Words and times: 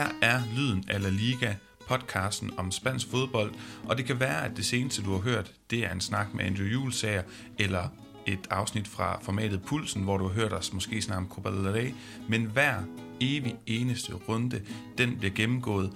Her 0.00 0.08
er 0.22 0.40
Lyden 0.56 0.84
af 0.88 1.02
La 1.02 1.08
Liga, 1.08 1.54
podcasten 1.88 2.50
om 2.56 2.70
spansk 2.70 3.10
fodbold, 3.10 3.54
og 3.84 3.98
det 3.98 4.04
kan 4.04 4.20
være, 4.20 4.44
at 4.44 4.56
det 4.56 4.64
seneste, 4.64 5.02
du 5.02 5.12
har 5.12 5.18
hørt, 5.18 5.52
det 5.70 5.78
er 5.78 5.92
en 5.92 6.00
snak 6.00 6.34
med 6.34 6.44
Andrew 6.44 6.66
Julesager, 6.66 7.22
eller 7.58 7.88
et 8.26 8.38
afsnit 8.50 8.88
fra 8.88 9.18
formatet 9.22 9.62
Pulsen, 9.62 10.02
hvor 10.02 10.18
du 10.18 10.28
har 10.28 10.34
hørt 10.34 10.52
os 10.52 10.72
måske 10.72 11.02
snakke 11.02 11.24
om 11.24 11.28
Copa 11.28 11.50
del 11.50 11.72
Rey, 11.72 11.94
men 12.28 12.44
hver 12.44 12.74
evig 13.20 13.56
eneste 13.66 14.12
runde, 14.14 14.62
den 14.98 15.18
bliver 15.18 15.34
gennemgået 15.34 15.92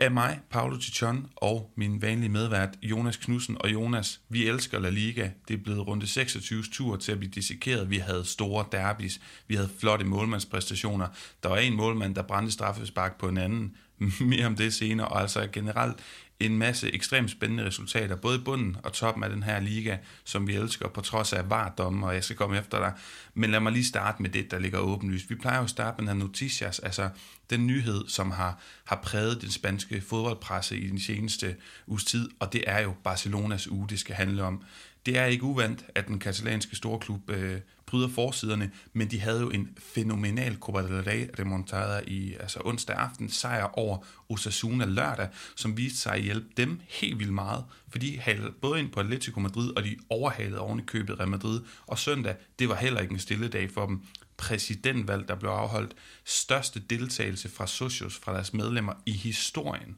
af 0.00 0.10
mig, 0.10 0.40
Paolo 0.50 0.76
Tichon, 0.76 1.26
og 1.36 1.72
min 1.76 2.02
vanlige 2.02 2.28
medvært, 2.28 2.68
Jonas 2.82 3.16
Knudsen. 3.16 3.56
Og 3.60 3.72
Jonas, 3.72 4.20
vi 4.28 4.48
elsker 4.48 4.78
La 4.78 4.90
Liga. 4.90 5.30
Det 5.48 5.54
er 5.54 5.62
blevet 5.62 5.86
runde 5.86 6.06
26 6.06 6.62
tur 6.72 6.96
til 6.96 7.12
at 7.12 7.18
blive 7.18 7.30
dissekeret. 7.30 7.90
Vi 7.90 7.98
havde 7.98 8.24
store 8.24 8.64
derbis. 8.72 9.20
Vi 9.48 9.54
havde 9.54 9.70
flotte 9.78 10.04
målmandspræstationer. 10.04 11.06
Der 11.42 11.48
var 11.48 11.56
en 11.56 11.76
målmand, 11.76 12.14
der 12.14 12.22
brændte 12.22 12.52
straffespark 12.52 13.18
på 13.18 13.28
en 13.28 13.38
anden. 13.38 13.76
Mere 14.20 14.46
om 14.46 14.56
det 14.56 14.74
senere. 14.74 15.08
Og 15.08 15.20
altså 15.20 15.48
generelt 15.52 15.96
en 16.40 16.58
masse 16.58 16.94
ekstremt 16.94 17.30
spændende 17.30 17.64
resultater, 17.66 18.16
både 18.16 18.38
i 18.38 18.42
bunden 18.42 18.76
og 18.84 18.92
toppen 18.92 19.24
af 19.24 19.30
den 19.30 19.42
her 19.42 19.60
liga, 19.60 19.96
som 20.24 20.46
vi 20.46 20.54
elsker, 20.54 20.88
på 20.88 21.00
trods 21.00 21.32
af 21.32 21.50
vardomme, 21.50 22.06
og 22.06 22.14
jeg 22.14 22.24
skal 22.24 22.36
komme 22.36 22.58
efter 22.58 22.78
dig. 22.78 22.92
Men 23.34 23.50
lad 23.50 23.60
mig 23.60 23.72
lige 23.72 23.84
starte 23.84 24.22
med 24.22 24.30
det, 24.30 24.50
der 24.50 24.58
ligger 24.58 24.78
åbenlyst. 24.78 25.30
Vi 25.30 25.34
plejer 25.34 25.58
jo 25.58 25.64
at 25.64 25.70
starte 25.70 26.02
med 26.02 26.12
den 26.12 26.18
her 26.18 26.26
noticias, 26.26 26.78
altså 26.78 27.08
den 27.50 27.66
nyhed, 27.66 28.08
som 28.08 28.30
har, 28.30 28.60
har 28.84 29.00
præget 29.02 29.42
den 29.42 29.50
spanske 29.50 30.00
fodboldpresse 30.00 30.78
i 30.78 30.88
den 30.88 31.00
seneste 31.00 31.56
uges 31.86 32.04
tid, 32.04 32.28
og 32.38 32.52
det 32.52 32.64
er 32.66 32.80
jo 32.80 32.94
Barcelonas 33.04 33.68
uge, 33.68 33.88
det 33.88 33.98
skal 33.98 34.14
handle 34.14 34.42
om. 34.42 34.62
Det 35.06 35.18
er 35.18 35.24
ikke 35.24 35.44
uvandt, 35.44 35.84
at 35.94 36.06
den 36.06 36.18
katalanske 36.18 36.76
storklub 36.76 37.30
øh, 37.30 37.60
pryder 37.90 38.08
forsiderne, 38.08 38.70
men 38.92 39.10
de 39.10 39.20
havde 39.20 39.40
jo 39.40 39.50
en 39.50 39.68
fænomenal 39.78 40.56
Copa 40.56 40.82
del 40.82 41.02
Rey 41.02 41.28
remontada 41.38 42.00
i 42.06 42.34
altså 42.40 42.60
onsdag 42.64 42.96
aften, 42.96 43.30
sejr 43.30 43.78
over 43.78 43.98
Osasuna 44.28 44.84
lørdag, 44.84 45.28
som 45.56 45.76
viste 45.76 45.98
sig 45.98 46.12
at 46.12 46.22
hjælpe 46.22 46.48
dem 46.56 46.80
helt 46.88 47.18
vildt 47.18 47.32
meget, 47.32 47.64
fordi 47.88 48.12
de 48.12 48.20
halede 48.20 48.52
både 48.62 48.80
ind 48.80 48.90
på 48.90 49.00
Atletico 49.00 49.40
Madrid, 49.40 49.72
og 49.76 49.84
de 49.84 49.96
overhalede 50.08 50.60
oven 50.60 50.78
i 50.78 50.82
købet 50.86 51.18
Real 51.18 51.28
Madrid, 51.28 51.60
og 51.86 51.98
søndag, 51.98 52.36
det 52.58 52.68
var 52.68 52.76
heller 52.76 53.00
ikke 53.00 53.12
en 53.12 53.18
stille 53.18 53.48
dag 53.48 53.70
for 53.70 53.86
dem. 53.86 54.02
Præsidentvalg, 54.36 55.28
der 55.28 55.34
blev 55.34 55.50
afholdt, 55.50 55.94
største 56.24 56.80
deltagelse 56.80 57.48
fra 57.48 57.66
Socios, 57.66 58.16
fra 58.16 58.34
deres 58.34 58.52
medlemmer 58.52 58.92
i 59.06 59.12
historien. 59.12 59.96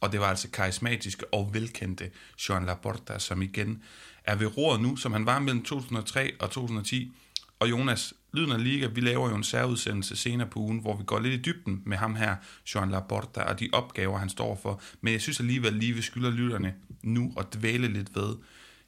Og 0.00 0.12
det 0.12 0.20
var 0.20 0.26
altså 0.26 0.50
karismatiske 0.50 1.34
og 1.34 1.54
velkendte 1.54 2.10
Joan 2.48 2.66
Laporta, 2.66 3.18
som 3.18 3.42
igen 3.42 3.82
er 4.28 4.34
ved 4.34 4.56
roret 4.56 4.80
nu, 4.80 4.96
som 4.96 5.12
han 5.12 5.26
var 5.26 5.38
mellem 5.38 5.62
2003 5.62 6.32
og 6.40 6.50
2010. 6.50 7.12
Og 7.58 7.70
Jonas, 7.70 8.14
Lyden 8.32 8.52
af 8.52 8.64
Liga, 8.64 8.86
vi 8.86 9.00
laver 9.00 9.28
jo 9.28 9.36
en 9.36 9.44
særudsendelse 9.44 10.16
senere 10.16 10.48
på 10.48 10.60
ugen, 10.60 10.78
hvor 10.78 10.96
vi 10.96 11.04
går 11.04 11.18
lidt 11.18 11.34
i 11.34 11.42
dybden 11.42 11.82
med 11.86 11.96
ham 11.96 12.14
her, 12.14 12.36
Joan 12.74 12.90
Laporta, 12.90 13.40
og 13.40 13.60
de 13.60 13.68
opgaver, 13.72 14.18
han 14.18 14.28
står 14.28 14.58
for. 14.62 14.80
Men 15.00 15.12
jeg 15.12 15.20
synes 15.20 15.40
alligevel 15.40 15.72
lige, 15.72 15.92
vi 15.92 16.02
skylder 16.02 16.30
lytterne 16.30 16.74
nu 17.02 17.32
at 17.38 17.46
dvæle 17.54 17.88
lidt 17.88 18.16
ved, 18.16 18.36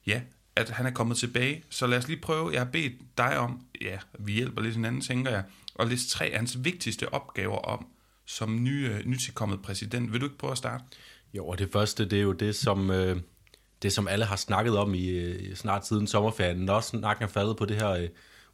ja, 0.06 0.20
at 0.56 0.70
han 0.70 0.86
er 0.86 0.90
kommet 0.90 1.16
tilbage. 1.16 1.64
Så 1.70 1.86
lad 1.86 1.98
os 1.98 2.08
lige 2.08 2.20
prøve, 2.20 2.50
jeg 2.52 2.60
har 2.60 2.70
bedt 2.70 2.92
dig 3.18 3.38
om, 3.38 3.60
ja, 3.80 3.98
vi 4.18 4.32
hjælper 4.32 4.62
lidt 4.62 4.74
hinanden, 4.74 5.00
tænker 5.00 5.30
jeg, 5.30 5.44
og 5.74 5.86
liste 5.86 6.10
tre 6.10 6.24
af 6.24 6.36
hans 6.36 6.64
vigtigste 6.64 7.14
opgaver 7.14 7.58
om, 7.58 7.86
som 8.26 8.64
ny, 8.64 8.88
øh, 8.88 9.06
nytilkommet 9.06 9.62
præsident. 9.62 10.12
Vil 10.12 10.20
du 10.20 10.26
ikke 10.26 10.38
prøve 10.38 10.52
at 10.52 10.58
starte? 10.58 10.84
Jo, 11.34 11.46
og 11.46 11.58
det 11.58 11.72
første, 11.72 12.04
det 12.04 12.18
er 12.18 12.22
jo 12.22 12.32
det, 12.32 12.56
som, 12.56 12.90
øh, 12.90 13.16
det, 13.82 13.92
som 13.92 14.08
alle 14.08 14.24
har 14.24 14.36
snakket 14.36 14.78
om 14.78 14.94
i 14.94 15.08
øh, 15.08 15.56
snart 15.56 15.86
siden 15.86 16.06
sommerferien. 16.06 16.56
Når 16.56 16.80
snakken 16.80 17.24
er 17.24 17.28
faldet 17.28 17.56
på 17.56 17.64
det 17.64 17.76
her 17.76 17.90
øh, 17.90 18.08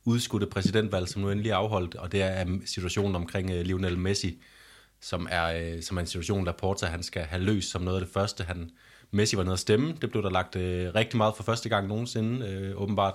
udskudte 0.04 0.46
præsidentvalg, 0.46 1.08
som 1.08 1.22
nu 1.22 1.30
endelig 1.30 1.50
er 1.50 1.56
afholdt, 1.56 1.94
og 1.94 2.12
det 2.12 2.22
er 2.22 2.46
situationen 2.64 3.16
omkring 3.16 3.50
øh, 3.50 3.60
Lionel 3.60 3.98
Messi, 3.98 4.42
som 5.00 5.26
er, 5.30 5.44
øh, 5.44 5.82
som 5.82 5.96
er 5.96 6.00
en 6.00 6.06
situation, 6.06 6.46
der 6.46 6.52
Porta 6.52 6.86
han 6.86 7.02
skal 7.02 7.22
have 7.22 7.42
løst 7.42 7.70
som 7.70 7.82
noget 7.82 8.00
af 8.00 8.06
det 8.06 8.12
første. 8.14 8.44
Han, 8.44 8.70
Messi 9.10 9.36
var 9.36 9.42
nede 9.42 9.52
at 9.52 9.58
stemme, 9.58 9.94
det 10.00 10.10
blev 10.10 10.22
der 10.22 10.30
lagt 10.30 10.56
øh, 10.56 10.94
rigtig 10.94 11.16
meget 11.16 11.34
for 11.36 11.42
første 11.42 11.68
gang 11.68 11.88
nogensinde, 11.88 12.46
øh, 12.46 12.82
åbenbart. 12.82 13.14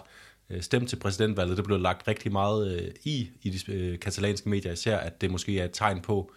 Øh, 0.49 0.61
stemt 0.61 0.89
til 0.89 0.95
præsidentvalget, 0.95 1.57
det 1.57 1.65
blev 1.65 1.79
lagt 1.79 2.07
rigtig 2.07 2.31
meget 2.31 2.81
øh, 2.81 2.91
i, 3.03 3.29
i 3.41 3.49
de 3.49 3.71
øh, 3.71 3.99
katalanske 3.99 4.49
medier 4.49 4.71
især, 4.71 4.97
at 4.97 5.21
det 5.21 5.31
måske 5.31 5.59
er 5.59 5.65
et 5.65 5.71
tegn 5.73 6.01
på, 6.01 6.31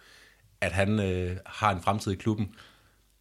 at 0.61 0.71
han 0.71 0.99
øh, 0.99 1.37
har 1.45 1.71
en 1.71 1.81
fremtid 1.81 2.11
i 2.11 2.15
klubben. 2.15 2.55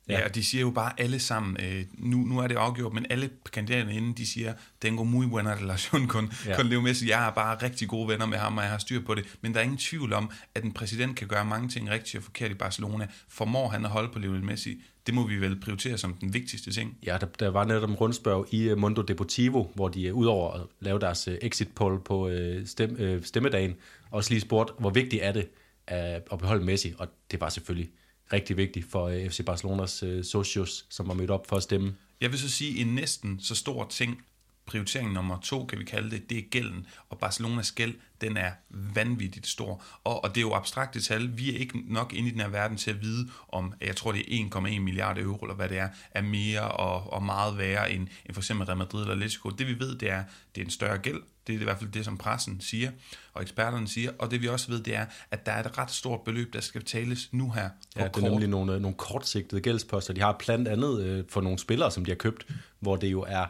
Ja. 0.08 0.18
ja, 0.18 0.24
og 0.24 0.34
de 0.34 0.44
siger 0.44 0.60
jo 0.60 0.70
bare 0.70 1.00
alle 1.00 1.18
sammen, 1.18 1.56
øh, 1.60 1.84
nu, 1.92 2.16
nu 2.16 2.38
er 2.38 2.46
det 2.46 2.56
afgjort, 2.56 2.92
men 2.92 3.06
alle 3.10 3.30
kandidaterne 3.52 3.94
inden, 3.94 4.12
de 4.12 4.26
siger, 4.26 4.54
tengo 4.80 5.04
muy 5.04 5.26
buena 5.26 5.54
relación 5.54 6.08
con, 6.12 6.32
ja. 6.46 6.56
con 6.56 6.66
Leo 6.66 6.80
Messi. 6.80 7.08
Jeg 7.08 7.18
har 7.18 7.30
bare 7.30 7.56
rigtig 7.62 7.88
gode 7.88 8.08
venner 8.08 8.26
med 8.26 8.38
ham, 8.38 8.56
og 8.56 8.62
jeg 8.62 8.70
har 8.70 8.78
styr 8.78 9.00
på 9.00 9.14
det. 9.14 9.24
Men 9.40 9.52
der 9.52 9.58
er 9.58 9.64
ingen 9.64 9.78
tvivl 9.78 10.12
om, 10.12 10.30
at 10.54 10.64
en 10.64 10.72
præsident 10.72 11.16
kan 11.16 11.28
gøre 11.28 11.44
mange 11.44 11.68
ting 11.68 11.90
rigtigt 11.90 12.16
og 12.16 12.22
forkert 12.22 12.50
i 12.50 12.54
Barcelona. 12.54 13.06
Formår 13.28 13.68
han 13.68 13.84
at 13.84 13.90
holde 13.90 14.12
på 14.12 14.18
Lionel 14.18 14.44
Messi? 14.44 14.82
Det 15.06 15.14
må 15.14 15.26
vi 15.26 15.36
vel 15.36 15.60
prioritere 15.60 15.98
som 15.98 16.14
den 16.14 16.34
vigtigste 16.34 16.72
ting. 16.72 16.98
Ja, 17.06 17.18
der, 17.20 17.26
der 17.26 17.48
var 17.48 17.64
netop 17.64 17.90
en 17.90 17.94
rundspørg 17.94 18.54
i 18.54 18.72
uh, 18.72 18.78
Mundo 18.78 19.02
Deportivo, 19.02 19.66
hvor 19.74 19.88
de 19.88 20.12
uh, 20.12 20.18
udover 20.18 20.52
at 20.52 20.60
lave 20.80 20.98
deres 20.98 21.28
uh, 21.28 21.34
exit 21.42 21.68
poll 21.74 22.00
på 22.04 22.28
uh, 22.28 22.66
stem, 22.66 22.96
uh, 23.00 23.22
stemmedagen, 23.22 23.74
også 24.10 24.30
lige 24.30 24.40
spurgte, 24.40 24.72
hvor 24.78 24.90
vigtigt 24.90 25.22
er 25.22 25.32
det 25.32 25.48
uh, 25.90 25.96
at 26.32 26.38
beholde 26.38 26.64
Messi, 26.64 26.94
og 26.98 27.08
det 27.30 27.40
var 27.40 27.48
selvfølgelig 27.48 27.90
rigtig 28.32 28.56
vigtig 28.56 28.84
for 28.84 29.04
øh, 29.06 29.30
FC 29.30 29.44
Barcelonas 29.44 30.02
øh, 30.02 30.24
socios, 30.24 30.86
som 30.90 31.08
var 31.08 31.14
mødt 31.14 31.30
op 31.30 31.46
for 31.46 31.56
at 31.56 31.62
stemme. 31.62 31.94
Jeg 32.20 32.30
vil 32.30 32.38
så 32.38 32.50
sige, 32.50 32.80
en 32.80 32.94
næsten 32.94 33.40
så 33.40 33.54
stor 33.54 33.86
ting, 33.88 34.22
prioritering 34.66 35.12
nummer 35.12 35.38
to, 35.40 35.64
kan 35.66 35.78
vi 35.78 35.84
kalde 35.84 36.10
det, 36.10 36.30
det 36.30 36.38
er 36.38 36.42
gælden. 36.50 36.86
Og 37.08 37.18
Barcelonas 37.18 37.72
gæld, 37.72 37.94
den 38.20 38.36
er 38.36 38.50
vanvittigt 38.70 39.46
stor. 39.46 39.82
Og, 40.04 40.24
og 40.24 40.30
det 40.30 40.36
er 40.36 40.40
jo 40.42 40.54
abstrakte 40.54 41.00
tal. 41.00 41.38
Vi 41.38 41.54
er 41.54 41.58
ikke 41.58 41.92
nok 41.92 42.12
inde 42.12 42.28
i 42.28 42.32
den 42.32 42.40
her 42.40 42.48
verden 42.48 42.76
til 42.76 42.90
at 42.90 43.02
vide, 43.02 43.28
om, 43.48 43.74
jeg 43.80 43.96
tror 43.96 44.12
det 44.12 44.40
er 44.40 44.44
1,1 44.54 44.80
milliarder 44.80 45.22
euro, 45.22 45.44
eller 45.44 45.54
hvad 45.54 45.68
det 45.68 45.78
er, 45.78 45.88
er 46.10 46.22
mere 46.22 46.70
og, 46.70 47.12
og 47.12 47.22
meget 47.22 47.58
værre 47.58 47.92
end, 47.92 48.08
end 48.26 48.34
for 48.34 48.40
eksempel 48.40 48.66
Real 48.66 48.78
Madrid 48.78 49.00
eller 49.00 49.14
Atletico. 49.14 49.50
Det 49.50 49.66
vi 49.66 49.78
ved, 49.78 49.94
det 49.98 50.10
er, 50.10 50.24
det 50.54 50.60
er 50.60 50.64
en 50.64 50.70
større 50.70 50.98
gæld. 50.98 51.22
Det 51.46 51.54
er 51.54 51.60
i 51.60 51.64
hvert 51.64 51.78
fald 51.78 51.90
det, 51.90 52.04
som 52.04 52.18
pressen 52.18 52.60
siger, 52.60 52.90
og 53.32 53.42
eksperterne 53.42 53.88
siger. 53.88 54.10
Og 54.18 54.30
det 54.30 54.42
vi 54.42 54.48
også 54.48 54.68
ved, 54.68 54.82
det 54.82 54.96
er, 54.96 55.06
at 55.30 55.46
der 55.46 55.52
er 55.52 55.60
et 55.60 55.78
ret 55.78 55.90
stort 55.90 56.20
beløb, 56.20 56.52
der 56.52 56.60
skal 56.60 56.80
betales 56.80 57.32
nu 57.32 57.50
her. 57.50 57.68
Ja, 57.96 58.08
det 58.08 58.16
er 58.16 58.30
nemlig 58.30 58.48
nogle, 58.48 58.80
nogle 58.80 58.96
kortsigtede 58.96 59.60
gældsposter. 59.60 60.14
De 60.14 60.20
har 60.20 60.36
blandt 60.38 60.68
andet 60.68 61.02
øh, 61.02 61.24
for 61.28 61.40
nogle 61.40 61.58
spillere, 61.58 61.90
som 61.90 62.04
de 62.04 62.10
har 62.10 62.16
købt, 62.16 62.46
hvor 62.80 62.96
det 62.96 63.12
jo 63.12 63.24
er 63.28 63.46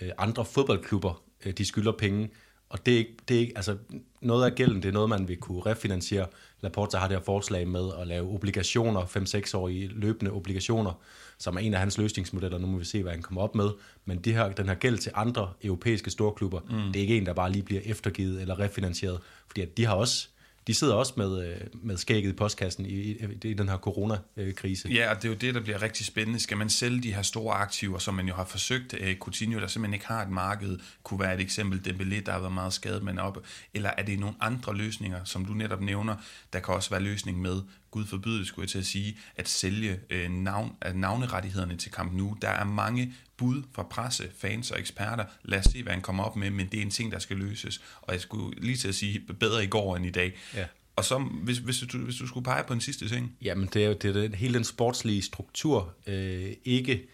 øh, 0.00 0.10
andre 0.18 0.44
fodboldklubber, 0.44 1.22
øh, 1.46 1.52
de 1.52 1.64
skylder 1.64 1.92
penge. 1.92 2.30
Og 2.68 2.86
det 2.86 2.94
er, 2.94 2.98
ikke, 2.98 3.16
det 3.28 3.36
er 3.36 3.40
ikke, 3.40 3.52
altså 3.56 3.76
noget 4.20 4.44
af 4.44 4.54
gælden, 4.54 4.82
det 4.82 4.88
er 4.88 4.92
noget, 4.92 5.08
man 5.08 5.28
vil 5.28 5.36
kunne 5.36 5.60
refinansiere. 5.66 6.26
Laporta 6.60 6.96
har 6.96 7.08
det 7.08 7.16
her 7.16 7.24
forslag 7.24 7.68
med 7.68 7.90
at 8.00 8.06
lave 8.06 8.28
obligationer, 8.28 9.00
5-6 9.00 9.56
årige 9.56 9.88
løbende 9.88 10.30
obligationer, 10.30 10.92
som 11.38 11.56
er 11.56 11.60
en 11.60 11.74
af 11.74 11.80
hans 11.80 11.98
løsningsmodeller. 11.98 12.58
Nu 12.58 12.66
må 12.66 12.78
vi 12.78 12.84
se, 12.84 13.02
hvad 13.02 13.12
han 13.12 13.22
kommer 13.22 13.42
op 13.42 13.54
med. 13.54 13.70
Men 14.04 14.18
de 14.18 14.32
her, 14.32 14.52
den 14.52 14.68
her 14.68 14.74
gæld 14.74 14.98
til 14.98 15.12
andre 15.14 15.52
europæiske 15.62 16.10
storklubber, 16.10 16.60
mm. 16.60 16.92
det 16.92 16.96
er 16.96 17.00
ikke 17.00 17.16
en, 17.16 17.26
der 17.26 17.32
bare 17.32 17.52
lige 17.52 17.62
bliver 17.62 17.80
eftergivet 17.84 18.40
eller 18.40 18.58
refinansieret. 18.58 19.20
Fordi 19.46 19.60
at 19.60 19.76
de 19.76 19.84
har 19.86 19.94
også 19.94 20.28
de 20.68 20.74
sidder 20.74 20.94
også 20.94 21.12
med, 21.16 21.46
øh, 21.46 21.60
med 21.82 21.96
skægget 21.96 22.30
i 22.30 22.32
postkassen 22.32 22.86
i, 22.86 22.92
i, 22.92 23.16
i 23.44 23.54
den 23.54 23.68
her 23.68 23.76
coronakrise. 23.76 24.88
Ja, 24.88 25.10
og 25.10 25.16
det 25.16 25.24
er 25.24 25.28
jo 25.28 25.34
det, 25.34 25.54
der 25.54 25.60
bliver 25.60 25.82
rigtig 25.82 26.06
spændende. 26.06 26.40
Skal 26.40 26.56
man 26.56 26.70
sælge 26.70 27.02
de 27.02 27.14
her 27.14 27.22
store 27.22 27.54
aktiver, 27.54 27.98
som 27.98 28.14
man 28.14 28.28
jo 28.28 28.34
har 28.34 28.44
forsøgt? 28.44 28.94
Øh, 29.00 29.16
Coutinho, 29.16 29.60
der 29.60 29.66
simpelthen 29.66 29.94
ikke 29.94 30.06
har 30.06 30.22
et 30.22 30.30
marked, 30.30 30.78
kunne 31.02 31.20
være 31.20 31.34
et 31.34 31.40
eksempel. 31.40 31.80
Dembélé, 31.88 32.24
der 32.26 32.32
har 32.32 32.38
været 32.38 32.54
meget 32.54 32.72
skadet, 32.72 33.02
men 33.02 33.18
op. 33.18 33.38
Eller 33.74 33.90
er 33.98 34.02
det 34.02 34.18
nogle 34.18 34.34
andre 34.40 34.76
løsninger, 34.76 35.24
som 35.24 35.44
du 35.44 35.52
netop 35.52 35.80
nævner? 35.80 36.16
Der 36.52 36.60
kan 36.60 36.74
også 36.74 36.90
være 36.90 37.02
løsning 37.02 37.40
med 37.40 37.62
Gud 37.90 38.06
forbyde, 38.06 38.46
skulle 38.46 38.64
jeg 38.64 38.70
til 38.70 38.78
at 38.78 38.86
sige, 38.86 39.18
at 39.36 39.48
sælge 39.48 40.00
øh, 40.10 40.30
navn, 40.30 40.72
at 40.80 40.96
navnerettighederne 40.96 41.76
til 41.76 41.92
Camp 41.92 42.12
Nou. 42.12 42.36
Der 42.42 42.48
er 42.48 42.64
mange 42.64 43.14
bud 43.38 43.62
fra 43.74 43.82
presse, 43.82 44.28
fans 44.38 44.70
og 44.70 44.80
eksperter. 44.80 45.24
Lad 45.44 45.58
os 45.58 45.64
se, 45.64 45.82
hvad 45.82 45.92
han 45.92 46.02
kommer 46.02 46.24
op 46.24 46.36
med, 46.36 46.50
men 46.50 46.66
det 46.66 46.78
er 46.78 46.82
en 46.82 46.90
ting, 46.90 47.12
der 47.12 47.18
skal 47.18 47.36
løses. 47.36 47.80
Og 48.02 48.12
jeg 48.12 48.20
skulle 48.20 48.60
lige 48.60 48.76
til 48.76 48.88
at 48.88 48.94
sige, 48.94 49.20
bedre 49.40 49.64
i 49.64 49.66
går 49.66 49.96
end 49.96 50.06
i 50.06 50.10
dag. 50.10 50.38
Ja. 50.54 50.64
Og 50.96 51.04
så, 51.04 51.18
hvis, 51.18 51.58
hvis, 51.58 51.84
du, 51.92 51.98
hvis 51.98 52.16
du 52.16 52.26
skulle 52.26 52.44
pege 52.44 52.64
på 52.64 52.72
en 52.72 52.80
sidste 52.80 53.08
ting? 53.08 53.36
Jamen, 53.42 53.68
det 53.74 53.84
er 53.84 53.86
jo 53.86 53.92
det, 53.92 54.14
det, 54.14 54.34
hele 54.34 54.54
den 54.54 54.64
sportslige 54.64 55.22
struktur, 55.22 55.94
øh, 56.06 56.52
ikke 56.64 57.08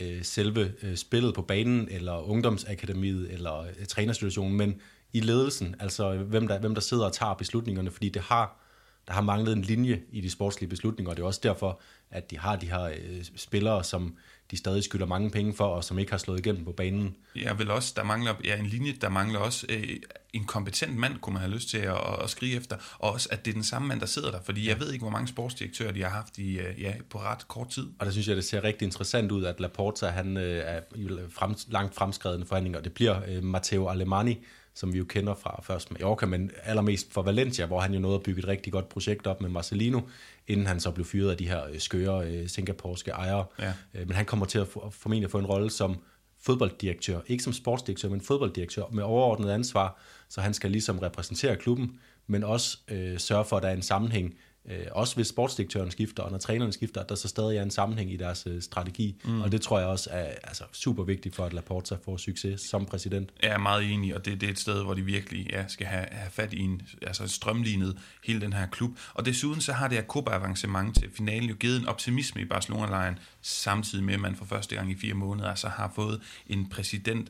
øh, 0.00 0.24
selve 0.24 0.72
øh, 0.82 0.96
spillet 0.96 1.34
på 1.34 1.42
banen, 1.42 1.88
eller 1.90 2.28
ungdomsakademiet, 2.28 3.32
eller 3.32 3.60
øh, 3.60 3.86
trænersituationen, 3.88 4.56
men 4.56 4.80
i 5.12 5.20
ledelsen, 5.20 5.74
altså 5.80 6.16
hvem 6.16 6.48
der, 6.48 6.58
hvem 6.58 6.74
der 6.74 6.80
sidder 6.80 7.04
og 7.04 7.12
tager 7.12 7.34
beslutningerne, 7.34 7.90
fordi 7.90 8.08
det 8.08 8.22
har 8.22 8.66
der 9.06 9.12
har 9.12 9.20
manglet 9.20 9.52
en 9.52 9.62
linje 9.62 10.02
i 10.10 10.20
de 10.20 10.30
sportslige 10.30 10.70
beslutninger, 10.70 11.10
og 11.10 11.16
det 11.16 11.22
er 11.22 11.26
også 11.26 11.40
derfor, 11.42 11.80
at 12.10 12.30
de 12.30 12.38
har 12.38 12.56
de 12.56 12.66
her 12.66 12.82
øh, 12.82 13.24
spillere, 13.36 13.84
som 13.84 14.16
de 14.50 14.56
stadig 14.56 14.84
skylder 14.84 15.06
mange 15.06 15.30
penge 15.30 15.54
for, 15.54 15.64
og 15.64 15.84
som 15.84 15.98
ikke 15.98 16.12
har 16.12 16.18
slået 16.18 16.38
igennem 16.38 16.64
på 16.64 16.72
banen. 16.72 17.16
Ja, 17.36 17.54
vel 17.54 17.70
også, 17.70 17.92
der 17.96 18.04
mangler 18.04 18.34
ja, 18.44 18.58
en 18.58 18.66
linje, 18.66 18.92
der 19.00 19.08
mangler 19.08 19.38
også 19.38 19.66
øh, 19.68 19.96
en 20.32 20.44
kompetent 20.44 20.96
mand, 20.96 21.18
kunne 21.18 21.32
man 21.32 21.42
have 21.42 21.54
lyst 21.54 21.68
til 21.68 21.78
at, 21.78 22.22
at 22.22 22.30
skrige 22.30 22.56
efter, 22.56 22.76
og 22.98 23.12
også, 23.12 23.28
at 23.32 23.44
det 23.44 23.50
er 23.50 23.54
den 23.54 23.64
samme 23.64 23.88
mand, 23.88 24.00
der 24.00 24.06
sidder 24.06 24.30
der, 24.30 24.38
fordi 24.44 24.68
jeg 24.68 24.80
ved 24.80 24.92
ikke, 24.92 25.02
hvor 25.02 25.10
mange 25.10 25.28
sportsdirektører 25.28 25.92
de 25.92 26.02
har 26.02 26.10
haft 26.10 26.38
i, 26.38 26.58
øh, 26.58 26.82
ja, 26.82 26.94
på 27.10 27.18
ret 27.18 27.48
kort 27.48 27.68
tid. 27.68 27.86
Og 27.98 28.06
der 28.06 28.12
synes 28.12 28.28
jeg, 28.28 28.36
det 28.36 28.44
ser 28.44 28.64
rigtig 28.64 28.86
interessant 28.86 29.32
ud, 29.32 29.44
at 29.44 29.60
Laporta 29.60 30.06
han, 30.06 30.36
øh, 30.36 30.62
er 30.64 30.80
i 30.94 31.08
frem, 31.30 31.54
langt 31.68 31.94
fremskredende 31.94 32.46
forhandlinger. 32.46 32.80
Det 32.80 32.92
bliver 32.92 33.20
øh, 33.28 33.42
Matteo 33.42 33.88
Alemani, 33.88 34.44
som 34.74 34.92
vi 34.92 34.98
jo 34.98 35.04
kender 35.04 35.34
fra 35.34 35.62
først 35.62 35.90
Mallorca, 35.90 36.26
men 36.26 36.50
allermest 36.64 37.12
fra 37.12 37.22
Valencia, 37.22 37.66
hvor 37.66 37.80
han 37.80 37.94
jo 37.94 38.00
nåede 38.00 38.16
at 38.16 38.22
bygge 38.22 38.38
et 38.38 38.48
rigtig 38.48 38.72
godt 38.72 38.88
projekt 38.88 39.26
op 39.26 39.40
med 39.40 39.50
Marcelino, 39.50 40.00
inden 40.48 40.66
han 40.66 40.80
så 40.80 40.90
blev 40.90 41.06
fyret 41.06 41.30
af 41.30 41.36
de 41.36 41.48
her 41.48 41.66
øh, 41.66 41.78
skøre 41.78 42.26
øh, 42.26 42.48
singaporske 42.48 43.10
ejere. 43.10 43.44
Ja. 43.58 43.72
Øh, 43.94 44.06
men 44.06 44.16
han 44.16 44.24
kommer 44.24 44.46
til 44.46 44.58
at 44.58 44.68
få, 44.68 44.90
formentlig 44.90 45.30
få 45.30 45.38
en 45.38 45.46
rolle 45.46 45.70
som 45.70 45.96
fodbolddirektør, 46.40 47.20
ikke 47.26 47.44
som 47.44 47.52
sportsdirektør, 47.52 48.08
men 48.08 48.20
fodbolddirektør 48.20 48.82
med 48.92 49.02
overordnet 49.02 49.50
ansvar, 49.50 49.98
så 50.28 50.40
han 50.40 50.54
skal 50.54 50.70
ligesom 50.70 50.98
repræsentere 50.98 51.56
klubben, 51.56 51.98
men 52.26 52.44
også 52.44 52.78
øh, 52.88 53.18
sørge 53.18 53.44
for, 53.44 53.56
at 53.56 53.62
der 53.62 53.68
er 53.68 53.74
en 53.74 53.82
sammenhæng 53.82 54.34
øh, 54.68 54.86
også 54.92 55.14
hvis 55.14 55.26
sportsdirektøren 55.26 55.90
skifter, 55.90 56.22
og 56.22 56.30
når 56.30 56.38
træneren 56.38 56.72
skifter, 56.72 57.00
at 57.00 57.08
der 57.08 57.14
så 57.14 57.28
stadig 57.28 57.58
er 57.58 57.62
en 57.62 57.70
sammenhæng 57.70 58.12
i 58.12 58.16
deres 58.16 58.46
øh, 58.46 58.62
strategi. 58.62 59.16
Mm. 59.24 59.40
Og 59.40 59.52
det 59.52 59.60
tror 59.60 59.78
jeg 59.78 59.88
også 59.88 60.10
er 60.12 60.34
altså, 60.44 60.64
super 60.72 61.02
vigtigt 61.02 61.34
for, 61.34 61.44
at 61.44 61.52
Laporta 61.52 61.96
får 62.04 62.16
succes 62.16 62.60
som 62.60 62.86
præsident. 62.86 63.30
Jeg 63.42 63.50
er 63.50 63.58
meget 63.58 63.92
enig, 63.92 64.14
og 64.14 64.24
det, 64.24 64.40
det 64.40 64.46
er 64.46 64.50
et 64.50 64.58
sted, 64.58 64.82
hvor 64.82 64.94
de 64.94 65.02
virkelig 65.02 65.50
ja, 65.50 65.68
skal 65.68 65.86
have, 65.86 66.06
have 66.10 66.30
fat 66.30 66.52
i 66.52 66.60
en 66.60 66.82
altså 67.02 67.28
strømlignet 67.28 67.98
hele 68.24 68.40
den 68.40 68.52
her 68.52 68.66
klub. 68.66 68.98
Og 69.14 69.24
desuden 69.24 69.60
så 69.60 69.72
har 69.72 69.88
det 69.88 69.98
her 69.98 70.04
Copa-avancement 70.04 70.94
til 70.94 71.10
finalen 71.14 71.48
jo 71.48 71.54
givet 71.54 71.80
en 71.80 71.86
optimisme 71.86 72.40
i 72.40 72.44
Barcelona-lejren, 72.44 73.18
samtidig 73.42 74.04
med, 74.04 74.14
at 74.14 74.20
man 74.20 74.36
for 74.36 74.44
første 74.44 74.74
gang 74.74 74.90
i 74.90 74.94
fire 74.94 75.14
måneder 75.14 75.48
altså 75.48 75.68
har 75.68 75.92
fået 75.94 76.20
en 76.46 76.68
præsident. 76.68 77.28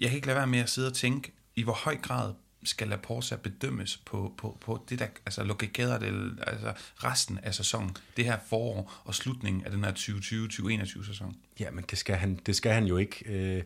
Jeg 0.00 0.08
kan 0.08 0.16
ikke 0.16 0.26
lade 0.26 0.36
være 0.36 0.46
med 0.46 0.58
at 0.58 0.70
sidde 0.70 0.88
og 0.88 0.94
tænke, 0.94 1.32
i 1.56 1.62
hvor 1.62 1.72
høj 1.72 1.96
grad 1.96 2.32
skal 2.64 2.88
Laporta 2.88 3.36
bedømmes 3.36 3.96
på, 3.96 4.34
på, 4.38 4.58
på 4.60 4.84
det 4.88 4.98
der, 4.98 5.06
altså 5.26 5.44
Lokader, 5.44 5.98
det, 5.98 6.38
altså 6.46 6.72
resten 7.04 7.38
af 7.42 7.54
sæsonen, 7.54 7.96
det 8.16 8.24
her 8.24 8.38
forår 8.48 9.02
og 9.04 9.14
slutningen 9.14 9.64
af 9.64 9.70
den 9.70 9.84
her 9.84 9.92
2020-2021 9.92 11.06
sæson? 11.06 11.36
Ja, 11.60 11.70
men 11.70 11.84
det 11.90 11.98
skal 11.98 12.16
han, 12.16 12.40
det 12.46 12.56
skal 12.56 12.72
han 12.72 12.84
jo 12.84 12.96
ikke. 12.96 13.24
Øh, 13.26 13.62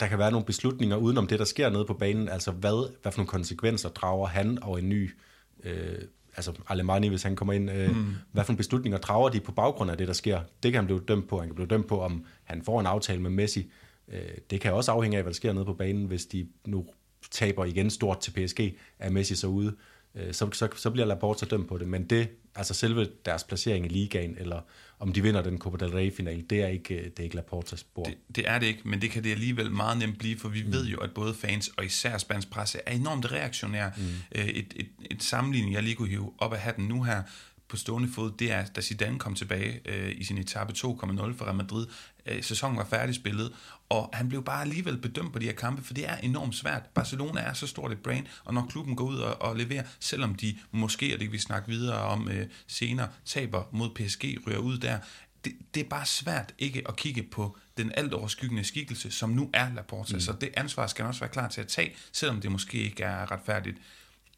der 0.00 0.06
kan 0.06 0.18
være 0.18 0.30
nogle 0.30 0.46
beslutninger 0.46 0.96
udenom 0.96 1.26
det, 1.26 1.38
der 1.38 1.44
sker 1.44 1.70
nede 1.70 1.84
på 1.84 1.94
banen, 1.94 2.28
altså 2.28 2.50
hvad, 2.50 2.92
hvad 3.02 3.12
for 3.12 3.18
nogle 3.18 3.28
konsekvenser 3.28 3.88
drager 3.88 4.26
han 4.26 4.62
og 4.62 4.78
en 4.78 4.88
ny, 4.88 5.16
øh, 5.64 5.98
altså 6.36 6.52
Alemani, 6.68 7.08
hvis 7.08 7.22
han 7.22 7.36
kommer 7.36 7.52
ind, 7.52 7.70
øh, 7.70 7.96
mm. 7.96 8.14
hvad 8.32 8.44
for 8.44 8.52
nogle 8.52 8.56
beslutninger 8.56 8.98
drager 8.98 9.28
de 9.28 9.40
på 9.40 9.52
baggrund 9.52 9.90
af 9.90 9.98
det, 9.98 10.08
der 10.08 10.14
sker? 10.14 10.40
Det 10.62 10.72
kan 10.72 10.78
han 10.78 10.86
blive 10.86 11.00
dømt 11.08 11.28
på. 11.28 11.38
Han 11.38 11.48
kan 11.48 11.54
blive 11.54 11.68
dømt 11.68 11.86
på, 11.86 12.00
om 12.00 12.24
han 12.44 12.62
får 12.62 12.80
en 12.80 12.86
aftale 12.86 13.22
med 13.22 13.30
Messi. 13.30 13.70
Øh, 14.08 14.20
det 14.50 14.60
kan 14.60 14.72
også 14.72 14.92
afhænge 14.92 15.16
af, 15.16 15.22
hvad 15.22 15.32
der 15.32 15.36
sker 15.36 15.52
nede 15.52 15.64
på 15.64 15.74
banen, 15.74 16.04
hvis 16.04 16.26
de 16.26 16.48
nu 16.64 16.86
taber 17.30 17.64
igen 17.64 17.90
stort 17.90 18.20
til 18.20 18.30
PSG, 18.30 18.60
er 18.98 19.10
Messi 19.10 19.36
så 19.36 19.46
ude, 19.46 19.76
øh, 20.14 20.34
så, 20.34 20.50
så, 20.52 20.68
så 20.76 20.90
bliver 20.90 21.06
Laporta 21.06 21.46
dømt 21.46 21.68
på 21.68 21.78
det. 21.78 21.88
Men 21.88 22.04
det, 22.04 22.28
altså 22.54 22.74
selve 22.74 23.08
deres 23.24 23.44
placering 23.44 23.86
i 23.86 23.88
ligaen, 23.88 24.36
eller 24.38 24.60
om 24.98 25.12
de 25.12 25.22
vinder 25.22 25.42
den 25.42 25.58
Copa 25.58 25.84
del 25.84 25.94
Rey-final, 25.94 26.44
det 26.50 26.62
er 26.62 26.66
ikke, 26.68 26.94
det 26.94 27.18
er 27.18 27.22
ikke 27.22 27.36
Laportas 27.36 27.84
bord. 27.84 28.06
Det, 28.06 28.36
det 28.36 28.48
er 28.48 28.58
det 28.58 28.66
ikke, 28.66 28.80
men 28.84 29.00
det 29.00 29.10
kan 29.10 29.24
det 29.24 29.30
alligevel 29.30 29.70
meget 29.70 29.98
nemt 29.98 30.18
blive, 30.18 30.38
for 30.38 30.48
vi 30.48 30.62
mm. 30.62 30.72
ved 30.72 30.86
jo, 30.86 30.98
at 30.98 31.10
både 31.10 31.34
fans 31.34 31.70
og 31.76 31.84
især 31.84 32.18
spansk 32.18 32.50
presse 32.50 32.78
er 32.86 32.92
enormt 32.92 33.32
reaktionære. 33.32 33.92
Mm. 33.96 34.02
Øh, 34.34 34.46
et, 34.46 34.74
et, 34.76 34.88
et 35.10 35.22
sammenligning, 35.22 35.74
jeg 35.74 35.82
lige 35.82 35.94
kunne 35.94 36.08
hive 36.08 36.32
op 36.38 36.52
af 36.52 36.58
hatten 36.58 36.84
nu 36.84 37.02
her, 37.02 37.22
på 37.68 37.76
stående 37.76 38.08
fod, 38.08 38.32
det 38.38 38.52
er, 38.52 38.64
da 38.66 38.80
Zidane 38.80 39.18
kom 39.18 39.34
tilbage 39.34 39.80
øh, 39.84 40.12
i 40.16 40.24
sin 40.24 40.38
etape 40.38 40.72
2,0 40.72 40.84
for 40.86 41.44
Real 41.44 41.54
Madrid. 41.54 41.86
Øh, 42.26 42.42
sæsonen 42.42 42.76
var 42.76 42.84
færdigspillet, 42.84 43.52
og 43.88 44.10
han 44.12 44.28
blev 44.28 44.44
bare 44.44 44.60
alligevel 44.60 44.98
bedømt 44.98 45.32
på 45.32 45.38
de 45.38 45.46
her 45.46 45.52
kampe, 45.52 45.82
for 45.82 45.94
det 45.94 46.08
er 46.08 46.16
enormt 46.16 46.54
svært. 46.54 46.82
Barcelona 46.94 47.40
er 47.40 47.52
så 47.52 47.66
stort 47.66 47.92
et 47.92 47.98
brand, 47.98 48.26
og 48.44 48.54
når 48.54 48.66
klubben 48.70 48.96
går 48.96 49.04
ud 49.04 49.18
og, 49.18 49.42
og 49.42 49.56
leverer, 49.56 49.82
selvom 50.00 50.34
de 50.34 50.56
måske, 50.70 51.06
og 51.06 51.20
det 51.20 51.20
kan 51.20 51.32
vi 51.32 51.38
snakke 51.38 51.68
videre 51.68 51.98
om 51.98 52.28
øh, 52.28 52.46
senere, 52.66 53.08
taber 53.24 53.64
mod 53.72 53.90
PSG, 53.94 54.24
ryger 54.46 54.58
ud 54.58 54.78
der, 54.78 54.98
det, 55.44 55.52
det 55.74 55.84
er 55.84 55.88
bare 55.88 56.06
svært 56.06 56.54
ikke 56.58 56.82
at 56.88 56.96
kigge 56.96 57.22
på 57.22 57.56
den 57.76 57.92
alt 57.94 58.14
overskyggende 58.14 58.64
skikkelse, 58.64 59.10
som 59.10 59.30
nu 59.30 59.50
er 59.52 59.74
Laporta. 59.74 60.14
Mm. 60.14 60.20
Så 60.20 60.32
det 60.40 60.50
ansvar 60.56 60.86
skal 60.86 61.02
han 61.02 61.08
også 61.08 61.20
være 61.20 61.30
klar 61.30 61.48
til 61.48 61.60
at 61.60 61.68
tage, 61.68 61.94
selvom 62.12 62.40
det 62.40 62.52
måske 62.52 62.78
ikke 62.78 63.02
er 63.02 63.32
retfærdigt. 63.32 63.76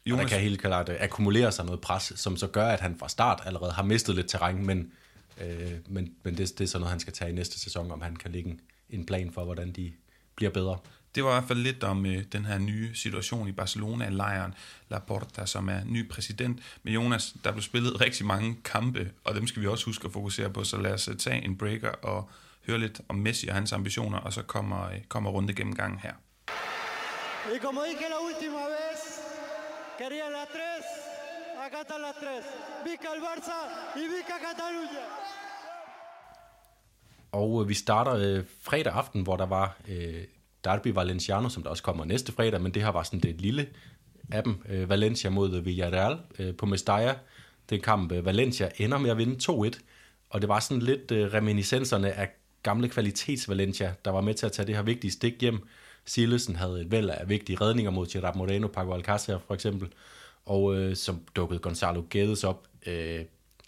Jonas... 0.05 0.23
Og 0.23 0.29
der 0.29 0.35
kan 0.35 0.43
helt 0.43 0.61
klart 0.61 0.89
akkumulere 0.99 1.51
sig 1.51 1.65
noget 1.65 1.81
pres, 1.81 2.13
som 2.15 2.37
så 2.37 2.47
gør, 2.47 2.67
at 2.67 2.79
han 2.79 2.95
fra 2.99 3.09
start 3.09 3.41
allerede 3.45 3.71
har 3.71 3.83
mistet 3.83 4.15
lidt 4.15 4.29
terræn, 4.29 4.65
men, 4.65 4.91
øh, 5.41 5.71
men, 5.87 6.13
men 6.23 6.37
det, 6.37 6.57
det 6.57 6.61
er 6.61 6.67
sådan 6.67 6.79
noget, 6.79 6.91
han 6.91 6.99
skal 6.99 7.13
tage 7.13 7.31
i 7.31 7.33
næste 7.33 7.59
sæson, 7.59 7.91
om 7.91 8.01
han 8.01 8.15
kan 8.15 8.31
lægge 8.31 8.49
en, 8.49 8.59
en 8.89 9.05
plan 9.05 9.31
for, 9.31 9.43
hvordan 9.43 9.71
de 9.71 9.93
bliver 10.35 10.51
bedre. 10.51 10.77
Det 11.15 11.23
var 11.23 11.29
i 11.29 11.33
hvert 11.33 11.47
fald 11.47 11.59
lidt 11.59 11.83
om 11.83 12.05
øh, 12.05 12.23
den 12.31 12.45
her 12.45 12.57
nye 12.57 12.95
situation 12.95 13.47
i 13.47 13.51
Barcelona-lejren. 13.51 14.53
Laporta, 14.89 15.45
som 15.45 15.69
er 15.69 15.83
ny 15.85 16.09
præsident. 16.09 16.59
Men 16.83 16.93
Jonas, 16.93 17.35
der 17.43 17.51
blev 17.51 17.61
spillet 17.61 18.01
rigtig 18.05 18.25
mange 18.25 18.57
kampe, 18.63 19.11
og 19.23 19.35
dem 19.35 19.47
skal 19.47 19.61
vi 19.61 19.67
også 19.67 19.85
huske 19.85 20.05
at 20.05 20.13
fokusere 20.13 20.49
på, 20.49 20.63
så 20.63 20.77
lad 20.77 20.93
os 20.93 21.07
øh, 21.07 21.17
tage 21.17 21.45
en 21.45 21.57
breaker 21.57 21.89
og 21.89 22.29
høre 22.67 22.79
lidt 22.79 23.01
om 23.07 23.15
Messi 23.15 23.47
og 23.47 23.55
hans 23.55 23.73
ambitioner, 23.73 24.17
og 24.17 24.33
så 24.33 24.41
kommer, 24.41 24.89
øh, 24.89 25.01
kommer 25.07 25.29
runde 25.29 25.53
gennemgangen 25.53 25.99
her. 25.99 26.13
Y 27.55 27.57
como 27.65 27.81
dije 27.83 28.09
la 28.15 28.19
última 28.29 28.63
vez, 28.75 28.99
Querían 29.97 30.31
las 30.31 30.49
tres, 30.49 30.85
acá 31.65 31.81
están 31.81 32.01
las 32.01 32.15
tres. 32.23 32.43
Vica 32.85 33.13
el 33.15 33.21
Barça 33.21 33.57
y 33.95 34.07
Vica. 34.07 34.29
Og 37.31 37.61
øh, 37.61 37.69
vi 37.69 37.73
starter 37.73 38.13
øh, 38.13 38.43
fredag 38.61 38.93
aften, 38.93 39.21
hvor 39.21 39.37
der 39.37 39.45
var 39.45 39.77
øh, 39.87 40.23
Derby 40.63 40.87
Valenciano, 40.87 41.49
som 41.49 41.63
der 41.63 41.69
også 41.69 41.83
kommer 41.83 42.05
næste 42.05 42.31
fredag, 42.31 42.61
men 42.61 42.73
det 42.73 42.83
her 42.83 42.89
var 42.89 43.03
sådan 43.03 43.19
det 43.19 43.41
lille 43.41 43.67
af 44.31 44.43
dem. 44.43 44.63
Øh, 44.69 44.89
Valencia 44.89 45.29
mod 45.29 45.53
øh, 45.53 45.65
Villarreal 45.65 46.17
øh, 46.39 46.55
på 46.55 46.65
Mestalla. 46.65 47.15
Den 47.69 47.81
kamp, 47.81 48.11
øh, 48.11 48.25
Valencia 48.25 48.69
ender 48.77 48.97
med 48.97 49.09
at 49.09 49.17
vinde 49.17 49.51
2-1, 49.51 49.79
og 50.29 50.41
det 50.41 50.49
var 50.49 50.59
sådan 50.59 50.81
lidt 50.81 51.11
øh, 51.11 51.33
reminiscenserne 51.33 52.11
af 52.11 52.29
gamle 52.63 52.89
kvalitets 52.89 53.49
Valencia, 53.49 53.93
der 54.05 54.11
var 54.11 54.21
med 54.21 54.33
til 54.33 54.45
at 54.45 54.51
tage 54.51 54.67
det 54.67 54.75
her 54.75 54.83
vigtige 54.83 55.11
stik 55.11 55.41
hjem. 55.41 55.67
Silesen 56.05 56.55
havde 56.55 56.81
et 56.81 56.91
væld 56.91 57.09
af 57.09 57.29
vigtige 57.29 57.57
redninger 57.61 57.91
mod 57.91 58.07
Gerard 58.07 58.35
Moreno, 58.35 58.67
Paco 58.67 58.97
Alcácer 58.97 59.37
for 59.47 59.53
eksempel, 59.53 59.89
og 60.45 60.75
øh, 60.75 60.95
som 60.95 61.21
dukkede 61.35 61.59
Gonzalo 61.59 62.03
Guedes 62.11 62.43
op 62.43 62.67
øh, 62.85 63.25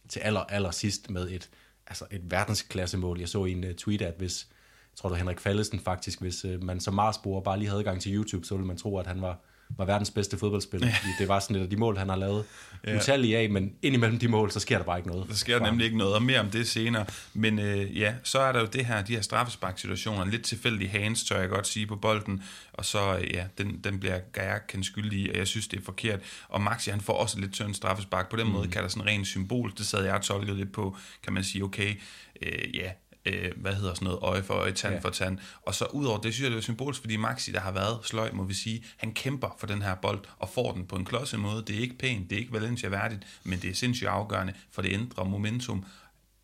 til 0.10 0.19
aller, 0.19 0.40
aller 0.40 0.72
sidst 0.72 1.10
med 1.10 1.30
et, 1.30 1.50
altså 1.88 2.06
et 2.12 2.31
verdensklassemål. 2.31 3.19
Jeg 3.19 3.30
så 3.30 3.45
i 3.45 3.51
en 3.51 3.63
uh, 3.63 3.72
tweet, 3.72 4.01
at 4.01 4.13
hvis, 4.18 4.48
jeg 4.92 4.98
tror 4.98 5.10
du 5.10 5.16
Henrik 5.16 5.39
Fallesen 5.39 5.80
faktisk, 5.80 6.22
hvis 6.22 6.45
uh, 6.45 6.63
man 6.63 6.80
som 6.80 6.94
Marsboer 6.94 7.42
bare 7.42 7.60
lige 7.60 7.69
havde 7.69 7.83
gang 7.83 8.01
til 8.01 8.16
YouTube, 8.16 8.45
så 8.45 8.56
ville 8.56 8.68
man 8.68 8.78
tro, 8.78 8.98
at 8.98 9.07
han 9.07 9.22
var 9.22 9.39
var 9.77 9.85
verdens 9.85 10.12
bedste 10.12 10.38
fodboldspiller. 10.38 10.88
Ja. 10.88 10.95
Det 11.19 11.27
var 11.27 11.39
sådan 11.39 11.56
et 11.56 11.62
af 11.62 11.69
de 11.69 11.75
mål, 11.75 11.97
han 11.97 12.09
har 12.09 12.15
lavet 12.15 12.45
ja. 12.88 12.97
utallige 12.97 13.38
af, 13.38 13.50
men 13.50 13.73
indimellem 13.81 14.19
de 14.19 14.27
mål, 14.27 14.51
så 14.51 14.59
sker 14.59 14.77
der 14.77 14.85
bare 14.85 14.97
ikke 14.97 15.09
noget. 15.09 15.27
Der 15.27 15.35
sker 15.35 15.59
der 15.59 15.65
nemlig 15.65 15.85
ikke 15.85 15.97
noget, 15.97 16.13
og 16.15 16.23
mere 16.23 16.39
om 16.39 16.50
det 16.50 16.68
senere. 16.68 17.06
Men 17.33 17.59
øh, 17.59 17.97
ja, 18.00 18.13
så 18.23 18.39
er 18.39 18.51
der 18.51 18.59
jo 18.59 18.65
det 18.65 18.85
her, 18.85 19.03
de 19.03 19.13
her 19.13 19.21
straffesparksituationer, 19.21 20.25
lidt 20.25 20.44
tilfældige 20.44 20.89
hands, 20.89 21.23
tør 21.23 21.39
jeg 21.39 21.50
godt 21.50 21.68
sige, 21.68 21.88
på 21.88 21.95
bolden, 21.95 22.44
og 22.73 22.85
så, 22.85 23.18
øh, 23.18 23.33
ja, 23.33 23.45
den, 23.57 23.79
den 23.83 24.00
bliver 24.00 24.19
Gaia 24.33 24.57
kendt 24.68 24.85
skyldig 24.85 25.19
i, 25.19 25.30
og 25.30 25.37
jeg 25.37 25.47
synes, 25.47 25.68
det 25.68 25.80
er 25.80 25.83
forkert. 25.83 26.19
Og 26.49 26.61
Maxi, 26.61 26.90
han 26.90 27.01
får 27.01 27.13
også 27.13 27.40
lidt 27.40 27.54
tynd 27.54 27.73
straffespark. 27.73 28.30
På 28.30 28.35
den 28.35 28.47
mm. 28.47 28.54
måde 28.54 28.68
kan 28.68 28.83
der 28.83 28.90
sådan 28.90 29.06
rent 29.06 29.28
symbol, 29.28 29.73
det 29.78 29.85
sad 29.85 30.04
jeg 30.04 30.13
og 30.13 30.21
tolkede 30.21 30.57
lidt 30.57 30.71
på, 30.71 30.97
kan 31.23 31.33
man 31.33 31.44
sige, 31.44 31.63
okay, 31.63 31.95
øh, 32.42 32.75
ja, 32.75 32.92
øh, 33.25 33.51
hvad 33.56 33.73
hedder 33.73 33.94
sådan 33.94 34.06
noget, 34.06 34.19
øje 34.21 34.44
for 34.44 34.54
øje, 34.54 34.71
tand 34.71 34.94
ja. 34.94 34.99
for 34.99 35.09
tand. 35.09 35.37
Og 35.61 35.75
så 35.75 35.85
udover 35.85 36.18
det, 36.18 36.33
synes 36.33 36.44
jeg, 36.44 36.51
det 36.51 36.57
er 36.57 36.61
symbolisk, 36.61 37.01
fordi 37.01 37.18
Maxi, 37.18 37.51
der 37.51 37.59
har 37.59 37.71
været 37.71 37.99
sløj, 38.04 38.31
må 38.33 38.44
vi 38.44 38.54
sige, 38.54 38.83
han 38.97 39.13
kæmper 39.13 39.56
for 39.59 39.68
den 39.68 39.81
her 39.81 39.95
bold 39.95 40.19
og 40.37 40.49
får 40.49 40.71
den 40.71 40.85
på 40.85 40.95
en 40.95 41.06
klodset 41.06 41.40
måde. 41.40 41.63
Det 41.68 41.75
er 41.75 41.80
ikke 41.80 41.97
pænt, 41.97 42.30
det 42.30 42.35
er 42.35 42.40
ikke 42.40 42.54
Valencia 42.54 42.90
værdigt, 42.90 43.28
men 43.44 43.59
det 43.59 43.69
er 43.69 43.73
sindssygt 43.73 44.09
afgørende, 44.09 44.54
for 44.71 44.81
det 44.81 44.94
ændrer 44.94 45.23
momentum 45.23 45.85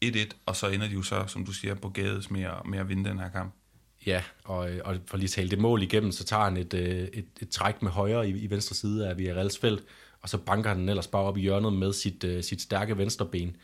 1-1, 0.05 0.29
og 0.45 0.55
så 0.55 0.67
ender 0.67 0.87
de 0.87 0.93
jo 0.93 1.01
så, 1.01 1.23
som 1.27 1.45
du 1.45 1.51
siger, 1.51 1.75
på 1.75 1.89
gades 1.89 2.31
med 2.31 2.41
at, 2.41 2.65
med 2.65 2.79
at 2.79 2.89
vinde 2.89 3.09
den 3.09 3.19
her 3.19 3.29
kamp. 3.29 3.53
Ja, 4.05 4.23
og, 4.43 4.69
og 4.85 4.97
for 5.07 5.17
lige 5.17 5.25
at 5.25 5.31
tale 5.31 5.49
det 5.49 5.59
mål 5.59 5.83
igennem, 5.83 6.11
så 6.11 6.23
tager 6.23 6.43
han 6.43 6.57
et, 6.57 6.73
øh, 6.73 7.07
et, 7.13 7.25
et 7.41 7.49
træk 7.49 7.81
med 7.81 7.91
højre 7.91 8.29
i, 8.29 8.31
i 8.31 8.49
venstre 8.49 8.75
side 8.75 9.09
af 9.09 9.17
Villarreals 9.17 9.57
felt, 9.57 9.83
og 10.21 10.29
så 10.29 10.37
banker 10.37 10.69
han 10.69 10.79
den 10.79 10.89
ellers 10.89 11.07
bare 11.07 11.21
op 11.21 11.37
i 11.37 11.41
hjørnet 11.41 11.73
med 11.73 11.93
sit, 11.93 12.23
uh, 12.23 12.41
sit 12.41 12.61
stærke 12.61 12.97
venstre 12.97 13.25
ben. 13.25 13.55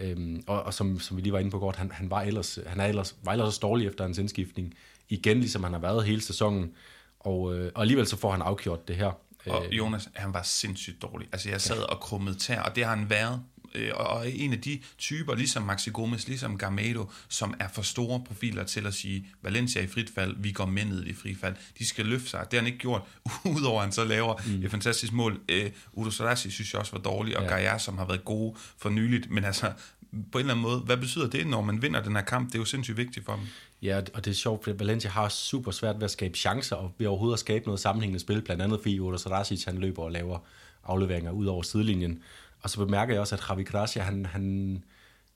Øhm, 0.00 0.42
og, 0.46 0.62
og 0.62 0.74
som, 0.74 1.00
som 1.00 1.16
vi 1.16 1.22
lige 1.22 1.32
var 1.32 1.38
inde 1.38 1.50
på 1.50 1.58
godt, 1.58 1.76
han, 1.76 1.90
han, 1.90 2.10
var 2.10 2.22
ellers, 2.22 2.58
han 2.66 2.80
er 2.80 2.86
ellers, 2.86 3.16
var 3.22 3.32
ellers 3.32 3.54
så 3.54 3.60
dårlig 3.62 3.86
efter 3.86 4.04
hans 4.04 4.18
indskiftning. 4.18 4.74
Igen, 5.08 5.40
ligesom 5.40 5.64
han 5.64 5.72
har 5.72 5.80
været 5.80 6.04
hele 6.04 6.20
sæsonen. 6.20 6.72
Og, 7.20 7.54
øh, 7.54 7.72
og 7.74 7.80
alligevel 7.80 8.06
så 8.06 8.16
får 8.16 8.30
han 8.30 8.42
afgjort 8.42 8.88
det 8.88 8.96
her. 8.96 9.12
Og 9.46 9.66
øh, 9.66 9.78
Jonas, 9.78 10.08
han 10.14 10.34
var 10.34 10.42
sindssygt 10.42 11.02
dårlig. 11.02 11.28
Altså 11.32 11.50
jeg 11.50 11.60
sad 11.60 11.90
og 11.90 12.00
krummede 12.00 12.38
tær, 12.38 12.60
og 12.60 12.76
det 12.76 12.84
har 12.84 12.96
han 12.96 13.10
været 13.10 13.42
og 13.94 14.30
en 14.30 14.52
af 14.52 14.60
de 14.60 14.80
typer, 14.98 15.34
ligesom 15.34 15.62
Maxi 15.62 15.90
Gomes, 15.90 16.28
ligesom 16.28 16.58
Garmedo, 16.58 17.10
som 17.28 17.54
er 17.60 17.68
for 17.68 17.82
store 17.82 18.22
profiler 18.26 18.64
til 18.64 18.86
at 18.86 18.94
sige, 18.94 19.26
Valencia 19.42 19.82
i 19.82 19.86
frit 19.86 20.10
fald, 20.14 20.34
vi 20.38 20.52
går 20.52 20.66
med 20.66 21.04
i 21.06 21.14
frit 21.14 21.38
fald. 21.38 21.54
De 21.78 21.88
skal 21.88 22.06
løfte 22.06 22.28
sig. 22.28 22.40
Det 22.50 22.52
har 22.52 22.58
han 22.58 22.66
ikke 22.66 22.78
gjort, 22.78 23.02
udover 23.56 23.78
at 23.78 23.84
han 23.84 23.92
så 23.92 24.04
laver 24.04 24.34
mm. 24.46 24.64
et 24.64 24.70
fantastisk 24.70 25.12
mål. 25.12 25.40
Øh, 25.48 25.70
Udo 25.92 26.10
Sarasi 26.10 26.50
synes 26.50 26.72
jeg 26.72 26.80
også 26.80 26.92
var 26.92 27.02
dårlig, 27.02 27.36
og 27.36 27.42
ja. 27.42 27.48
Gaia, 27.48 27.78
som 27.78 27.98
har 27.98 28.06
været 28.06 28.24
gode 28.24 28.54
for 28.78 28.90
nyligt, 28.90 29.30
men 29.30 29.44
altså, 29.44 29.72
på 30.32 30.38
en 30.38 30.44
eller 30.44 30.54
anden 30.54 30.62
måde, 30.62 30.80
hvad 30.80 30.96
betyder 30.96 31.28
det, 31.28 31.46
når 31.46 31.62
man 31.62 31.82
vinder 31.82 32.02
den 32.02 32.16
her 32.16 32.22
kamp? 32.22 32.48
Det 32.48 32.54
er 32.54 32.58
jo 32.58 32.64
sindssygt 32.64 32.96
vigtigt 32.96 33.26
for 33.26 33.32
dem. 33.32 33.44
Ja, 33.82 34.00
og 34.14 34.24
det 34.24 34.30
er 34.30 34.34
sjovt, 34.34 34.64
for 34.64 34.72
Valencia 34.72 35.10
har 35.10 35.28
super 35.28 35.70
svært 35.70 35.96
ved 35.96 36.04
at 36.04 36.10
skabe 36.10 36.38
chancer, 36.38 36.76
og 36.76 36.92
ved 36.98 37.06
overhovedet 37.06 37.34
at 37.34 37.40
skabe 37.40 37.64
noget 37.64 37.80
sammenhængende 37.80 38.20
spil, 38.20 38.42
blandt 38.42 38.62
andet 38.62 38.80
fordi 38.82 39.00
Oda 39.00 39.18
Sarasic, 39.18 39.64
han 39.64 39.78
løber 39.78 40.02
og 40.02 40.12
laver 40.12 40.38
afleveringer 40.84 41.30
ud 41.30 41.46
over 41.46 41.62
sidelinjen. 41.62 42.22
Og 42.62 42.70
så 42.70 42.78
bemærker 42.78 43.14
jeg 43.14 43.20
også, 43.20 43.34
at 43.34 43.44
Javi 43.48 43.62
Gracia, 43.62 44.02
han, 44.02 44.26
han, 44.26 44.84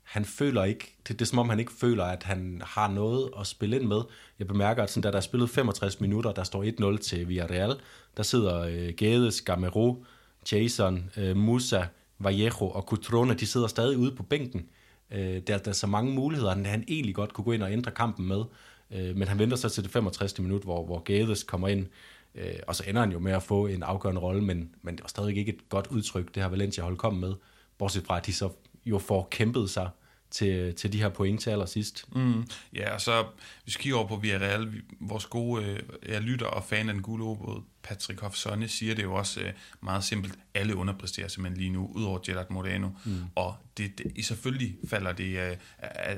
han 0.02 0.24
føler 0.24 0.64
ikke, 0.64 0.96
det, 1.08 1.18
det 1.18 1.22
er 1.22 1.26
som 1.26 1.38
om 1.38 1.48
han 1.48 1.60
ikke 1.60 1.72
føler, 1.80 2.04
at 2.04 2.22
han 2.22 2.62
har 2.64 2.88
noget 2.88 3.30
at 3.40 3.46
spille 3.46 3.76
ind 3.76 3.88
med. 3.88 4.00
Jeg 4.38 4.46
bemærker, 4.46 4.82
at 4.82 4.90
sådan, 4.90 5.02
da 5.02 5.10
der 5.10 5.16
er 5.16 5.20
spillet 5.20 5.50
65 5.50 6.00
minutter, 6.00 6.32
der 6.32 6.44
står 6.44 6.94
1-0 6.94 6.98
til 6.98 7.28
Villarreal, 7.28 7.80
der 8.16 8.22
sidder 8.22 8.60
øh, 8.60 8.94
Gades, 8.96 9.40
Gamero, 9.40 10.04
Jason, 10.52 11.10
øh, 11.16 11.36
Musa, 11.36 11.82
Vallejo 12.18 12.68
og 12.68 12.82
Cutrone, 12.82 13.34
de 13.34 13.46
sidder 13.46 13.66
stadig 13.66 13.98
ude 13.98 14.16
på 14.16 14.22
bænken. 14.22 14.68
Øh, 15.10 15.42
der, 15.46 15.58
der 15.58 15.68
er 15.68 15.72
så 15.72 15.86
mange 15.86 16.12
muligheder, 16.12 16.50
at 16.50 16.66
han 16.66 16.84
egentlig 16.88 17.14
godt 17.14 17.32
kunne 17.32 17.44
gå 17.44 17.52
ind 17.52 17.62
og 17.62 17.72
ændre 17.72 17.90
kampen 17.90 18.28
med. 18.28 18.44
Øh, 18.90 19.16
men 19.16 19.28
han 19.28 19.38
venter 19.38 19.56
så 19.56 19.68
til 19.68 19.82
det 19.82 19.92
65. 19.92 20.38
minut, 20.38 20.62
hvor, 20.62 20.84
hvor 20.84 20.98
Gades 20.98 21.42
kommer 21.42 21.68
ind, 21.68 21.86
øh, 22.34 22.54
og 22.66 22.76
så 22.76 22.84
ender 22.86 23.00
han 23.00 23.12
jo 23.12 23.18
med 23.18 23.32
at 23.32 23.42
få 23.42 23.66
en 23.66 23.82
afgørende 23.82 24.20
rolle, 24.20 24.42
men, 24.42 24.74
men 24.82 24.94
det 24.94 25.02
var 25.02 25.08
stadig 25.08 25.36
ikke 25.36 25.52
et 25.52 25.68
godt 25.68 25.86
udtryk, 25.86 26.34
det 26.34 26.42
har 26.42 26.50
Valencia 26.50 26.84
holdt 26.84 26.98
kommet 26.98 27.20
med, 27.20 27.34
bortset 27.78 28.04
fra, 28.06 28.16
at 28.16 28.26
de 28.26 28.32
så 28.32 28.50
jo 28.84 28.98
får 28.98 29.28
kæmpet 29.30 29.70
sig 29.70 29.90
til, 30.32 30.74
til 30.74 30.92
de 30.92 30.98
her 30.98 31.08
point 31.08 31.40
til 31.40 31.50
allersidst. 31.50 32.04
Mm. 32.14 32.46
Ja, 32.72 32.94
og 32.94 33.00
så 33.00 33.24
hvis 33.64 33.78
vi 33.78 33.82
kigger 33.82 33.98
over 33.98 34.08
på 34.08 34.16
Villarreal, 34.16 34.82
vores 35.00 35.26
gode 35.26 35.64
øh, 35.64 35.80
jeg 36.08 36.20
lytter 36.20 36.46
og 36.46 36.64
fan 36.64 36.88
af 36.88 36.94
den 36.94 37.02
gule 37.02 37.24
obåd, 37.24 37.62
Patrick 37.82 38.20
Hofsonne, 38.20 38.68
siger 38.68 38.94
det 38.94 39.02
jo 39.02 39.14
også 39.14 39.40
øh, 39.40 39.52
meget 39.80 40.04
simpelt, 40.04 40.34
alle 40.54 40.76
underpresterer 40.76 41.28
simpelthen 41.28 41.60
lige 41.60 41.72
nu, 41.72 41.90
udover 41.94 42.18
Gerard 42.26 42.50
Moreno, 42.50 42.88
mm. 43.04 43.24
og 43.34 43.54
det, 43.76 43.98
det, 43.98 44.24
selvfølgelig 44.24 44.76
falder 44.88 45.12
det, 45.12 45.38
øh, 45.38 45.56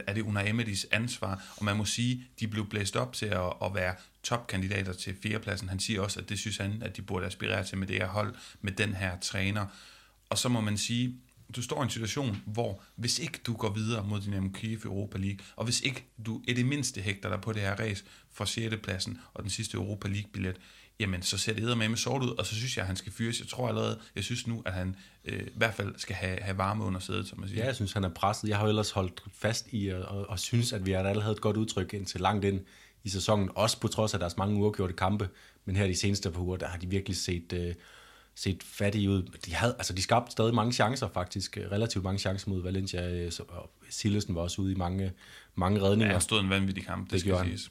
er 0.06 0.14
det 0.14 0.22
under 0.22 0.42
Emery's 0.42 0.84
ansvar, 0.90 1.54
og 1.56 1.64
man 1.64 1.76
må 1.76 1.84
sige, 1.84 2.24
de 2.40 2.48
blev 2.48 2.68
blæst 2.68 2.96
op 2.96 3.12
til 3.12 3.26
at, 3.26 3.52
at 3.64 3.74
være 3.74 3.94
topkandidater 4.24 4.92
til 4.92 5.16
fjerdepladsen. 5.22 5.68
Han 5.68 5.80
siger 5.80 6.00
også, 6.00 6.20
at 6.20 6.28
det 6.28 6.38
synes 6.38 6.56
han, 6.56 6.82
at 6.82 6.96
de 6.96 7.02
burde 7.02 7.26
aspirere 7.26 7.64
til 7.64 7.78
med 7.78 7.86
det 7.86 7.96
her 7.96 8.06
hold, 8.06 8.34
med 8.60 8.72
den 8.72 8.94
her 8.94 9.18
træner. 9.20 9.66
Og 10.30 10.38
så 10.38 10.48
må 10.48 10.60
man 10.60 10.78
sige, 10.78 11.16
du 11.56 11.62
står 11.62 11.80
i 11.80 11.84
en 11.84 11.90
situation, 11.90 12.42
hvor 12.46 12.82
hvis 12.96 13.18
ikke 13.18 13.40
du 13.46 13.56
går 13.56 13.70
videre 13.70 14.04
mod 14.04 14.20
din 14.20 14.52
Kiev 14.52 14.78
Europa 14.84 15.18
League, 15.18 15.38
og 15.56 15.64
hvis 15.64 15.80
ikke 15.80 16.04
du 16.26 16.42
er 16.48 16.54
det 16.54 16.66
mindste 16.66 17.00
hægter 17.00 17.28
dig 17.28 17.40
på 17.40 17.52
det 17.52 17.62
her 17.62 17.74
race 17.74 18.04
for 18.32 18.44
6. 18.44 18.76
pladsen 18.82 19.20
og 19.34 19.42
den 19.42 19.50
sidste 19.50 19.76
Europa 19.76 20.08
League-billet, 20.08 20.56
jamen 21.00 21.22
så 21.22 21.38
ser 21.38 21.54
det 21.54 21.78
med 21.78 21.88
med 21.88 21.96
sort 21.96 22.22
ud, 22.22 22.28
og 22.28 22.46
så 22.46 22.54
synes 22.54 22.76
jeg, 22.76 22.82
at 22.82 22.86
han 22.86 22.96
skal 22.96 23.12
fyres. 23.12 23.40
Jeg 23.40 23.48
tror 23.48 23.68
allerede, 23.68 24.00
jeg 24.16 24.24
synes 24.24 24.46
nu, 24.46 24.62
at 24.66 24.72
han 24.72 24.96
øh, 25.24 25.46
i 25.46 25.56
hvert 25.56 25.74
fald 25.74 25.94
skal 25.96 26.16
have, 26.16 26.38
have 26.40 26.58
varme 26.58 26.84
under 26.84 27.00
sædet, 27.00 27.28
som 27.28 27.40
man 27.40 27.48
siger. 27.48 27.60
Ja, 27.60 27.66
jeg 27.66 27.74
synes, 27.74 27.92
han 27.92 28.04
er 28.04 28.08
presset. 28.08 28.48
Jeg 28.48 28.56
har 28.56 28.64
jo 28.64 28.68
ellers 28.68 28.90
holdt 28.90 29.22
fast 29.32 29.66
i, 29.70 29.88
og, 29.88 30.02
og, 30.02 30.30
og 30.30 30.38
synes, 30.38 30.72
at 30.72 30.86
vi 30.86 30.92
har 30.92 31.20
havde 31.20 31.32
et 31.32 31.40
godt 31.40 31.56
udtryk 31.56 31.94
indtil 31.94 32.20
langt 32.20 32.44
ind 32.44 32.60
i 33.04 33.08
sæsonen, 33.08 33.50
også 33.54 33.80
på 33.80 33.88
trods 33.88 34.14
af 34.14 34.20
deres 34.20 34.36
mange 34.36 34.62
uafgjorte 34.62 34.92
kampe, 34.92 35.28
men 35.64 35.76
her 35.76 35.86
de 35.86 35.96
seneste 35.96 36.30
par 36.30 36.40
uger, 36.40 36.56
der 36.56 36.66
har 36.66 36.78
de 36.78 36.86
virkelig 36.86 37.16
set... 37.16 37.52
Øh, 37.52 37.74
set 38.36 38.62
fattige 38.62 39.10
ud. 39.10 39.22
De, 39.46 39.54
havde, 39.54 39.74
altså 39.78 39.92
de 39.92 40.02
skabte 40.02 40.32
stadig 40.32 40.54
mange 40.54 40.72
chancer 40.72 41.08
faktisk, 41.08 41.58
relativt 41.72 42.04
mange 42.04 42.18
chancer 42.18 42.50
mod 42.50 42.62
Valencia, 42.62 43.28
og 43.48 43.70
Sillesen 43.90 44.34
var 44.34 44.40
også 44.40 44.62
ude 44.62 44.72
i 44.72 44.74
mange, 44.74 45.12
mange 45.54 45.82
redninger. 45.82 46.06
Ja, 46.06 46.12
han 46.12 46.20
stod 46.20 46.40
en 46.40 46.50
vanvittig 46.50 46.84
kamp, 46.84 47.04
det, 47.04 47.12
det 47.12 47.20
skal 47.20 47.38
siges. 47.44 47.70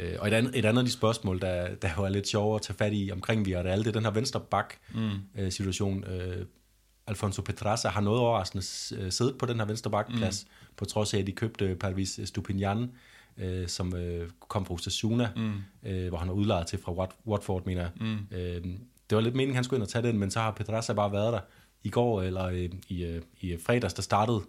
Øh, 0.00 0.16
og 0.18 0.28
et 0.28 0.32
andet, 0.32 0.58
et 0.58 0.64
andet 0.64 0.78
af 0.78 0.84
de 0.84 0.92
spørgsmål, 0.92 1.40
der, 1.40 1.74
der 1.74 2.00
var 2.00 2.08
lidt 2.08 2.28
sjovere 2.28 2.56
at 2.56 2.62
tage 2.62 2.76
fat 2.76 2.92
i 2.94 3.10
omkring 3.12 3.46
Villarreal, 3.46 3.78
det 3.78 3.86
er 3.86 3.92
den 3.92 4.04
her 4.04 4.10
venstre 4.10 4.40
bak 4.40 4.74
mm. 4.94 5.10
Øh, 5.36 5.52
situation. 5.52 6.04
Øh, 6.04 6.46
Alfonso 7.06 7.42
Petraza 7.42 7.88
har 7.88 8.00
noget 8.00 8.20
overraskende 8.20 8.64
siddet 9.10 9.38
på 9.38 9.46
den 9.46 9.58
her 9.58 9.66
venstre 9.66 9.90
bakplads, 9.90 10.44
mm. 10.44 10.74
på 10.76 10.84
trods 10.84 11.14
af, 11.14 11.18
at 11.18 11.26
de 11.26 11.32
købte 11.32 11.76
Parvis 11.80 12.20
Stupinian, 12.24 12.90
øh, 13.38 13.68
som 13.68 13.96
øh, 13.96 14.30
kom 14.48 14.66
fra 14.66 14.74
Osasuna, 14.74 15.28
mm. 15.36 15.52
øh, 15.82 16.08
hvor 16.08 16.18
han 16.18 16.28
er 16.28 16.32
udlejet 16.32 16.66
til 16.66 16.78
fra 16.78 16.92
Wat, 16.92 17.10
Watford, 17.26 17.66
mener 17.66 17.82
jeg. 17.82 17.90
Mm. 18.00 18.36
Øh, 18.36 18.62
det 19.10 19.16
var 19.16 19.20
lidt 19.20 19.34
meningen, 19.34 19.54
han 19.54 19.64
skulle 19.64 19.78
ind 19.78 19.82
og 19.82 19.88
tage 19.88 20.06
den, 20.06 20.18
men 20.18 20.30
så 20.30 20.40
har 20.40 20.50
Pedraza 20.50 20.92
bare 20.92 21.12
været 21.12 21.32
der 21.32 21.40
i 21.82 21.90
går, 21.90 22.22
eller 22.22 22.44
øh, 22.44 22.70
i, 22.88 23.04
øh, 23.04 23.22
i 23.40 23.56
fredags, 23.66 23.94
der 23.94 24.02
startede 24.02 24.40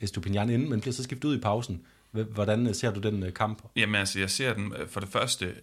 Estupinian 0.00 0.50
inden, 0.50 0.70
men 0.70 0.80
bliver 0.80 0.92
så 0.92 1.02
skiftet 1.02 1.28
ud 1.28 1.36
i 1.36 1.40
pausen. 1.40 1.82
Hvordan 2.22 2.66
øh, 2.66 2.74
ser 2.74 2.90
du 2.90 3.00
den 3.00 3.32
kamp? 3.32 3.62
Jamen 3.76 3.94
altså, 3.94 4.18
jeg 4.18 4.30
ser 4.30 4.54
den 4.54 4.72
for 4.88 5.00
det 5.00 5.08
første 5.08 5.54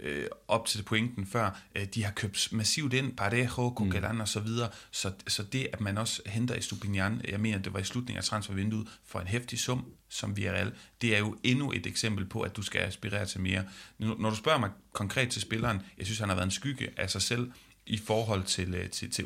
op 0.48 0.66
til 0.66 0.84
pointen 0.84 1.26
før. 1.26 1.62
de 1.96 2.04
har 2.04 2.12
købt 2.12 2.50
massivt 2.52 2.94
ind, 2.94 3.16
Parejo, 3.16 3.74
Coquelin 3.76 4.12
mm. 4.12 4.20
og 4.20 4.28
så 4.28 4.40
videre, 4.40 4.70
så, 4.92 5.12
så 5.28 5.44
det, 5.44 5.68
at 5.74 5.82
man 5.82 5.98
også 5.98 6.22
henter 6.26 6.56
Estupinian, 6.56 7.22
jeg 7.30 7.40
mener, 7.40 7.58
det 7.58 7.74
var 7.74 7.80
i 7.80 7.84
slutningen 7.84 8.18
af 8.18 8.24
transfervinduet, 8.24 8.88
for 9.06 9.20
en 9.20 9.28
hæftig 9.28 9.60
sum, 9.60 9.86
som 10.10 10.38
Villarreal, 10.38 10.72
det 11.02 11.16
er 11.16 11.20
jo 11.20 11.38
endnu 11.44 11.72
et 11.72 11.86
eksempel 11.86 12.26
på, 12.26 12.42
at 12.42 12.56
du 12.56 12.62
skal 12.62 12.82
aspirere 12.82 13.26
til 13.26 13.42
mere. 13.42 13.64
Når 13.98 14.30
du 14.30 14.36
spørger 14.36 14.60
mig 14.60 14.70
konkret 14.94 15.30
til 15.30 15.42
spilleren, 15.42 15.82
jeg 15.98 16.06
synes, 16.06 16.20
han 16.20 16.30
har 16.30 16.36
været 16.36 16.48
en 16.48 16.52
skygge 16.52 16.90
af 16.98 17.10
sig 17.10 17.22
selv, 17.22 17.52
i 17.86 17.98
forhold 17.98 18.44
til, 18.44 18.74
øh, 18.74 18.90
til, 18.90 19.12
til 19.12 19.26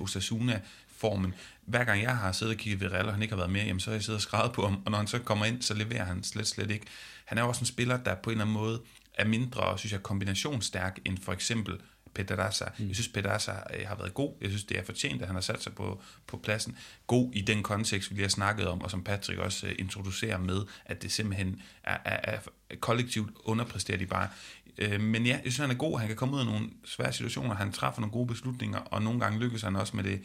Osasuna-formen. 1.05 1.33
Hver 1.65 1.83
gang 1.83 2.01
jeg 2.01 2.17
har 2.17 2.31
siddet 2.31 2.55
og 2.55 2.59
kigget 2.59 2.81
ved 2.81 2.91
Real, 2.91 3.05
og 3.05 3.13
han 3.13 3.21
ikke 3.21 3.31
har 3.31 3.37
været 3.37 3.51
med, 3.51 3.65
jamen, 3.65 3.79
så 3.79 3.89
har 3.89 3.95
jeg 3.95 4.03
siddet 4.03 4.17
og 4.17 4.21
skrevet 4.21 4.53
på 4.53 4.67
ham, 4.67 4.81
og 4.85 4.91
når 4.91 4.97
han 4.97 5.07
så 5.07 5.19
kommer 5.19 5.45
ind, 5.45 5.61
så 5.61 5.73
leverer 5.73 6.03
han 6.03 6.23
slet, 6.23 6.47
slet 6.47 6.71
ikke. 6.71 6.85
Han 7.25 7.37
er 7.37 7.43
også 7.43 7.61
en 7.61 7.65
spiller, 7.65 7.97
der 7.97 8.15
på 8.15 8.29
en 8.29 8.31
eller 8.31 8.45
anden 8.45 8.53
måde 8.53 8.81
er 9.13 9.25
mindre, 9.25 9.77
synes 9.77 9.91
jeg, 9.91 10.03
kombinationsstærk 10.03 10.99
end 11.05 11.17
for 11.17 11.33
eksempel 11.33 11.77
Pedraza. 12.15 12.65
Mm. 12.77 12.87
Jeg 12.87 12.95
synes, 12.95 13.07
Pedraza 13.07 13.51
øh, 13.51 13.87
har 13.87 13.95
været 13.95 14.13
god. 14.13 14.33
Jeg 14.41 14.49
synes, 14.49 14.63
det 14.63 14.79
er 14.79 14.83
fortjent, 14.83 15.21
at 15.21 15.27
han 15.27 15.35
har 15.35 15.41
sat 15.41 15.63
sig 15.63 15.73
på, 15.73 16.01
på 16.27 16.37
pladsen. 16.37 16.77
God 17.07 17.31
i 17.33 17.41
den 17.41 17.63
kontekst, 17.63 18.09
vi 18.09 18.15
lige 18.15 18.23
har 18.23 18.29
snakket 18.29 18.67
om, 18.67 18.81
og 18.81 18.91
som 18.91 19.03
Patrick 19.03 19.39
også 19.39 19.67
øh, 19.67 19.75
introducerer 19.79 20.37
med, 20.37 20.61
at 20.85 21.01
det 21.01 21.11
simpelthen 21.11 21.61
er, 21.83 21.97
er, 22.05 22.39
er 22.69 22.75
kollektivt 22.79 23.29
underpræsteret 23.43 24.01
i 24.01 24.05
bare. 24.05 24.29
Øh, 24.77 25.01
men 25.01 25.25
ja, 25.25 25.31
jeg 25.31 25.41
synes, 25.41 25.57
han 25.57 25.71
er 25.71 25.75
god. 25.75 25.99
Han 25.99 26.07
kan 26.07 26.17
komme 26.17 26.35
ud 26.35 26.39
af 26.39 26.45
nogle 26.45 26.69
svære 26.85 27.13
situationer. 27.13 27.55
Han 27.55 27.71
træffer 27.71 28.01
nogle 28.01 28.11
gode 28.11 28.27
beslutninger, 28.27 28.79
og 28.79 29.01
nogle 29.01 29.19
gange 29.19 29.39
lykkes 29.39 29.61
han 29.61 29.75
også 29.75 29.95
med 29.95 30.03
det 30.03 30.21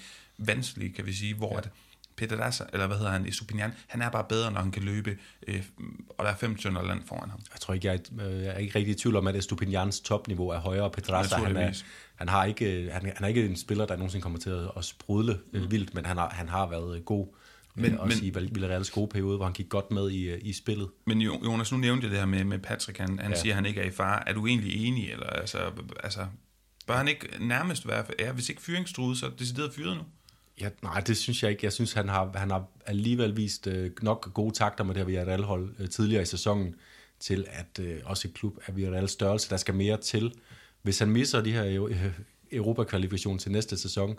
vanskelige, 0.46 0.92
kan 0.92 1.06
vi 1.06 1.12
sige, 1.12 1.34
hvor 1.34 1.52
ja. 1.52 1.58
at 1.58 1.70
Peter 2.16 2.36
Dassa, 2.36 2.64
eller 2.72 2.86
hvad 2.86 2.96
hedder 2.96 3.12
han, 3.12 3.26
Isupinian, 3.26 3.72
han 3.86 4.02
er 4.02 4.10
bare 4.10 4.24
bedre, 4.28 4.52
når 4.52 4.60
han 4.60 4.70
kan 4.70 4.82
løbe, 4.82 5.18
øh, 5.48 5.62
og 6.08 6.24
der 6.24 6.30
er 6.30 6.36
fem 6.36 6.56
tønder 6.56 6.82
land 6.82 7.02
foran 7.06 7.30
ham. 7.30 7.40
Jeg 7.52 7.60
tror 7.60 7.74
ikke, 7.74 7.86
jeg 7.86 8.00
er, 8.18 8.24
jeg 8.24 8.46
er 8.46 8.58
ikke 8.58 8.78
rigtig 8.78 8.94
i 8.94 8.98
tvivl 8.98 9.16
om, 9.16 9.26
at 9.26 9.36
Estupinians 9.36 10.00
topniveau 10.00 10.48
er 10.48 10.58
højere. 10.58 10.90
Pedraza, 10.90 11.36
han, 11.36 11.56
er, 11.56 11.82
han, 12.14 12.28
har 12.28 12.44
ikke, 12.44 12.90
han, 12.92 13.02
han 13.02 13.24
er 13.24 13.26
ikke 13.26 13.46
en 13.46 13.56
spiller, 13.56 13.86
der 13.86 13.96
nogensinde 13.96 14.22
kommer 14.22 14.38
til 14.38 14.50
at, 14.50 14.70
at 14.76 14.84
sprudle 14.84 15.38
øh, 15.52 15.62
mm. 15.62 15.70
vildt, 15.70 15.94
men 15.94 16.06
han 16.06 16.16
har, 16.16 16.30
han 16.30 16.48
har 16.48 16.68
været 16.68 17.04
god 17.04 17.26
men, 17.74 17.98
også 17.98 18.24
men, 18.24 18.44
i 18.44 18.48
Villarreals 18.52 18.90
gode 18.90 19.08
periode, 19.08 19.36
hvor 19.36 19.46
han 19.46 19.54
gik 19.54 19.68
godt 19.68 19.90
med 19.90 20.10
i, 20.10 20.38
i 20.38 20.52
spillet. 20.52 20.88
Men 21.06 21.20
Jonas, 21.20 21.72
nu 21.72 21.78
nævnte 21.78 22.04
jeg 22.04 22.10
det 22.10 22.18
her 22.18 22.26
med, 22.26 22.44
med 22.44 22.58
Patrick, 22.58 22.98
han, 22.98 23.18
han 23.18 23.30
ja. 23.30 23.36
siger, 23.36 23.52
at 23.52 23.54
han 23.54 23.66
ikke 23.66 23.80
er 23.80 23.86
i 23.86 23.90
far. 23.90 24.22
Er 24.26 24.32
du 24.32 24.46
egentlig 24.46 24.86
enig? 24.86 25.10
Eller, 25.10 25.26
altså, 25.26 25.58
altså, 26.02 26.26
bør 26.86 26.96
han 26.96 27.08
ikke 27.08 27.28
nærmest 27.40 27.88
være, 27.88 28.04
ja, 28.18 28.32
hvis 28.32 28.48
ikke 28.48 28.62
fyringstruet, 28.62 29.18
så 29.18 29.30
decideret 29.38 29.74
fyret 29.74 29.96
nu? 29.96 30.02
Ja, 30.60 30.68
nej, 30.82 31.00
det 31.00 31.16
synes 31.16 31.42
jeg 31.42 31.50
ikke. 31.50 31.64
Jeg 31.64 31.72
synes, 31.72 31.92
han 31.92 32.08
har, 32.08 32.32
han 32.34 32.50
har 32.50 32.64
alligevel 32.86 33.36
vist 33.36 33.66
øh, 33.66 33.90
nok 34.02 34.34
gode 34.34 34.54
takter 34.54 34.84
med 34.84 34.94
det 34.94 35.00
her 35.00 35.06
Villarreal-hold 35.06 35.74
øh, 35.78 35.88
tidligere 35.88 36.22
i 36.22 36.26
sæsonen, 36.26 36.74
til 37.20 37.46
at 37.48 37.84
øh, 37.84 38.00
også 38.04 38.28
et 38.28 38.34
klub 38.34 38.58
af 38.66 38.76
Villarreals 38.76 39.10
størrelse, 39.10 39.50
der 39.50 39.56
skal 39.56 39.74
mere 39.74 39.96
til. 39.96 40.34
Hvis 40.82 40.98
han 40.98 41.10
misser 41.10 41.40
de 41.40 41.52
her 41.52 41.86
øh, 41.88 42.12
Europa-kvalifikationer 42.52 43.38
til 43.38 43.52
næste 43.52 43.78
sæson, 43.78 44.18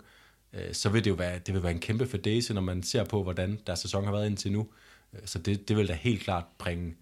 Øh, 0.52 0.72
så 0.74 0.88
vil 0.88 1.04
det 1.04 1.10
jo 1.10 1.14
være, 1.14 1.38
det 1.38 1.54
vil 1.54 1.62
være 1.62 1.72
en 1.72 1.80
kæmpe 1.80 2.06
fordese, 2.06 2.54
når 2.54 2.60
man 2.60 2.82
ser 2.82 3.04
på, 3.04 3.22
hvordan 3.22 3.58
deres 3.66 3.78
sæson 3.78 4.04
har 4.04 4.12
været 4.12 4.26
indtil 4.26 4.52
nu. 4.52 4.68
Øh, 5.14 5.20
så 5.24 5.38
det, 5.38 5.68
det 5.68 5.76
vil 5.76 5.88
da 5.88 5.92
helt 5.92 6.22
klart 6.22 6.44
bringe 6.58 6.94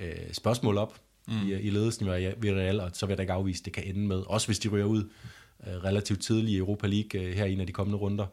øh, 0.00 0.32
spørgsmål 0.32 0.78
op 0.78 1.00
mm. 1.28 1.34
i, 1.48 1.52
i 1.52 1.70
ledelsen 1.70 2.06
ved 2.06 2.52
Real, 2.52 2.80
og 2.80 2.90
så 2.92 3.06
vil 3.06 3.10
jeg 3.10 3.18
da 3.18 3.22
ikke 3.22 3.32
afvise, 3.32 3.60
at 3.60 3.64
det 3.64 3.72
kan 3.72 3.84
ende 3.84 4.06
med, 4.06 4.22
også 4.26 4.48
hvis 4.48 4.58
de 4.58 4.68
ryger 4.68 4.86
ud 4.86 5.10
øh, 5.66 5.74
relativt 5.84 6.22
tidligt 6.22 6.50
i 6.50 6.56
Europa 6.56 6.86
League 6.86 7.20
øh, 7.20 7.34
her 7.34 7.44
i 7.44 7.52
en 7.52 7.60
af 7.60 7.66
de 7.66 7.72
kommende 7.72 7.98
runder, 7.98 8.24
øh, 8.24 8.30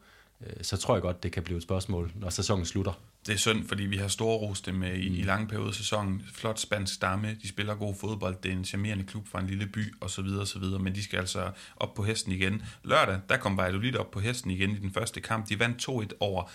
så 0.61 0.77
tror 0.77 0.95
jeg 0.95 1.01
godt, 1.01 1.23
det 1.23 1.31
kan 1.31 1.43
blive 1.43 1.57
et 1.57 1.63
spørgsmål, 1.63 2.11
når 2.15 2.29
sæsonen 2.29 2.65
slutter 2.65 2.93
det 3.25 3.33
er 3.33 3.37
synd, 3.37 3.67
fordi 3.67 3.83
vi 3.83 3.97
har 3.97 4.07
store 4.07 4.55
dem 4.65 4.83
i, 4.83 5.09
mm. 5.09 5.15
i 5.15 5.21
lange 5.21 5.47
perioder 5.47 5.69
af 5.69 5.75
sæsonen. 5.75 6.23
Flot 6.33 6.59
spansk 6.59 6.93
stamme, 6.93 7.37
de 7.41 7.47
spiller 7.47 7.75
god 7.75 7.95
fodbold, 7.95 8.35
det 8.43 8.51
er 8.51 8.55
en 8.55 8.65
charmerende 8.65 9.03
klub 9.03 9.27
fra 9.27 9.39
en 9.39 9.47
lille 9.47 9.67
by, 9.67 9.93
og 9.99 10.09
så 10.09 10.21
videre, 10.21 10.41
og 10.41 10.47
så 10.47 10.59
videre, 10.59 10.79
men 10.79 10.95
de 10.95 11.03
skal 11.03 11.19
altså 11.19 11.51
op 11.75 11.93
på 11.93 12.03
hesten 12.03 12.31
igen. 12.31 12.63
Lørdag, 12.83 13.19
der 13.29 13.37
kom 13.37 13.57
Valladolid 13.57 13.95
op 13.95 14.11
på 14.11 14.19
hesten 14.19 14.51
igen 14.51 14.71
i 14.71 14.79
den 14.79 14.93
første 14.93 15.21
kamp. 15.21 15.49
De 15.49 15.59
vandt 15.59 15.89
2-1 15.89 16.17
over 16.19 16.49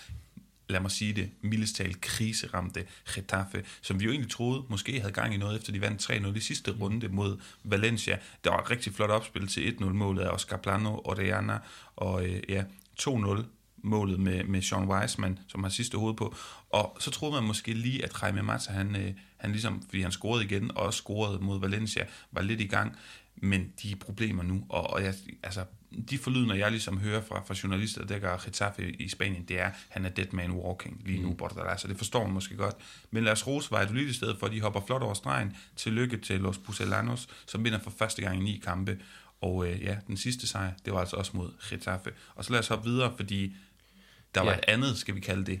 lad 0.69 0.79
mig 0.79 0.91
sige 0.91 1.13
det, 1.13 1.29
mildestal 1.41 2.01
kriseramte 2.01 2.85
Getafe, 3.15 3.63
som 3.81 3.99
vi 3.99 4.05
jo 4.05 4.11
egentlig 4.11 4.31
troede 4.31 4.63
måske 4.69 4.99
havde 4.99 5.13
gang 5.13 5.33
i 5.33 5.37
noget, 5.37 5.57
efter 5.57 5.71
de 5.71 5.81
vandt 5.81 6.09
3-0 6.11 6.37
i 6.37 6.39
sidste 6.39 6.71
runde 6.71 7.07
mod 7.07 7.37
Valencia. 7.63 8.17
Der 8.43 8.49
var 8.49 8.61
et 8.61 8.71
rigtig 8.71 8.93
flot 8.93 9.09
opspil 9.09 9.47
til 9.47 9.75
1-0-målet 9.79 10.21
af 10.21 10.29
Oscar 10.29 10.57
Plano, 10.57 10.97
Orellana, 11.03 11.59
og 11.95 12.25
øh, 12.25 12.41
ja, 12.49 12.63
2-0 13.01 13.43
målet 13.83 14.19
med, 14.19 14.43
med 14.43 14.61
Sean 14.61 14.89
Weisman, 14.89 15.39
som 15.47 15.63
har 15.63 15.69
sidste 15.69 15.97
hoved 15.97 16.13
på. 16.13 16.35
Og 16.69 16.97
så 16.99 17.11
troede 17.11 17.35
man 17.35 17.43
måske 17.43 17.73
lige, 17.73 18.03
at 18.03 18.11
Jaime 18.21 18.43
Mata, 18.43 18.71
han, 18.71 18.95
øh, 18.95 19.13
han 19.37 19.51
ligesom, 19.51 19.81
fordi 19.89 20.01
han 20.01 20.11
scorede 20.11 20.43
igen, 20.43 20.71
og 20.71 20.77
også 20.77 20.97
scorede 20.97 21.39
mod 21.39 21.59
Valencia, 21.59 22.05
var 22.31 22.41
lidt 22.41 22.61
i 22.61 22.67
gang. 22.67 22.95
men 23.41 23.73
de 23.81 23.91
er 23.91 23.95
problemer 23.95 24.43
nu, 24.43 24.65
og, 24.69 24.89
og 24.89 25.03
jeg, 25.03 25.13
altså, 25.43 25.63
de 26.09 26.17
forlydende, 26.17 26.57
jeg 26.57 26.71
ligesom 26.71 26.97
hører 26.97 27.21
fra, 27.21 27.43
fra 27.47 27.55
journalister, 27.63 28.05
der 28.05 28.19
gør 28.19 28.37
Getafe 28.45 28.91
i 28.91 29.09
Spanien, 29.09 29.43
det 29.43 29.59
er, 29.59 29.65
at 29.65 29.73
han 29.89 30.05
er 30.05 30.09
dead 30.09 30.27
man 30.31 30.51
walking 30.51 31.01
lige 31.05 31.21
nu, 31.21 31.29
mm. 31.29 31.35
Bordalas, 31.35 31.81
så 31.81 31.87
det 31.87 31.97
forstår 31.97 32.23
man 32.23 32.33
måske 32.33 32.55
godt. 32.55 32.75
Men 33.11 33.23
lad 33.23 33.31
os 33.31 33.47
rose 33.47 33.71
Valladolid 33.71 34.09
i 34.09 34.13
stedet 34.13 34.37
for, 34.39 34.47
de 34.47 34.61
hopper 34.61 34.81
flot 34.85 35.01
over 35.01 35.13
stregen. 35.13 35.55
Tillykke 35.75 36.17
til 36.17 36.39
Los 36.39 36.57
Puselanos, 36.57 37.27
som 37.45 37.63
vinder 37.63 37.79
for 37.79 37.91
første 37.91 38.21
gang 38.21 38.39
i 38.39 38.43
ni 38.43 38.61
kampe. 38.63 38.99
Og 39.41 39.67
øh, 39.67 39.81
ja, 39.81 39.97
den 40.07 40.17
sidste 40.17 40.47
sejr, 40.47 40.71
det 40.85 40.93
var 40.93 40.99
altså 40.99 41.15
også 41.15 41.31
mod 41.37 41.51
Getafe. 41.69 42.11
Og 42.35 42.45
så 42.45 42.51
lad 42.51 42.59
os 42.59 42.67
hoppe 42.67 42.89
videre, 42.89 43.13
fordi 43.17 43.55
der 44.37 44.43
var 44.43 44.51
ja. 44.51 44.57
et 44.57 44.63
andet, 44.67 44.97
skal 44.97 45.15
vi 45.15 45.19
kalde 45.19 45.45
det, 45.45 45.59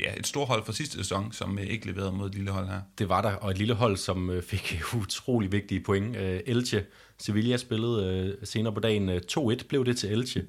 ja, 0.00 0.12
et 0.18 0.26
stort 0.26 0.48
hold 0.48 0.64
fra 0.64 0.72
sidste 0.72 0.98
sæson, 0.98 1.32
som 1.32 1.58
øh, 1.58 1.66
ikke 1.66 1.86
leverede 1.86 2.12
mod 2.12 2.28
et 2.28 2.34
lille 2.34 2.50
hold 2.50 2.66
her. 2.66 2.80
Det 2.98 3.08
var 3.08 3.22
der, 3.22 3.34
og 3.34 3.50
et 3.50 3.58
lille 3.58 3.74
hold, 3.74 3.96
som 3.96 4.30
øh, 4.30 4.42
fik 4.42 4.80
utrolig 5.02 5.52
vigtige 5.52 5.80
point. 5.80 6.16
Øh, 6.16 6.40
Elche, 6.46 6.84
Sevilla 7.18 7.56
spillede 7.56 8.36
senere 8.44 8.74
på 8.74 8.80
dagen 8.80 9.10
2-1, 9.10 9.66
blev 9.68 9.84
det 9.84 9.96
til 9.96 10.12
Elche. 10.12 10.44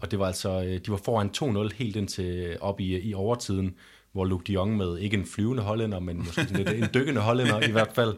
Og 0.00 0.10
det 0.10 0.18
var 0.18 0.26
altså, 0.26 0.60
de 0.86 0.90
var 0.90 1.00
foran 1.04 1.30
2-0 1.68 1.74
helt 1.76 1.96
ind 1.96 2.08
til 2.08 2.56
op 2.60 2.80
i, 2.80 3.00
i 3.00 3.14
overtiden, 3.14 3.74
hvor 4.12 4.24
Luke 4.24 4.44
de 4.46 4.52
Jong 4.52 4.76
med 4.76 4.98
ikke 4.98 5.16
en 5.16 5.26
flyvende 5.26 5.62
hollænder, 5.62 6.00
men 6.00 6.16
måske 6.16 6.46
lidt 6.50 6.68
en 6.68 6.86
dykkende 6.94 7.20
hollænder 7.20 7.68
i 7.68 7.70
hvert 7.70 7.92
fald, 7.94 8.14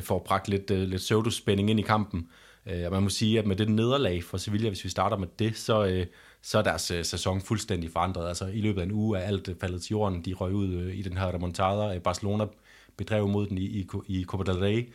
får 0.00 0.18
bragt 0.18 0.48
lidt, 0.48 0.70
lidt 0.70 1.00
pseudospænding 1.00 1.70
ind 1.70 1.80
i 1.80 1.82
kampen. 1.82 2.28
Og 2.66 2.92
man 2.92 3.02
må 3.02 3.08
sige, 3.08 3.38
at 3.38 3.46
med 3.46 3.56
det 3.56 3.68
nederlag 3.68 4.24
for 4.24 4.36
Sevilla, 4.36 4.68
hvis 4.68 4.84
vi 4.84 4.88
starter 4.88 5.16
med 5.16 5.28
det, 5.38 5.56
så, 5.56 6.04
så 6.42 6.58
er 6.58 6.62
deres 6.62 6.90
øh, 6.90 7.04
sæson 7.04 7.40
fuldstændig 7.40 7.90
forandret. 7.90 8.28
Altså 8.28 8.46
i 8.46 8.60
løbet 8.60 8.80
af 8.80 8.84
en 8.84 8.92
uge 8.92 9.18
er 9.18 9.22
alt 9.22 9.48
øh, 9.48 9.56
faldet 9.60 9.82
til 9.82 9.90
jorden. 9.90 10.24
De 10.24 10.32
røg 10.32 10.52
ud 10.52 10.68
øh, 10.68 10.98
i 10.98 11.02
den 11.02 11.16
her 11.16 11.34
remontada. 11.34 11.94
Øh, 11.94 12.00
Barcelona 12.00 12.46
bedrev 12.96 13.28
mod 13.28 13.46
den 13.46 13.58
i, 13.58 13.64
i, 13.64 13.88
i 14.06 14.24
Copa 14.24 14.52
del 14.52 14.60
Rey. 14.60 14.92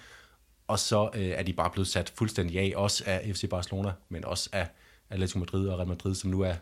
Og 0.67 0.79
så 0.79 1.09
øh, 1.13 1.25
er 1.25 1.43
de 1.43 1.53
bare 1.53 1.69
blevet 1.69 1.87
sat 1.87 2.13
fuldstændig 2.15 2.59
af, 2.59 2.73
også 2.75 3.03
af 3.07 3.35
FC 3.35 3.49
Barcelona, 3.49 3.91
men 4.09 4.25
også 4.25 4.49
af 4.51 4.67
Atletico 5.09 5.39
Madrid 5.39 5.67
og 5.67 5.77
Real 5.77 5.87
Madrid, 5.87 6.15
som 6.15 6.29
nu 6.29 6.41
er 6.41 6.53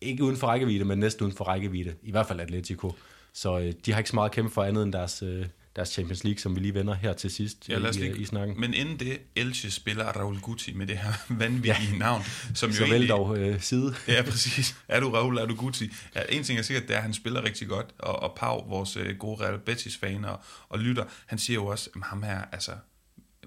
ikke 0.00 0.24
uden 0.24 0.36
for 0.36 0.46
rækkevidde, 0.46 0.84
men 0.84 0.98
næsten 0.98 1.24
uden 1.24 1.36
for 1.36 1.44
rækkevidde. 1.44 1.94
I 2.02 2.10
hvert 2.10 2.26
fald 2.26 2.40
Atletico. 2.40 2.92
Så 3.32 3.58
øh, 3.58 3.72
de 3.86 3.92
har 3.92 3.98
ikke 3.98 4.10
så 4.10 4.16
meget 4.16 4.28
at 4.28 4.34
kæmpe 4.34 4.50
for 4.50 4.62
andet 4.62 4.82
end 4.82 4.92
deres, 4.92 5.22
øh, 5.22 5.46
deres 5.76 5.88
Champions 5.88 6.24
League, 6.24 6.38
som 6.38 6.56
vi 6.56 6.60
lige 6.60 6.74
vender 6.74 6.94
her 6.94 7.12
til 7.12 7.30
sidst 7.30 7.68
ja, 7.68 7.78
i, 7.78 7.92
lige, 7.92 8.18
i 8.18 8.24
snakken. 8.24 8.60
Men 8.60 8.74
inden 8.74 8.98
det, 8.98 9.18
Elche 9.36 9.70
spiller 9.70 10.04
Raul 10.04 10.40
Guti 10.40 10.72
med 10.72 10.86
det 10.86 10.98
her 10.98 11.12
vanvittige 11.40 11.88
ja. 11.92 11.98
navn. 11.98 12.22
Som 12.54 12.72
så 12.72 12.84
jo 12.84 12.92
vel 12.92 13.08
dog 13.08 13.38
øh, 13.38 13.60
side. 13.60 13.94
ja, 14.08 14.22
præcis. 14.22 14.76
Er 14.88 15.00
du 15.00 15.10
Raul, 15.10 15.38
er 15.38 15.46
du 15.46 15.54
Guti? 15.54 15.90
Ja, 16.14 16.20
en 16.28 16.42
ting 16.42 16.58
er 16.58 16.62
sikkert, 16.62 16.88
det 16.88 16.94
er, 16.94 16.96
at 16.96 17.02
han 17.02 17.14
spiller 17.14 17.44
rigtig 17.44 17.68
godt, 17.68 17.86
og, 17.98 18.22
og 18.22 18.34
Pau, 18.36 18.68
vores 18.68 18.96
øh, 18.96 19.16
gode 19.16 19.44
Real 19.44 19.58
Betis-fan 19.58 20.24
og, 20.24 20.40
og 20.68 20.78
lytter, 20.78 21.04
han 21.26 21.38
siger 21.38 21.54
jo 21.54 21.66
også, 21.66 21.90
at 21.96 22.02
ham 22.02 22.22
her, 22.22 22.40
altså, 22.52 22.72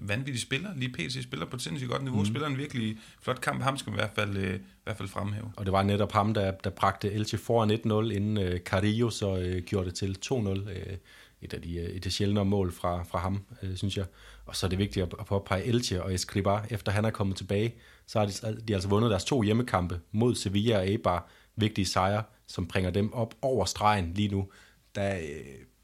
vanvittig 0.00 0.42
spiller. 0.42 0.70
Lige 0.76 0.92
PC 0.92 1.22
spiller 1.22 1.46
på 1.46 1.56
et 1.56 1.62
sindssygt 1.62 1.90
godt 1.90 2.02
niveau. 2.02 2.18
Mm. 2.18 2.26
Spiller 2.26 2.48
en 2.48 2.58
virkelig 2.58 2.98
flot 3.22 3.40
kamp. 3.40 3.62
Ham 3.62 3.76
skal 3.76 3.92
vi 3.92 3.96
i 3.96 4.00
hvert 4.00 4.14
fald, 4.14 4.36
øh, 4.36 4.54
i 4.54 4.60
hvert 4.84 4.96
fald 4.96 5.08
fremhæve. 5.08 5.52
Og 5.56 5.64
det 5.64 5.72
var 5.72 5.82
netop 5.82 6.12
ham, 6.12 6.34
der, 6.34 6.50
der 6.50 6.70
bragte 6.70 7.12
Elche 7.12 7.38
foran 7.38 7.70
1-0, 7.70 8.14
inden 8.16 8.38
øh, 8.38 8.60
Carrillo 8.60 9.10
så 9.10 9.36
øh, 9.36 9.62
gjorde 9.62 9.86
det 9.86 9.94
til 9.94 10.16
2-0. 10.26 10.70
Øh, 10.70 10.96
et 11.44 11.54
af 11.54 11.62
de, 11.62 11.76
øh, 11.76 11.84
et 11.84 11.94
af 11.94 12.00
de 12.00 12.10
sjældne 12.10 12.44
mål 12.44 12.72
fra, 12.72 13.02
fra 13.02 13.18
ham, 13.18 13.44
øh, 13.62 13.76
synes 13.76 13.96
jeg. 13.96 14.04
Og 14.46 14.56
så 14.56 14.66
er 14.66 14.68
det 14.68 14.78
vigtigt 14.78 15.02
at 15.02 15.26
påpege 15.26 15.64
Elche 15.64 16.02
og 16.02 16.14
Escribar. 16.14 16.66
Efter 16.70 16.92
han 16.92 17.04
er 17.04 17.10
kommet 17.10 17.36
tilbage, 17.36 17.74
så 18.06 18.18
har 18.18 18.26
de, 18.26 18.60
de 18.68 18.74
altså 18.74 18.88
vundet 18.88 19.10
deres 19.10 19.24
to 19.24 19.42
hjemmekampe 19.42 20.00
mod 20.12 20.34
Sevilla 20.34 20.78
og 20.78 20.88
Eibar. 20.88 21.28
Vigtige 21.56 21.86
sejre, 21.86 22.22
som 22.46 22.66
bringer 22.66 22.90
dem 22.90 23.12
op 23.12 23.34
over 23.42 23.64
stregen 23.64 24.12
lige 24.14 24.28
nu. 24.28 24.48
Der 24.94 25.02
er 25.02 25.20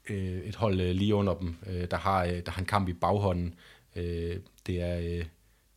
øh, 0.09 0.37
et 0.37 0.55
hold 0.55 0.81
øh, 0.81 0.95
lige 0.95 1.15
under 1.15 1.33
dem, 1.33 1.55
øh, 1.67 1.87
der, 1.91 1.97
har, 1.97 2.23
øh, 2.23 2.41
der 2.45 2.51
har 2.51 2.59
en 2.59 2.65
kamp 2.65 2.89
i 2.89 2.93
baghånden. 2.93 3.55
Øh, 3.95 4.35
det 4.67 4.81
er 4.81 4.99
øh, 4.99 5.25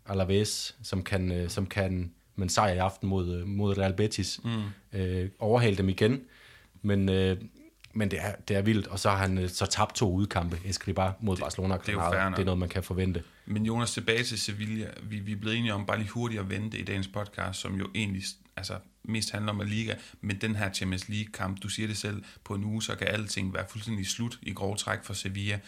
Alaves, 0.06 0.76
som 0.82 1.02
kan, 1.02 1.32
øh, 1.32 1.48
som 1.48 1.66
kan 1.66 2.12
med 2.36 2.44
en 2.44 2.48
sejr 2.48 2.74
i 2.74 2.78
aften 2.78 3.08
mod, 3.08 3.34
øh, 3.34 3.46
mod 3.46 3.78
Real 3.78 3.92
Betis 3.92 4.40
mm. 4.44 4.98
øh, 4.98 5.30
overhale 5.38 5.76
dem 5.76 5.88
igen. 5.88 6.20
Men 6.82 7.08
øh, 7.08 7.36
men 7.94 8.10
det 8.10 8.20
er, 8.20 8.34
det 8.48 8.56
er 8.56 8.62
vildt, 8.62 8.86
og 8.86 8.98
så 8.98 9.10
har 9.10 9.16
han 9.16 9.38
øh, 9.38 9.48
så 9.48 9.66
tabt 9.66 9.94
to 9.94 10.12
udkampe, 10.12 10.60
Escribar 10.64 11.14
mod 11.20 11.36
Barcelona. 11.36 11.74
Det, 11.74 11.86
det, 11.86 11.94
er 11.94 12.28
det 12.30 12.38
er 12.38 12.44
noget, 12.44 12.58
man 12.58 12.68
kan 12.68 12.82
forvente. 12.82 13.22
Men 13.46 13.66
Jonas, 13.66 13.92
tilbage 13.92 14.24
til 14.24 14.38
Sevilla. 14.38 14.90
Vi, 15.02 15.18
vi 15.18 15.32
er 15.32 15.36
blevet 15.36 15.56
enige 15.58 15.74
om 15.74 15.86
bare 15.86 15.98
lige 15.98 16.08
hurtigt 16.08 16.40
at 16.40 16.50
vente 16.50 16.78
i 16.78 16.84
dagens 16.84 17.08
podcast, 17.08 17.60
som 17.60 17.74
jo 17.74 17.86
egentlig 17.94 18.22
altså, 18.56 18.78
mest 19.02 19.30
handler 19.30 19.52
om 19.52 19.60
Liga, 19.60 19.94
men 20.20 20.40
den 20.40 20.56
her 20.56 20.72
Champions 20.72 21.08
League-kamp, 21.08 21.62
du 21.62 21.68
siger 21.68 21.88
det 21.88 21.96
selv, 21.96 22.24
på 22.44 22.54
en 22.54 22.64
uge, 22.64 22.82
så 22.82 22.94
kan 22.94 23.06
alting 23.06 23.54
være 23.54 23.64
fuldstændig 23.70 24.06
slut 24.06 24.38
i 24.42 24.52
grov 24.52 24.76
træk 24.76 25.04
for 25.04 25.14
Sevilla. 25.14 25.60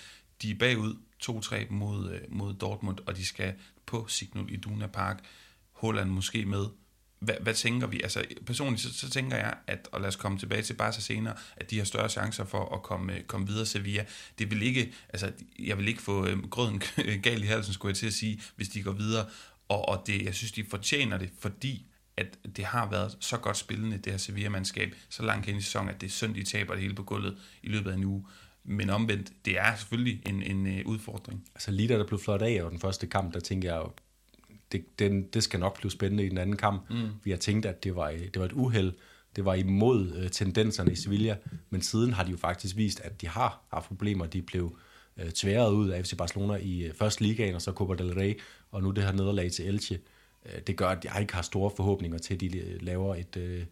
De 0.42 0.50
er 0.50 0.54
bagud 0.58 0.96
2-3 1.24 1.66
mod, 1.70 2.10
øh, 2.10 2.20
mod 2.28 2.54
Dortmund, 2.54 2.98
og 3.06 3.16
de 3.16 3.26
skal 3.26 3.54
på 3.86 4.06
Signal 4.08 4.54
Iduna 4.54 4.86
Park. 4.86 5.24
Holland 5.72 6.10
måske 6.10 6.44
med, 6.44 6.66
hvad, 7.18 7.34
hvad 7.40 7.54
tænker 7.54 7.86
vi? 7.86 8.00
Altså 8.02 8.24
personligt, 8.46 8.82
så, 8.82 8.94
så 8.94 9.10
tænker 9.10 9.36
jeg, 9.36 9.54
at, 9.66 9.88
og 9.92 10.00
lad 10.00 10.08
os 10.08 10.16
komme 10.16 10.38
tilbage 10.38 10.62
til 10.62 10.74
Barca 10.74 11.00
senere, 11.00 11.34
at 11.56 11.70
de 11.70 11.78
har 11.78 11.84
større 11.84 12.08
chancer 12.08 12.44
for 12.44 12.74
at 12.74 12.82
komme, 12.82 13.14
øh, 13.14 13.22
komme 13.22 13.46
videre 13.46 13.66
Sevilla. 13.66 14.04
Det 14.38 14.50
vil 14.50 14.62
ikke, 14.62 14.92
altså 15.08 15.32
jeg 15.58 15.78
vil 15.78 15.88
ikke 15.88 16.02
få 16.02 16.26
øh, 16.26 16.48
grøden 16.48 16.82
galt 17.22 17.44
i 17.44 17.46
halsen, 17.46 17.74
skulle 17.74 17.90
jeg 17.90 17.96
til 17.96 18.06
at 18.06 18.12
sige, 18.12 18.40
hvis 18.56 18.68
de 18.68 18.82
går 18.82 18.92
videre. 18.92 19.26
Og, 19.68 19.88
og 19.88 20.02
det, 20.06 20.22
jeg 20.22 20.34
synes, 20.34 20.52
de 20.52 20.64
fortjener 20.70 21.18
det, 21.18 21.30
fordi 21.38 21.86
at 22.16 22.38
det 22.56 22.64
har 22.64 22.90
været 22.90 23.16
så 23.20 23.36
godt 23.36 23.56
spillende, 23.56 23.98
det 23.98 24.12
her 24.12 24.18
Sevilla-mandskab, 24.18 24.94
så 25.08 25.22
langt 25.22 25.46
hen 25.46 25.56
i 25.56 25.60
sæsonen, 25.60 25.88
at 25.88 26.00
det 26.00 26.06
er 26.06 26.10
synd, 26.10 26.34
de 26.34 26.42
taber 26.42 26.72
det 26.72 26.82
hele 26.82 26.94
på 26.94 27.02
gulvet 27.02 27.38
i 27.62 27.68
løbet 27.68 27.90
af 27.90 27.94
en 27.94 28.04
uge. 28.04 28.26
Men 28.64 28.90
omvendt, 28.90 29.32
det 29.44 29.58
er 29.58 29.76
selvfølgelig 29.76 30.22
en, 30.26 30.42
en 30.42 30.66
øh, 30.66 30.86
udfordring. 30.86 31.44
Altså 31.54 31.70
lige 31.70 31.88
da 31.88 31.98
der 31.98 32.06
blev 32.06 32.20
flot 32.20 32.42
af, 32.42 32.62
og 32.62 32.70
den 32.70 32.80
første 32.80 33.06
kamp, 33.06 33.34
der 33.34 33.40
tænker 33.40 33.72
jeg 33.72 33.80
det, 34.76 34.98
den, 34.98 35.22
det 35.22 35.42
skal 35.42 35.60
nok 35.60 35.78
blive 35.78 35.90
spændende 35.90 36.26
i 36.26 36.28
den 36.28 36.38
anden 36.38 36.56
kamp. 36.56 36.90
Mm. 36.90 37.08
Vi 37.24 37.30
har 37.30 37.38
tænkt, 37.38 37.66
at 37.66 37.84
det 37.84 37.96
var, 37.96 38.10
det 38.10 38.38
var 38.38 38.44
et 38.44 38.52
uheld. 38.52 38.92
Det 39.36 39.44
var 39.44 39.54
imod 39.54 40.12
øh, 40.16 40.30
tendenserne 40.30 40.92
i 40.92 40.94
Sevilla, 40.94 41.36
men 41.70 41.82
siden 41.82 42.12
har 42.12 42.24
de 42.24 42.30
jo 42.30 42.36
faktisk 42.36 42.76
vist, 42.76 43.00
at 43.00 43.20
de 43.20 43.28
har 43.28 43.62
haft 43.72 43.86
problemer. 43.86 44.26
De 44.26 44.42
blev 44.42 44.78
øh, 45.16 45.30
tværet 45.30 45.72
ud 45.72 45.88
af 45.88 46.04
FC 46.04 46.16
Barcelona 46.16 46.54
i 46.54 46.84
øh, 46.84 46.94
første 46.94 47.22
ligaen, 47.22 47.54
og 47.54 47.62
så 47.62 47.72
Copa 47.72 47.94
del 47.94 48.14
Rey, 48.14 48.40
og 48.70 48.82
nu 48.82 48.90
det 48.90 49.04
her 49.04 49.12
nederlag 49.12 49.52
til 49.52 49.68
Elche. 49.68 49.98
Øh, 50.46 50.60
det 50.66 50.76
gør, 50.76 50.88
at 50.88 51.04
jeg 51.04 51.20
ikke 51.20 51.34
har 51.34 51.42
store 51.42 51.70
forhåbninger 51.76 52.18
til, 52.18 52.34
at 52.34 52.40
de 52.40 52.58
øh, 52.58 52.82
laver 52.82 53.14
et, 53.14 53.36
øh, 53.36 53.64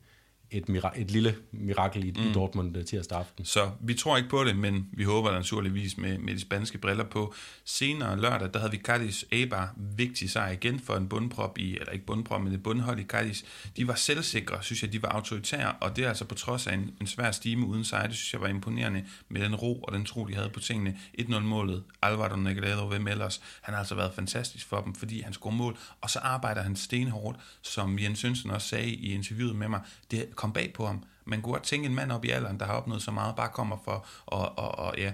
et, 0.50 0.68
mira- 0.68 1.00
et 1.00 1.10
lille 1.10 1.36
mirakel 1.52 2.04
i, 2.04 2.10
mm. 2.10 2.30
i 2.30 2.32
Dortmund 2.32 2.76
uh, 2.76 2.84
tirsdag 2.84 3.18
aften. 3.18 3.44
Så 3.44 3.70
vi 3.80 3.94
tror 3.94 4.16
ikke 4.16 4.28
på 4.28 4.44
det, 4.44 4.56
men 4.56 4.88
vi 4.92 5.04
håber 5.04 5.32
naturligvis 5.32 5.98
med, 5.98 6.18
med 6.18 6.34
de 6.34 6.40
spanske 6.40 6.78
briller 6.78 7.04
på. 7.04 7.34
Senere 7.64 8.20
lørdag, 8.20 8.52
der 8.52 8.58
havde 8.58 8.70
vi 8.70 8.78
Cadiz 8.78 9.24
Eibar, 9.32 9.74
vigtig 9.76 10.30
sejr 10.30 10.52
igen 10.52 10.80
for 10.80 10.96
en 10.96 11.08
bundprop 11.08 11.58
i, 11.58 11.78
eller 11.78 11.92
ikke 11.92 12.06
bundprop, 12.06 12.40
men 12.40 12.52
et 12.52 12.62
bundhold 12.62 12.98
i 13.00 13.04
Cadiz. 13.04 13.42
De 13.76 13.88
var 13.88 13.94
selvsikre, 13.94 14.62
synes 14.62 14.82
jeg, 14.82 14.92
de 14.92 15.02
var 15.02 15.08
autoritære, 15.08 15.72
og 15.80 15.96
det 15.96 16.04
er 16.04 16.08
altså 16.08 16.24
på 16.24 16.34
trods 16.34 16.66
af 16.66 16.74
en, 16.74 16.90
en 17.00 17.06
svær 17.06 17.30
stime 17.30 17.66
uden 17.66 17.84
sejr, 17.84 18.06
det 18.06 18.16
synes 18.16 18.32
jeg 18.32 18.40
var 18.40 18.48
imponerende 18.48 19.04
med 19.28 19.40
den 19.42 19.54
ro 19.54 19.80
og 19.80 19.92
den 19.92 20.04
tro, 20.04 20.24
de 20.24 20.34
havde 20.34 20.50
på 20.50 20.60
tingene. 20.60 20.98
1-0-målet, 21.20 21.84
Alvaro 22.02 22.36
Negredo, 22.36 22.88
hvem 22.88 23.08
ellers? 23.08 23.40
Han 23.60 23.74
har 23.74 23.78
altså 23.78 23.94
været 23.94 24.14
fantastisk 24.14 24.66
for 24.66 24.80
dem, 24.80 24.94
fordi 24.94 25.20
han 25.20 25.32
scorer 25.32 25.54
mål, 25.54 25.78
og 26.00 26.10
så 26.10 26.18
arbejder 26.18 26.62
han 26.62 26.76
stenhårdt, 26.76 27.38
som 27.62 27.98
Jens 27.98 28.18
Sønsen 28.18 28.50
også 28.50 28.68
sagde 28.68 28.88
i 28.88 29.14
interviewet 29.14 29.56
med 29.56 29.68
mig. 29.68 29.80
Det 30.10 30.33
kom 30.36 30.52
bag 30.52 30.72
på 30.72 30.86
ham. 30.86 31.04
Man 31.24 31.42
kunne 31.42 31.52
godt 31.52 31.62
tænke 31.62 31.86
en 31.86 31.94
mand 31.94 32.12
op 32.12 32.24
i 32.24 32.30
alderen, 32.30 32.60
der 32.60 32.66
har 32.66 32.72
opnået 32.72 33.02
så 33.02 33.10
meget, 33.10 33.36
bare 33.36 33.48
kommer 33.48 33.76
for 33.84 34.06
og, 34.26 34.58
og, 34.58 34.78
og 34.78 34.94
ja, 34.98 35.12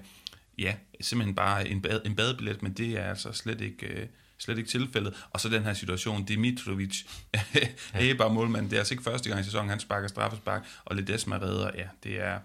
ja, 0.59 0.75
simpelthen 1.01 1.35
bare 1.35 1.69
en, 1.69 1.83
bad, 1.83 2.01
en 2.05 2.17
badebillet, 2.17 2.63
men 2.63 2.73
det 2.73 2.99
er 2.99 3.05
altså 3.05 3.33
slet 3.33 3.61
ikke, 3.61 3.87
øh, 3.87 4.07
slet 4.39 4.59
ikke 4.59 4.71
tilfældet. 4.71 5.27
Og 5.31 5.41
så 5.41 5.49
den 5.49 5.63
her 5.63 5.75
situation, 5.75 6.25
Dimitrovic, 6.25 7.05
ja. 7.95 8.15
bare 8.19 8.35
målmand, 8.35 8.71
det 8.71 8.77
er 8.77 8.81
altså 8.81 8.95
ikke 8.95 9.05
første 9.05 9.29
gang 9.29 9.41
i 9.41 9.45
sæsonen, 9.45 9.71
han 9.71 9.81
sparker 9.81 10.09
straffespark, 10.09 10.67
og 10.85 10.97
Ledesma 10.97 11.37
redder, 11.37 11.71
ja, 11.75 11.89
det 12.05 12.21
er, 12.21 12.39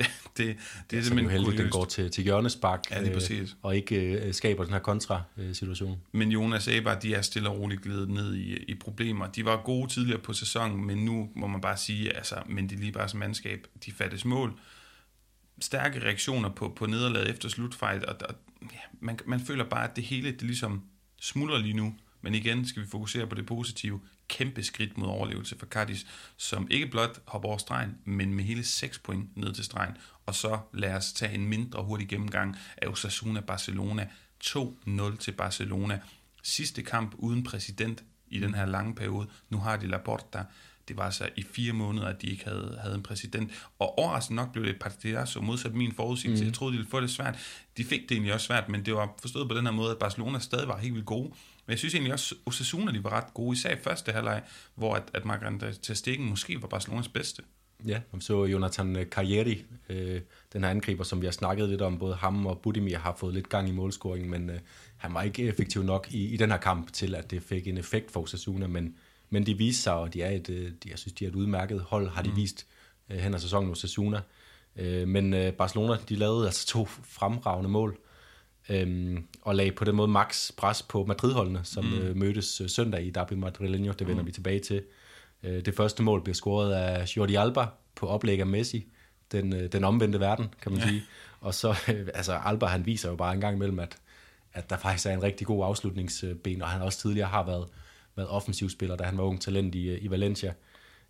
det, 0.00 0.10
det, 0.36 0.56
det 0.90 0.98
er 0.98 1.02
simpelthen 1.02 1.30
heldigt, 1.30 1.58
den 1.58 1.70
går 1.70 1.84
til, 1.84 2.10
til 2.10 2.24
hjørnespark, 2.24 2.84
ja, 2.90 3.00
det 3.00 3.08
er 3.08 3.14
præcis. 3.14 3.50
Øh, 3.50 3.56
og 3.62 3.76
ikke 3.76 3.96
øh, 3.96 4.34
skaber 4.34 4.64
den 4.64 4.72
her 4.72 4.80
kontra-situation. 4.80 6.00
Men 6.12 6.32
Jonas 6.32 6.68
Eber, 6.68 6.94
de 6.94 7.14
er 7.14 7.22
stille 7.22 7.48
og 7.48 7.58
roligt 7.58 7.82
glidet 7.82 8.10
ned 8.10 8.34
i, 8.34 8.56
i 8.56 8.74
problemer. 8.74 9.26
De 9.26 9.44
var 9.44 9.62
gode 9.64 9.90
tidligere 9.90 10.20
på 10.20 10.32
sæsonen, 10.32 10.86
men 10.86 11.04
nu 11.04 11.28
må 11.36 11.46
man 11.46 11.60
bare 11.60 11.76
sige, 11.76 12.16
altså, 12.16 12.34
men 12.46 12.68
det 12.68 12.76
er 12.76 12.80
lige 12.80 12.92
bare 12.92 13.08
som 13.08 13.18
mandskab, 13.18 13.66
de 13.84 13.92
fattes 13.92 14.24
mål. 14.24 14.58
Stærke 15.60 16.00
reaktioner 16.00 16.48
på, 16.48 16.72
på 16.76 16.86
nederlaget 16.86 17.30
efter 17.30 17.48
slutfight, 17.48 18.04
og, 18.04 18.16
og 18.28 18.34
ja, 18.62 18.78
man, 19.00 19.18
man 19.26 19.40
føler 19.40 19.64
bare, 19.64 19.90
at 19.90 19.96
det 19.96 20.04
hele 20.04 20.32
det 20.32 20.42
ligesom 20.42 20.82
smuldrer 21.20 21.58
lige 21.58 21.74
nu. 21.74 21.94
Men 22.22 22.34
igen 22.34 22.66
skal 22.66 22.82
vi 22.82 22.88
fokusere 22.88 23.26
på 23.26 23.34
det 23.34 23.46
positive. 23.46 24.00
Kæmpe 24.28 24.62
skridt 24.62 24.98
mod 24.98 25.08
overlevelse 25.08 25.58
for 25.58 25.66
Cardis, 25.66 26.06
som 26.36 26.68
ikke 26.70 26.86
blot 26.86 27.20
hopper 27.26 27.48
over 27.48 27.58
stregen, 27.58 27.98
men 28.04 28.34
med 28.34 28.44
hele 28.44 28.64
6 28.64 28.98
point 28.98 29.36
ned 29.36 29.52
til 29.52 29.64
stregen. 29.64 29.96
Og 30.26 30.34
så 30.34 30.58
lad 30.72 30.94
os 30.94 31.12
tage 31.12 31.34
en 31.34 31.46
mindre 31.46 31.82
hurtig 31.82 32.08
gennemgang 32.08 32.56
af 32.76 32.88
Osasuna 32.88 33.40
Barcelona. 33.40 34.08
2-0 34.44 35.16
til 35.16 35.32
Barcelona. 35.32 36.00
Sidste 36.42 36.82
kamp 36.82 37.14
uden 37.18 37.42
præsident 37.42 38.04
i 38.28 38.40
den 38.40 38.54
her 38.54 38.66
lange 38.66 38.94
periode. 38.94 39.28
Nu 39.48 39.58
har 39.58 39.76
de 39.76 39.86
Laporta. 39.86 40.44
det 40.88 40.96
var 40.96 41.04
altså 41.04 41.28
i 41.36 41.42
fire 41.42 41.72
måneder, 41.72 42.06
at 42.06 42.22
de 42.22 42.26
ikke 42.26 42.44
havde, 42.44 42.78
havde 42.82 42.94
en 42.94 43.02
præsident. 43.02 43.50
Og 43.78 43.98
overraskende 43.98 44.36
nok 44.36 44.52
blev 44.52 44.64
det 44.64 44.70
et 44.70 44.80
partidazo 44.80 45.40
modsat 45.40 45.74
min 45.74 45.92
forudsigelse. 45.92 46.44
Mm. 46.44 46.46
Jeg 46.46 46.54
troede, 46.54 46.72
de 46.72 46.78
ville 46.78 46.90
få 46.90 47.00
det 47.00 47.10
svært. 47.10 47.38
De 47.76 47.84
fik 47.84 48.00
det 48.00 48.12
egentlig 48.12 48.34
også 48.34 48.46
svært, 48.46 48.68
men 48.68 48.84
det 48.84 48.94
var 48.94 49.14
forstået 49.20 49.48
på 49.48 49.54
den 49.56 49.64
her 49.64 49.72
måde, 49.72 49.90
at 49.90 49.98
Barcelona 49.98 50.38
stadig 50.38 50.68
var 50.68 50.78
helt 50.78 50.94
vildt 50.94 51.06
gode. 51.06 51.32
Men 51.70 51.72
jeg 51.72 51.78
synes 51.78 51.94
egentlig 51.94 52.12
også, 52.12 52.34
at 52.34 52.40
Osasuna 52.46 52.92
de 52.92 53.04
var 53.04 53.10
ret 53.10 53.34
gode, 53.34 53.56
især 53.56 53.74
i 53.74 53.78
første 53.78 54.12
halvleg, 54.12 54.42
hvor 54.74 54.94
at, 54.94 55.02
at 55.14 55.24
Margrethe 55.24 55.72
til 55.72 55.96
Stegen 55.96 56.24
måske 56.24 56.62
var 56.62 56.68
Barcelonas 56.68 57.08
bedste. 57.08 57.42
Ja, 57.86 58.00
så 58.20 58.44
Jonathan 58.44 59.06
Carrieri, 59.10 59.64
øh, 59.88 60.20
den 60.52 60.64
her 60.64 60.70
angriber, 60.70 61.04
som 61.04 61.20
vi 61.20 61.26
har 61.26 61.32
snakket 61.32 61.68
lidt 61.68 61.82
om, 61.82 61.98
både 61.98 62.14
ham 62.14 62.46
og 62.46 62.60
Budimir 62.60 62.98
har 62.98 63.16
fået 63.18 63.34
lidt 63.34 63.48
gang 63.48 63.68
i 63.68 63.72
målscoringen, 63.72 64.30
men 64.30 64.50
øh, 64.50 64.58
han 64.96 65.14
var 65.14 65.22
ikke 65.22 65.42
effektiv 65.42 65.82
nok 65.82 66.08
i, 66.10 66.34
i 66.34 66.36
den 66.36 66.50
her 66.50 66.58
kamp 66.58 66.92
til, 66.92 67.14
at 67.14 67.30
det 67.30 67.42
fik 67.42 67.66
en 67.66 67.78
effekt 67.78 68.10
for 68.10 68.20
Osasuna, 68.22 68.66
men, 68.66 68.94
men 69.30 69.46
de 69.46 69.58
viste 69.58 69.82
sig, 69.82 69.94
og 69.94 70.14
de 70.14 70.22
er 70.22 70.30
et, 70.30 70.50
øh, 70.50 70.72
de, 70.84 70.90
jeg 70.90 70.98
synes, 70.98 71.12
de 71.12 71.24
er 71.24 71.28
et 71.28 71.34
udmærket 71.34 71.80
hold, 71.80 72.08
har 72.08 72.22
de 72.22 72.30
mm. 72.30 72.36
vist 72.36 72.66
øh, 73.10 73.18
hen 73.18 73.34
ad 73.34 73.38
sæsonen 73.38 73.70
Osasuna. 73.70 74.20
Øh, 74.76 75.08
men 75.08 75.34
øh, 75.34 75.52
Barcelona, 75.52 75.96
de 76.08 76.16
lavede 76.16 76.46
altså 76.46 76.66
to 76.66 76.84
fremragende 76.86 77.70
mål, 77.70 77.98
øh, 78.68 79.18
og 79.42 79.54
lagde 79.54 79.72
på 79.72 79.84
den 79.84 79.94
måde 79.94 80.08
max 80.08 80.52
pres 80.56 80.82
på 80.82 81.04
Madrid-holdene, 81.04 81.60
som 81.64 81.84
mm. 81.84 81.98
øh, 81.98 82.16
mødtes 82.16 82.60
øh, 82.60 82.68
søndag 82.68 83.04
i 83.04 83.10
Derby 83.10 83.32
Madrileño, 83.32 83.92
det 83.92 84.06
vender 84.06 84.22
mm. 84.22 84.26
vi 84.26 84.32
tilbage 84.32 84.58
til. 84.58 84.82
Øh, 85.42 85.64
det 85.64 85.74
første 85.74 86.02
mål 86.02 86.22
blev 86.22 86.34
scoret 86.34 86.72
af 86.72 87.16
Jordi 87.16 87.34
Alba 87.34 87.66
på 87.94 88.06
oplæg 88.06 88.40
af 88.40 88.46
Messi, 88.46 88.86
den, 89.32 89.54
øh, 89.54 89.72
den 89.72 89.84
omvendte 89.84 90.20
verden, 90.20 90.54
kan 90.62 90.72
man 90.72 90.80
ja. 90.80 90.88
sige. 90.88 91.02
Og 91.40 91.54
så, 91.54 91.68
øh, 91.88 92.08
altså 92.14 92.32
Alba, 92.44 92.66
han 92.66 92.86
viser 92.86 93.10
jo 93.10 93.16
bare 93.16 93.34
en 93.34 93.40
gang 93.40 93.56
imellem, 93.56 93.78
at, 93.78 93.96
at 94.52 94.70
der 94.70 94.76
faktisk 94.76 95.06
er 95.06 95.10
en 95.10 95.22
rigtig 95.22 95.46
god 95.46 95.64
afslutningsben, 95.64 96.62
og 96.62 96.68
han 96.68 96.82
også 96.82 96.98
tidligere 96.98 97.28
har 97.28 97.46
været, 97.46 97.66
været 98.16 98.28
offensivspiller, 98.28 98.96
da 98.96 99.04
han 99.04 99.18
var 99.18 99.24
ung 99.24 99.40
talent 99.40 99.74
i, 99.74 99.98
i 99.98 100.10
Valencia. 100.10 100.52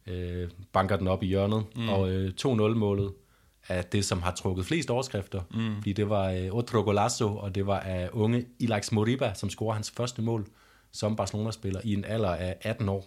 Øh, 0.07 0.49
banker 0.73 0.97
den 0.97 1.09
op 1.09 1.23
i 1.23 1.27
hjørnet, 1.27 1.65
mm. 1.77 1.89
og 1.89 2.11
øh, 2.11 2.33
2-0-målet 2.41 3.13
er 3.69 3.83
det, 3.83 4.05
som 4.05 4.23
har 4.23 4.31
trukket 4.31 4.67
flest 4.67 4.91
overskrifter, 4.91 5.43
mm. 5.55 5.77
fordi 5.77 5.93
det 5.93 6.09
var 6.09 6.31
øh, 6.31 6.55
Otro 6.55 6.83
Golazo, 6.83 7.37
og 7.37 7.55
det 7.55 7.67
var 7.67 7.79
af 7.81 8.09
unge 8.13 8.47
Ilax 8.59 8.93
Moriba, 8.93 9.33
som 9.35 9.51
scorer 9.51 9.75
hans 9.75 9.91
første 9.91 10.23
mål 10.23 10.47
som 10.93 11.17
Barcelona-spiller 11.17 11.81
i 11.85 11.93
en 11.93 12.05
alder 12.05 12.35
af 12.35 12.57
18 12.63 12.89
år. 12.89 13.07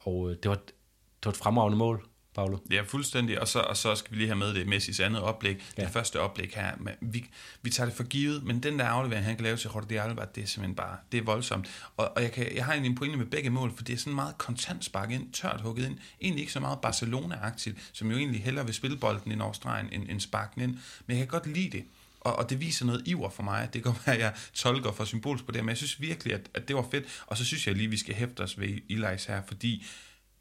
Og 0.00 0.30
øh, 0.30 0.36
det, 0.42 0.48
var, 0.48 0.54
det 0.54 1.24
var 1.24 1.30
et 1.30 1.36
fremragende 1.36 1.78
mål, 1.78 2.06
Paolo. 2.34 2.58
Ja, 2.70 2.82
fuldstændig. 2.82 3.40
Og 3.40 3.48
så, 3.48 3.60
og 3.60 3.76
så 3.76 3.94
skal 3.94 4.12
vi 4.12 4.16
lige 4.16 4.28
have 4.28 4.38
med 4.38 4.54
det 4.54 4.66
Messis 4.66 5.00
andet 5.00 5.22
oplæg. 5.22 5.62
Ja. 5.78 5.82
Det 5.82 5.90
første 5.90 6.20
oplæg 6.20 6.52
her. 6.54 6.72
Vi, 7.00 7.30
vi 7.62 7.70
tager 7.70 7.88
det 7.88 7.96
for 7.96 8.04
givet, 8.04 8.44
men 8.44 8.62
den 8.62 8.78
der 8.78 8.84
aflevering, 8.84 9.24
han 9.24 9.36
kan 9.36 9.44
lave 9.44 9.56
til 9.56 9.70
Jordi 9.74 9.96
Alba, 9.96 10.24
det 10.34 10.42
er 10.42 10.46
simpelthen 10.46 10.74
bare, 10.74 10.96
det 11.12 11.18
er 11.18 11.24
voldsomt. 11.24 11.70
Og, 11.96 12.12
og 12.16 12.22
jeg, 12.22 12.32
kan, 12.32 12.56
jeg 12.56 12.64
har 12.64 12.72
egentlig 12.72 12.90
en 12.90 12.96
pointe 12.96 13.16
med 13.18 13.26
begge 13.26 13.50
mål, 13.50 13.76
for 13.76 13.84
det 13.84 13.92
er 13.92 13.96
sådan 13.96 14.14
meget 14.14 14.38
kontant 14.38 14.84
spark 14.84 15.10
ind, 15.10 15.32
tørt 15.32 15.60
hugget 15.60 15.86
ind. 15.86 15.98
Egentlig 16.20 16.40
ikke 16.40 16.52
så 16.52 16.60
meget 16.60 16.78
Barcelona-agtigt, 16.86 17.90
som 17.92 18.10
jo 18.10 18.16
egentlig 18.16 18.42
hellere 18.42 18.64
vil 18.64 18.74
spille 18.74 18.96
bolden 18.96 19.32
ind 19.32 19.42
over 19.42 19.52
stregen, 19.52 19.88
end, 19.92 20.06
end 20.08 20.20
sparken 20.20 20.60
ind. 20.60 20.78
Men 21.06 21.16
jeg 21.16 21.28
kan 21.28 21.40
godt 21.40 21.46
lide 21.46 21.70
det. 21.70 21.84
Og, 22.20 22.36
og 22.36 22.50
det 22.50 22.60
viser 22.60 22.86
noget 22.86 23.08
iver 23.08 23.30
for 23.30 23.42
mig. 23.42 23.68
Det 23.72 23.82
kan 23.82 23.92
være, 24.06 24.16
at 24.16 24.22
jeg 24.22 24.34
tolker 24.54 24.92
for 24.92 25.04
symbolsk 25.04 25.44
på 25.44 25.52
det, 25.52 25.64
men 25.64 25.68
jeg 25.68 25.76
synes 25.76 26.00
virkelig, 26.00 26.34
at, 26.34 26.48
at 26.54 26.68
det 26.68 26.76
var 26.76 26.86
fedt. 26.90 27.04
Og 27.26 27.36
så 27.36 27.44
synes 27.44 27.66
jeg 27.66 27.74
lige, 27.74 27.86
at 27.86 27.92
vi 27.92 27.98
skal 27.98 28.14
hæfte 28.14 28.40
os 28.40 28.60
ved 28.60 28.78
Elias 28.90 29.24
her, 29.24 29.42
fordi 29.46 29.86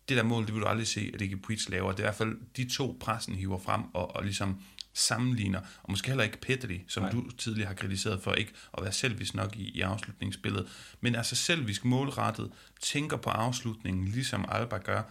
det 0.10 0.18
der 0.18 0.24
mål, 0.24 0.46
det 0.46 0.54
vil 0.54 0.62
du 0.62 0.68
aldrig 0.68 0.88
se, 0.88 1.12
at 1.14 1.22
ikke 1.22 1.38
Puig 1.38 1.70
laver. 1.70 1.92
Det 1.92 2.00
er 2.00 2.04
i 2.04 2.06
hvert 2.06 2.16
fald 2.16 2.38
de 2.58 2.70
to 2.70 2.98
pressen 3.00 3.36
hiver 3.36 3.60
frem 3.60 3.82
og, 3.94 4.16
og 4.16 4.24
ligesom 4.24 4.62
sammenligner, 4.94 5.60
og 5.84 5.92
måske 5.92 6.08
heller 6.08 6.24
ikke 6.24 6.42
Petri, 6.42 6.82
som 6.88 7.04
Nej. 7.04 7.12
du 7.12 7.30
tidligere 7.30 7.68
har 7.68 7.76
kritiseret 7.76 8.22
for 8.22 8.34
ikke 8.34 8.52
at 8.78 8.84
være 8.84 8.92
selvisk 8.92 9.36
nok 9.36 9.56
i, 9.56 9.70
i 9.70 9.82
afslutningsspillet, 9.82 10.68
men 11.02 11.16
altså 11.16 11.36
selvisk 11.36 11.86
målrettet, 11.86 12.52
tænker 12.82 13.18
på 13.18 13.30
afslutningen, 13.30 14.08
ligesom 14.08 14.46
Alba 14.50 14.78
gør, 14.78 15.02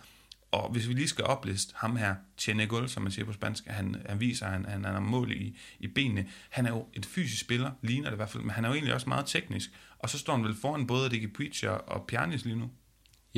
og 0.50 0.70
hvis 0.72 0.88
vi 0.88 0.92
lige 0.92 1.08
skal 1.08 1.24
opliste 1.24 1.74
ham 1.76 1.96
her, 1.96 2.14
Chenegol, 2.38 2.88
som 2.88 3.02
man 3.02 3.12
siger 3.12 3.24
på 3.24 3.32
spansk, 3.32 3.66
han, 3.66 3.96
han 4.08 4.20
viser, 4.20 4.46
at 4.46 4.52
han, 4.52 4.64
han, 4.64 4.84
han 4.84 4.94
er 4.94 5.00
mål 5.00 5.32
i, 5.32 5.58
i 5.78 5.87
benene. 5.87 6.28
Han 6.50 6.66
er 6.66 6.70
jo 6.70 6.87
et 6.94 7.06
fysisk 7.06 7.40
spiller, 7.40 7.70
ligner 7.82 8.08
det 8.08 8.14
i 8.14 8.16
hvert 8.16 8.30
fald, 8.30 8.42
men 8.42 8.50
han 8.50 8.64
er 8.64 8.68
jo 8.68 8.74
egentlig 8.74 8.94
også 8.94 9.08
meget 9.08 9.26
teknisk. 9.26 9.70
Og 9.98 10.11
så 10.11 10.18
står 10.18 10.37
han 10.37 10.44
vel 10.44 10.54
foran 10.54 10.87
både 10.87 11.11
Dickie 11.11 11.28
Puig 11.28 11.68
og 11.68 12.06
Pjanic 12.08 12.44
lige 12.44 12.56
nu. 12.56 12.70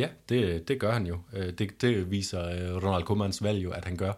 Ja, 0.00 0.08
det, 0.28 0.68
det 0.68 0.80
gør 0.80 0.92
han 0.92 1.06
jo. 1.06 1.18
Øh, 1.32 1.52
det, 1.52 1.82
det 1.82 2.10
viser 2.10 2.44
øh, 2.44 2.84
Ronald 2.84 3.04
Koemans 3.04 3.42
valg 3.42 3.64
jo, 3.64 3.70
at 3.70 3.84
han 3.84 3.96
gør. 3.96 4.12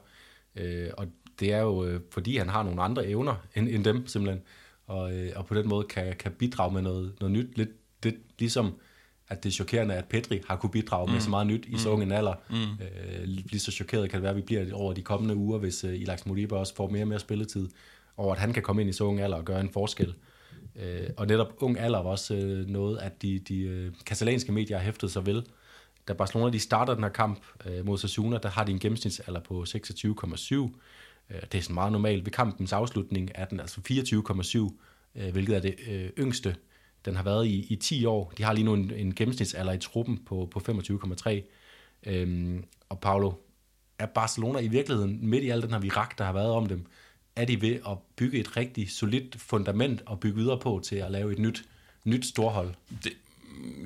Øh, 0.57 0.91
og 0.97 1.07
det 1.41 1.53
er 1.53 1.61
jo, 1.61 2.01
fordi 2.11 2.37
han 2.37 2.49
har 2.49 2.63
nogle 2.63 2.83
andre 2.83 3.07
evner 3.07 3.35
end, 3.55 3.69
end 3.69 3.85
dem, 3.85 4.07
simpelthen. 4.07 4.43
Og, 4.87 5.13
og 5.37 5.47
på 5.47 5.55
den 5.55 5.69
måde 5.69 5.85
kan, 5.85 6.17
kan 6.19 6.33
bidrage 6.33 6.73
med 6.73 6.83
noget, 6.83 7.13
noget 7.21 7.33
nyt. 7.33 7.57
Lidt, 7.57 7.71
lidt 8.03 8.17
ligesom 8.39 8.75
at 9.33 9.43
det 9.43 9.49
er 9.49 9.53
chokerende, 9.53 9.95
at 9.95 10.05
Petri 10.05 10.41
har 10.49 10.57
kunne 10.57 10.71
bidrage 10.71 11.07
mm. 11.07 11.13
med 11.13 11.21
så 11.21 11.31
meget 11.31 11.47
nyt 11.47 11.67
i 11.67 11.79
så 11.79 11.89
mm. 11.89 11.95
ung 11.95 12.03
en 12.03 12.13
alder. 12.13 12.35
Mm. 12.51 12.57
Øh, 12.57 13.23
lige 13.25 13.61
så 13.61 13.73
chokeret 13.73 14.11
kan 14.11 14.17
det 14.17 14.23
være, 14.23 14.31
at 14.31 14.37
vi 14.37 14.43
bliver 14.43 14.75
over 14.75 14.93
de 14.93 15.03
kommende 15.03 15.37
uger, 15.37 15.59
hvis 15.59 15.85
uh, 15.85 15.95
Ilax 15.95 16.27
Modiba 16.27 16.57
også 16.57 16.75
får 16.75 16.89
mere 16.89 17.03
og 17.03 17.09
mere 17.09 17.19
spilletid, 17.19 17.69
og 18.17 18.33
at 18.33 18.39
han 18.39 18.53
kan 18.53 18.63
komme 18.63 18.83
ind 18.83 18.91
i 18.91 18.93
så 18.93 19.05
ung 19.05 19.21
alder 19.21 19.37
og 19.37 19.45
gøre 19.45 19.61
en 19.61 19.71
forskel. 19.71 20.15
Øh, 20.77 21.09
og 21.17 21.27
netop 21.27 21.53
ung 21.61 21.79
alder 21.79 22.03
var 22.03 22.11
også 22.11 22.65
noget, 22.69 22.99
at 22.99 23.23
de, 23.23 23.39
de 23.39 23.87
uh, 23.87 24.05
katalanske 24.05 24.53
medier 24.53 24.77
har 24.77 24.85
hæftet 24.85 25.11
sig 25.11 25.27
vel. 25.27 25.45
Da 26.09 26.13
Barcelona 26.13 26.51
de 26.53 26.61
starter 26.61 26.95
den 26.95 27.03
her 27.03 27.11
kamp 27.11 27.41
øh, 27.67 27.87
mod 27.87 27.99
Sassuna, 27.99 28.39
der 28.39 28.49
har 28.49 28.65
de 28.65 28.73
en 28.73 28.79
gennemsnitsalder 28.79 29.41
på 29.41 29.65
26,7. 29.69 30.55
Øh, 31.31 31.41
det 31.53 31.59
er 31.59 31.63
sådan 31.63 31.75
meget 31.75 31.93
normalt. 31.93 32.25
Ved 32.25 32.33
kampens 32.33 32.73
afslutning 32.73 33.31
er 33.35 33.45
den 33.45 33.61
altså 33.61 33.81
24,7, 35.15 35.23
øh, 35.23 35.33
hvilket 35.33 35.57
er 35.57 35.61
det 35.61 35.75
øh, 35.89 36.11
yngste 36.19 36.57
den 37.05 37.17
har 37.17 37.23
været 37.23 37.47
i, 37.47 37.67
i 37.73 37.77
10 37.77 38.05
år. 38.05 38.33
De 38.39 38.43
har 38.43 38.53
lige 38.53 38.65
nu 38.65 38.75
en, 38.75 38.91
en 38.91 39.15
gennemsnitsalder 39.15 39.73
i 39.73 39.79
truppen 39.79 40.19
på, 40.27 40.49
på 40.51 40.63
25,3. 40.69 41.31
Øhm, 42.07 42.65
og 42.89 43.01
Paulo, 43.01 43.33
er 43.99 44.07
Barcelona 44.07 44.59
i 44.59 44.69
virkeligheden, 44.69 45.19
midt 45.23 45.45
i 45.45 45.49
al 45.49 45.63
den 45.63 45.71
her 45.71 45.79
virak, 45.79 46.19
der 46.19 46.25
har 46.25 46.33
været 46.33 46.51
om 46.51 46.67
dem, 46.67 46.87
er 47.37 47.45
de 47.45 47.61
ved 47.61 47.79
at 47.89 47.99
bygge 48.17 48.39
et 48.39 48.57
rigtig 48.57 48.91
solidt 48.91 49.41
fundament 49.41 50.03
og 50.07 50.21
bygge 50.21 50.37
videre 50.37 50.59
på 50.59 50.81
til 50.85 50.97
at 50.97 51.11
lave 51.11 51.33
et 51.33 51.39
nyt, 51.39 51.65
nyt 52.05 52.27
storhold? 52.27 52.75
Det, 53.05 53.13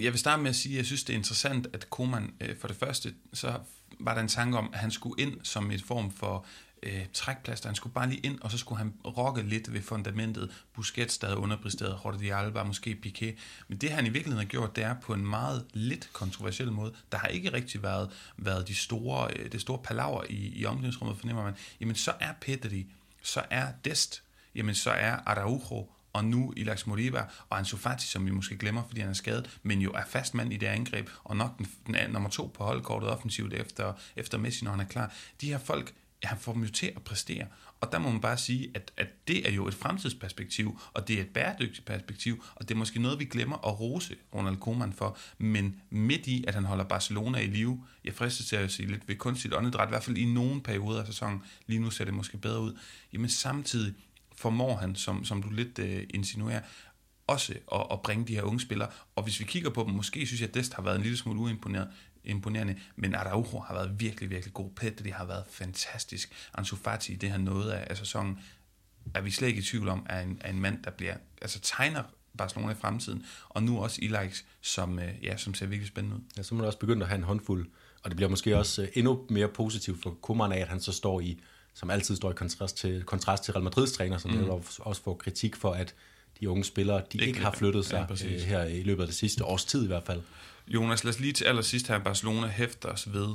jeg 0.00 0.12
vil 0.12 0.18
starte 0.18 0.42
med 0.42 0.50
at 0.50 0.56
sige, 0.56 0.72
at 0.74 0.78
jeg 0.78 0.86
synes, 0.86 1.04
det 1.04 1.12
er 1.12 1.16
interessant, 1.16 1.66
at 1.72 1.90
Koman 1.90 2.34
øh, 2.40 2.58
for 2.60 2.68
det 2.68 2.76
første, 2.76 3.14
så 3.32 3.58
var 4.00 4.14
der 4.14 4.20
en 4.20 4.28
tanke 4.28 4.58
om, 4.58 4.70
at 4.72 4.78
han 4.78 4.90
skulle 4.90 5.22
ind 5.22 5.40
som 5.42 5.70
et 5.70 5.82
form 5.82 6.10
for 6.10 6.46
øh, 6.82 7.06
trækplaster. 7.12 7.68
Han 7.68 7.76
skulle 7.76 7.92
bare 7.92 8.08
lige 8.08 8.20
ind, 8.20 8.40
og 8.40 8.50
så 8.50 8.58
skulle 8.58 8.78
han 8.78 8.94
rokke 9.04 9.42
lidt 9.42 9.72
ved 9.72 9.82
fundamentet. 9.82 10.64
Busquets, 10.74 11.18
der 11.18 11.26
havde 11.26 11.40
underpræsteret, 11.40 11.98
Jordi 12.04 12.28
Alba, 12.28 12.64
måske 12.64 12.98
Piqué. 13.06 13.38
Men 13.68 13.78
det 13.78 13.90
han 13.90 14.06
i 14.06 14.08
virkeligheden 14.08 14.46
har 14.46 14.50
gjort, 14.50 14.76
det 14.76 14.84
er 14.84 14.94
på 14.94 15.14
en 15.14 15.26
meget 15.26 15.64
lidt 15.72 16.10
kontroversiel 16.12 16.72
måde. 16.72 16.94
Der 17.12 17.18
har 17.18 17.28
ikke 17.28 17.52
rigtig 17.52 17.82
været, 17.82 18.10
været 18.36 18.68
de 18.68 18.74
store, 18.74 19.30
øh, 19.36 19.52
det 19.52 19.60
store 19.60 19.78
palaver 19.78 20.24
i, 20.30 20.52
i 20.60 20.66
omklædningsrummet, 20.66 21.18
fornemmer 21.18 21.44
man. 21.44 21.54
Jamen 21.80 21.94
så 21.96 22.12
er 22.20 22.32
Pedri, 22.40 22.86
så 23.22 23.42
er 23.50 23.66
Dest, 23.84 24.22
jamen 24.54 24.74
så 24.74 24.90
er 24.90 25.16
Araujo, 25.26 25.90
og 26.16 26.24
nu 26.24 26.52
Ilax 26.56 26.86
Moriba 26.86 27.24
og 27.50 27.58
Ansu 27.58 27.76
Fati, 27.76 28.06
som 28.06 28.26
vi 28.26 28.30
måske 28.30 28.56
glemmer, 28.56 28.82
fordi 28.86 29.00
han 29.00 29.10
er 29.10 29.14
skadet, 29.14 29.58
men 29.62 29.80
jo 29.80 29.92
er 29.92 30.04
fast 30.08 30.34
mand 30.34 30.52
i 30.52 30.56
det 30.56 30.66
angreb, 30.66 31.10
og 31.24 31.36
nok 31.36 31.58
den, 31.58 31.66
den 31.86 32.10
nummer 32.10 32.28
to 32.28 32.52
på 32.54 32.64
holdkortet 32.64 33.10
offensivt 33.10 33.54
efter, 33.54 33.92
efter 34.16 34.38
Messi, 34.38 34.64
når 34.64 34.70
han 34.70 34.80
er 34.80 34.84
klar. 34.84 35.12
De 35.40 35.48
her 35.48 35.58
folk 35.58 35.94
han 36.22 36.38
får 36.38 36.52
dem 36.52 36.62
jo 36.62 36.70
til 36.70 36.92
at 36.96 37.02
præstere. 37.02 37.46
Og 37.80 37.92
der 37.92 37.98
må 37.98 38.10
man 38.10 38.20
bare 38.20 38.36
sige, 38.36 38.70
at, 38.74 38.92
at 38.96 39.06
det 39.28 39.48
er 39.48 39.52
jo 39.52 39.68
et 39.68 39.74
fremtidsperspektiv, 39.74 40.80
og 40.94 41.08
det 41.08 41.16
er 41.16 41.20
et 41.20 41.28
bæredygtigt 41.28 41.86
perspektiv, 41.86 42.44
og 42.54 42.68
det 42.68 42.74
er 42.74 42.78
måske 42.78 43.02
noget, 43.02 43.18
vi 43.18 43.24
glemmer 43.24 43.68
at 43.68 43.80
rose 43.80 44.16
Ronald 44.34 44.56
Koeman 44.56 44.92
for. 44.92 45.18
Men 45.38 45.80
midt 45.90 46.26
i, 46.26 46.44
at 46.48 46.54
han 46.54 46.64
holder 46.64 46.84
Barcelona 46.84 47.38
i 47.38 47.46
live, 47.46 47.84
jeg 48.04 48.14
fristes 48.14 48.46
til 48.46 48.56
at 48.56 48.72
sige 48.72 48.88
lidt 48.88 49.08
ved 49.08 49.16
kunstigt 49.16 49.54
åndedræt, 49.54 49.88
i 49.88 49.90
hvert 49.90 50.04
fald 50.04 50.16
i 50.16 50.24
nogle 50.24 50.62
perioder 50.62 51.00
af 51.00 51.06
sæsonen, 51.06 51.42
lige 51.66 51.80
nu 51.80 51.90
ser 51.90 52.04
det 52.04 52.14
måske 52.14 52.38
bedre 52.38 52.60
ud, 52.60 52.78
jamen 53.12 53.28
samtidig 53.30 53.94
formår 54.36 54.76
han, 54.76 54.96
som, 54.96 55.24
som 55.24 55.42
du 55.42 55.50
lidt 55.50 55.78
øh, 55.78 56.06
insinuerer, 56.14 56.60
også 57.26 57.54
at, 57.72 57.86
at 57.92 58.02
bringe 58.02 58.26
de 58.26 58.34
her 58.34 58.42
unge 58.42 58.60
spillere. 58.60 58.88
Og 59.16 59.22
hvis 59.22 59.40
vi 59.40 59.44
kigger 59.44 59.70
på 59.70 59.84
dem, 59.86 59.94
måske 59.94 60.26
synes 60.26 60.40
jeg, 60.40 60.48
at 60.48 60.54
Dest 60.54 60.74
har 60.74 60.82
været 60.82 60.96
en 60.96 61.02
lille 61.02 61.16
smule 61.16 61.40
uimponeret 61.40 61.88
imponerende, 62.26 62.76
men 62.96 63.14
Araujo 63.14 63.58
har 63.58 63.74
været 63.74 64.00
virkelig, 64.00 64.30
virkelig 64.30 64.54
god. 64.54 64.70
det 64.80 65.12
har 65.12 65.24
været 65.24 65.44
fantastisk. 65.50 66.32
Ansu 66.54 66.76
Fati, 66.76 67.14
det 67.14 67.30
her 67.30 67.38
noget 67.38 67.70
af, 67.70 67.86
af 67.90 67.96
sæsonen, 67.96 68.38
er 69.14 69.20
vi 69.20 69.30
slet 69.30 69.48
ikke 69.48 69.58
i 69.58 69.62
tvivl 69.62 69.88
om, 69.88 70.06
er 70.08 70.20
en, 70.20 70.38
er 70.40 70.50
en 70.50 70.60
mand, 70.60 70.82
der 70.82 70.90
bliver, 70.90 71.16
altså 71.42 71.60
tegner 71.60 72.02
Barcelona 72.38 72.72
i 72.72 72.74
fremtiden, 72.74 73.24
og 73.48 73.62
nu 73.62 73.78
også 73.82 73.98
Ilaix, 74.02 74.42
som, 74.60 74.98
øh, 74.98 75.14
ja, 75.22 75.36
som 75.36 75.54
ser 75.54 75.66
virkelig 75.66 75.88
spændende 75.88 76.16
ud. 76.16 76.22
Ja, 76.36 76.42
så 76.42 76.54
må 76.54 76.58
man 76.58 76.66
også 76.66 76.78
begynde 76.78 77.02
at 77.02 77.08
have 77.08 77.18
en 77.18 77.24
håndfuld, 77.24 77.66
og 78.02 78.10
det 78.10 78.16
bliver 78.16 78.28
måske 78.28 78.58
også 78.58 78.82
øh, 78.82 78.88
endnu 78.94 79.26
mere 79.30 79.48
positivt 79.48 80.02
for 80.02 80.10
Koeman 80.10 80.52
af, 80.52 80.58
at 80.58 80.68
han 80.68 80.80
så 80.80 80.92
står 80.92 81.20
i, 81.20 81.40
som 81.76 81.90
altid 81.90 82.16
står 82.16 82.30
i 82.30 82.34
kontrast 82.34 82.76
til, 82.76 83.02
kontrast 83.04 83.44
til 83.44 83.52
Real 83.52 83.64
Madrids 83.64 83.92
træner, 83.92 84.18
som 84.18 84.30
mm. 84.30 84.50
også 84.78 85.02
får 85.02 85.14
kritik 85.14 85.56
for, 85.56 85.72
at 85.72 85.94
de 86.40 86.50
unge 86.50 86.64
spillere, 86.64 86.96
de 86.96 87.04
ikke, 87.12 87.26
ikke 87.26 87.40
har 87.40 87.52
flyttet 87.52 87.86
sig 87.86 88.06
ja, 88.20 88.26
øh, 88.26 88.40
her 88.40 88.64
i 88.64 88.82
løbet 88.82 89.02
af 89.02 89.06
det 89.06 89.16
sidste 89.16 89.44
års 89.44 89.64
tid 89.64 89.84
i 89.84 89.86
hvert 89.86 90.02
fald. 90.06 90.20
Jonas, 90.68 91.04
lad 91.04 91.14
os 91.14 91.20
lige 91.20 91.32
til 91.32 91.44
allersidst 91.44 91.88
her 91.88 91.98
Barcelona 91.98 92.46
hæfter 92.46 92.88
os 92.88 93.12
ved 93.12 93.28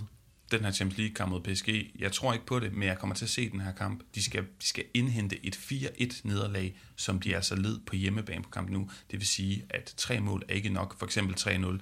den 0.52 0.64
her 0.64 0.72
Champions 0.72 0.98
League 0.98 1.14
kamp 1.16 1.32
mod 1.32 1.42
PSG. 1.42 1.92
Jeg 2.00 2.12
tror 2.12 2.34
ikke 2.34 2.46
på 2.46 2.60
det, 2.60 2.74
men 2.74 2.84
jeg 2.84 2.98
kommer 3.00 3.16
til 3.16 3.26
at 3.26 3.30
se 3.30 3.50
den 3.50 3.60
her 3.60 3.72
kamp. 3.72 4.02
De 4.16 4.24
skal, 4.24 4.42
de 4.42 4.68
skal 4.68 4.84
indhente 4.94 5.46
et 5.46 5.56
4-1 5.56 6.22
nederlag, 6.24 6.76
som 6.96 7.20
de 7.20 7.36
altså 7.36 7.56
led 7.56 7.80
på 7.86 7.96
hjemmebane 7.96 8.44
på 8.44 8.50
kampen 8.50 8.74
nu. 8.74 8.90
Det 9.12 9.20
vil 9.20 9.28
sige, 9.28 9.66
at 9.70 9.94
tre 9.98 10.20
mål 10.20 10.44
er 10.50 10.54
ikke 10.54 10.70
nok, 10.70 11.00
for 11.00 11.06
eksempel 11.06 11.36
3-0. 11.36 11.82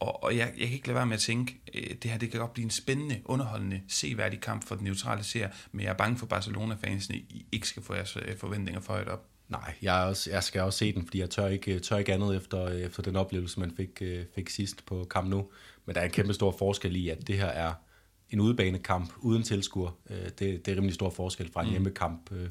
Og, 0.00 0.24
og 0.24 0.36
jeg, 0.36 0.52
jeg 0.58 0.66
kan 0.66 0.74
ikke 0.74 0.86
lade 0.86 0.96
være 0.96 1.06
med 1.06 1.14
at 1.14 1.20
tænke, 1.20 1.60
øh, 1.74 1.94
det 2.02 2.10
her 2.10 2.18
det 2.18 2.30
kan 2.30 2.40
godt 2.40 2.52
blive 2.52 2.64
en 2.64 2.70
spændende, 2.70 3.20
underholdende, 3.24 3.82
seværdig 3.88 4.40
kamp 4.40 4.64
for 4.64 4.74
den 4.74 4.84
neutrale 4.84 5.24
serie, 5.24 5.50
men 5.72 5.84
jeg 5.84 5.90
er 5.90 5.94
bange 5.94 6.18
for 6.18 6.26
Barcelona-fansene, 6.26 7.16
I 7.16 7.46
ikke 7.52 7.68
skal 7.68 7.82
få 7.82 7.94
jeres 7.94 8.16
øh, 8.16 8.36
forventninger 8.36 8.80
for 8.80 8.92
højt 8.92 9.08
op. 9.08 9.24
Nej, 9.48 9.74
jeg, 9.82 9.94
også, 9.94 10.30
jeg 10.30 10.42
skal 10.42 10.62
også 10.62 10.78
se 10.78 10.94
den, 10.94 11.04
fordi 11.04 11.20
jeg 11.20 11.30
tør 11.30 11.46
ikke, 11.46 11.80
tør 11.80 11.96
ikke 11.96 12.12
andet 12.12 12.36
efter, 12.36 12.68
efter 12.68 13.02
den 13.02 13.16
oplevelse, 13.16 13.60
man 13.60 13.70
fik, 13.76 13.98
øh, 14.00 14.24
fik 14.34 14.48
sidst 14.48 14.86
på 14.86 15.06
Camp 15.10 15.28
Nou. 15.28 15.50
Men 15.86 15.94
der 15.94 16.00
er 16.00 16.04
en 16.04 16.10
kæmpe 16.10 16.34
stor 16.34 16.54
forskel 16.58 16.96
i, 16.96 17.08
at 17.08 17.26
det 17.26 17.36
her 17.36 17.46
er 17.46 17.72
en 18.30 18.40
udebanekamp 18.40 19.12
uden 19.18 19.42
tilskuer. 19.42 19.90
Øh, 20.10 20.16
det, 20.16 20.38
det 20.38 20.68
er 20.68 20.76
rimelig 20.76 20.94
stor 20.94 21.10
forskel 21.10 21.52
fra 21.52 21.60
en 21.60 21.66
mm. 21.66 21.70
hjemmekamp 21.70 22.32
øh, 22.32 22.48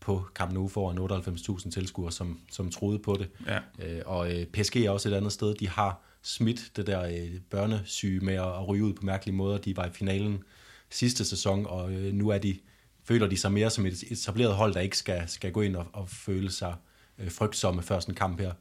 på 0.00 0.26
Camp 0.34 0.52
Nou 0.52 0.68
foran 0.68 0.98
98.000 0.98 1.70
tilskuere, 1.70 2.12
som, 2.12 2.40
som 2.50 2.70
troede 2.70 2.98
på 2.98 3.16
det. 3.16 3.28
Ja. 3.46 4.02
Og 4.02 4.28
PSG 4.52 4.76
er 4.76 4.90
også 4.90 5.08
et 5.08 5.14
andet 5.14 5.32
sted. 5.32 5.54
De 5.54 5.68
har 5.68 6.02
smidt 6.26 6.70
det 6.76 6.86
der 6.86 7.02
øh, 7.02 7.40
børnesyge 7.50 8.20
med 8.20 8.34
at 8.34 8.68
ryge 8.68 8.84
ud 8.84 8.92
på 8.92 9.02
mærkelige 9.02 9.36
måder. 9.36 9.58
De 9.58 9.76
var 9.76 9.86
i 9.86 9.90
finalen 9.90 10.42
sidste 10.90 11.24
sæson, 11.24 11.66
og 11.66 11.92
øh, 11.92 12.12
nu 12.14 12.28
er 12.28 12.38
de 12.38 12.58
føler 13.04 13.26
de 13.26 13.36
sig 13.36 13.52
mere 13.52 13.70
som 13.70 13.86
et 13.86 14.02
etableret 14.10 14.54
hold, 14.54 14.74
der 14.74 14.80
ikke 14.80 14.98
skal, 14.98 15.28
skal 15.28 15.52
gå 15.52 15.60
ind 15.60 15.76
og, 15.76 15.86
og 15.92 16.08
føle 16.08 16.50
sig 16.50 16.74
øh, 17.18 17.30
frygtsomme 17.30 17.82
før 17.82 18.00
sådan 18.00 18.12
en 18.12 18.16
kamp 18.16 18.40
her. 18.40 18.52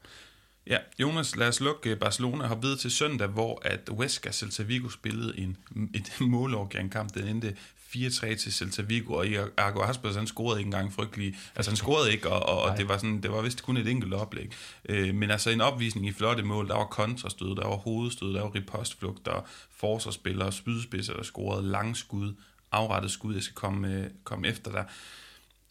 Ja, 0.68 0.78
Jonas, 1.00 1.36
lad 1.36 1.48
os 1.48 1.60
lukke 1.60 1.90
øh, 1.90 2.00
Barcelona 2.00 2.46
har 2.46 2.56
videre 2.56 2.78
til 2.78 2.92
søndag, 2.92 3.28
hvor 3.28 3.62
at 3.66 3.80
Huesca 3.90 4.32
Celta 4.32 4.64
Vigo 4.64 4.90
spillede 4.90 5.40
en, 5.40 5.58
et 5.94 6.12
målafgørende 6.22 6.92
kamp. 6.92 7.14
Den 7.14 7.28
endte 7.28 7.56
4-3 7.96 8.36
til 8.36 8.54
Celta 8.54 8.82
Vigo, 8.82 9.14
og 9.14 9.26
Argo 9.58 9.82
Aspas, 9.82 10.16
han 10.16 10.28
scorede 10.28 10.60
ikke 10.60 10.68
engang 10.68 10.94
frygtelig. 10.94 11.36
Altså 11.56 11.72
han 11.72 11.78
scorede 11.78 12.12
ikke, 12.12 12.30
og, 12.30 12.58
og, 12.58 12.62
og 12.72 12.78
det 12.78 12.90
var 12.90 12.98
sådan, 12.98 13.22
det 13.22 13.32
var 13.32 13.42
vist 13.42 13.64
kun 13.64 13.78
et 13.78 13.88
enkelt 13.88 14.14
oplæg. 14.14 14.52
Øh, 14.90 15.16
men 15.16 15.32
altså 15.32 15.50
en 15.50 15.62
opvisning 15.62 16.08
i 16.08 16.12
flotte 16.12 16.44
mål, 16.44 16.68
der 16.68 16.76
var 16.76 16.86
kontrastød, 16.86 17.56
der 17.56 17.68
var 17.68 17.76
hovedstød, 17.76 18.34
der 18.34 18.42
var 18.42 18.56
ripostflugt, 18.56 19.26
der 19.26 19.48
forsvarsspillere, 19.76 20.52
spydspidser, 20.52 21.14
der 21.14 21.24
scorede 21.24 21.64
langskud, 21.64 22.34
afrettet 22.72 23.12
skud, 23.12 23.34
jeg 23.34 23.44
skal 23.44 23.56
komme, 23.56 24.10
komme 24.24 24.48
efter 24.48 24.72
dig. 24.72 24.86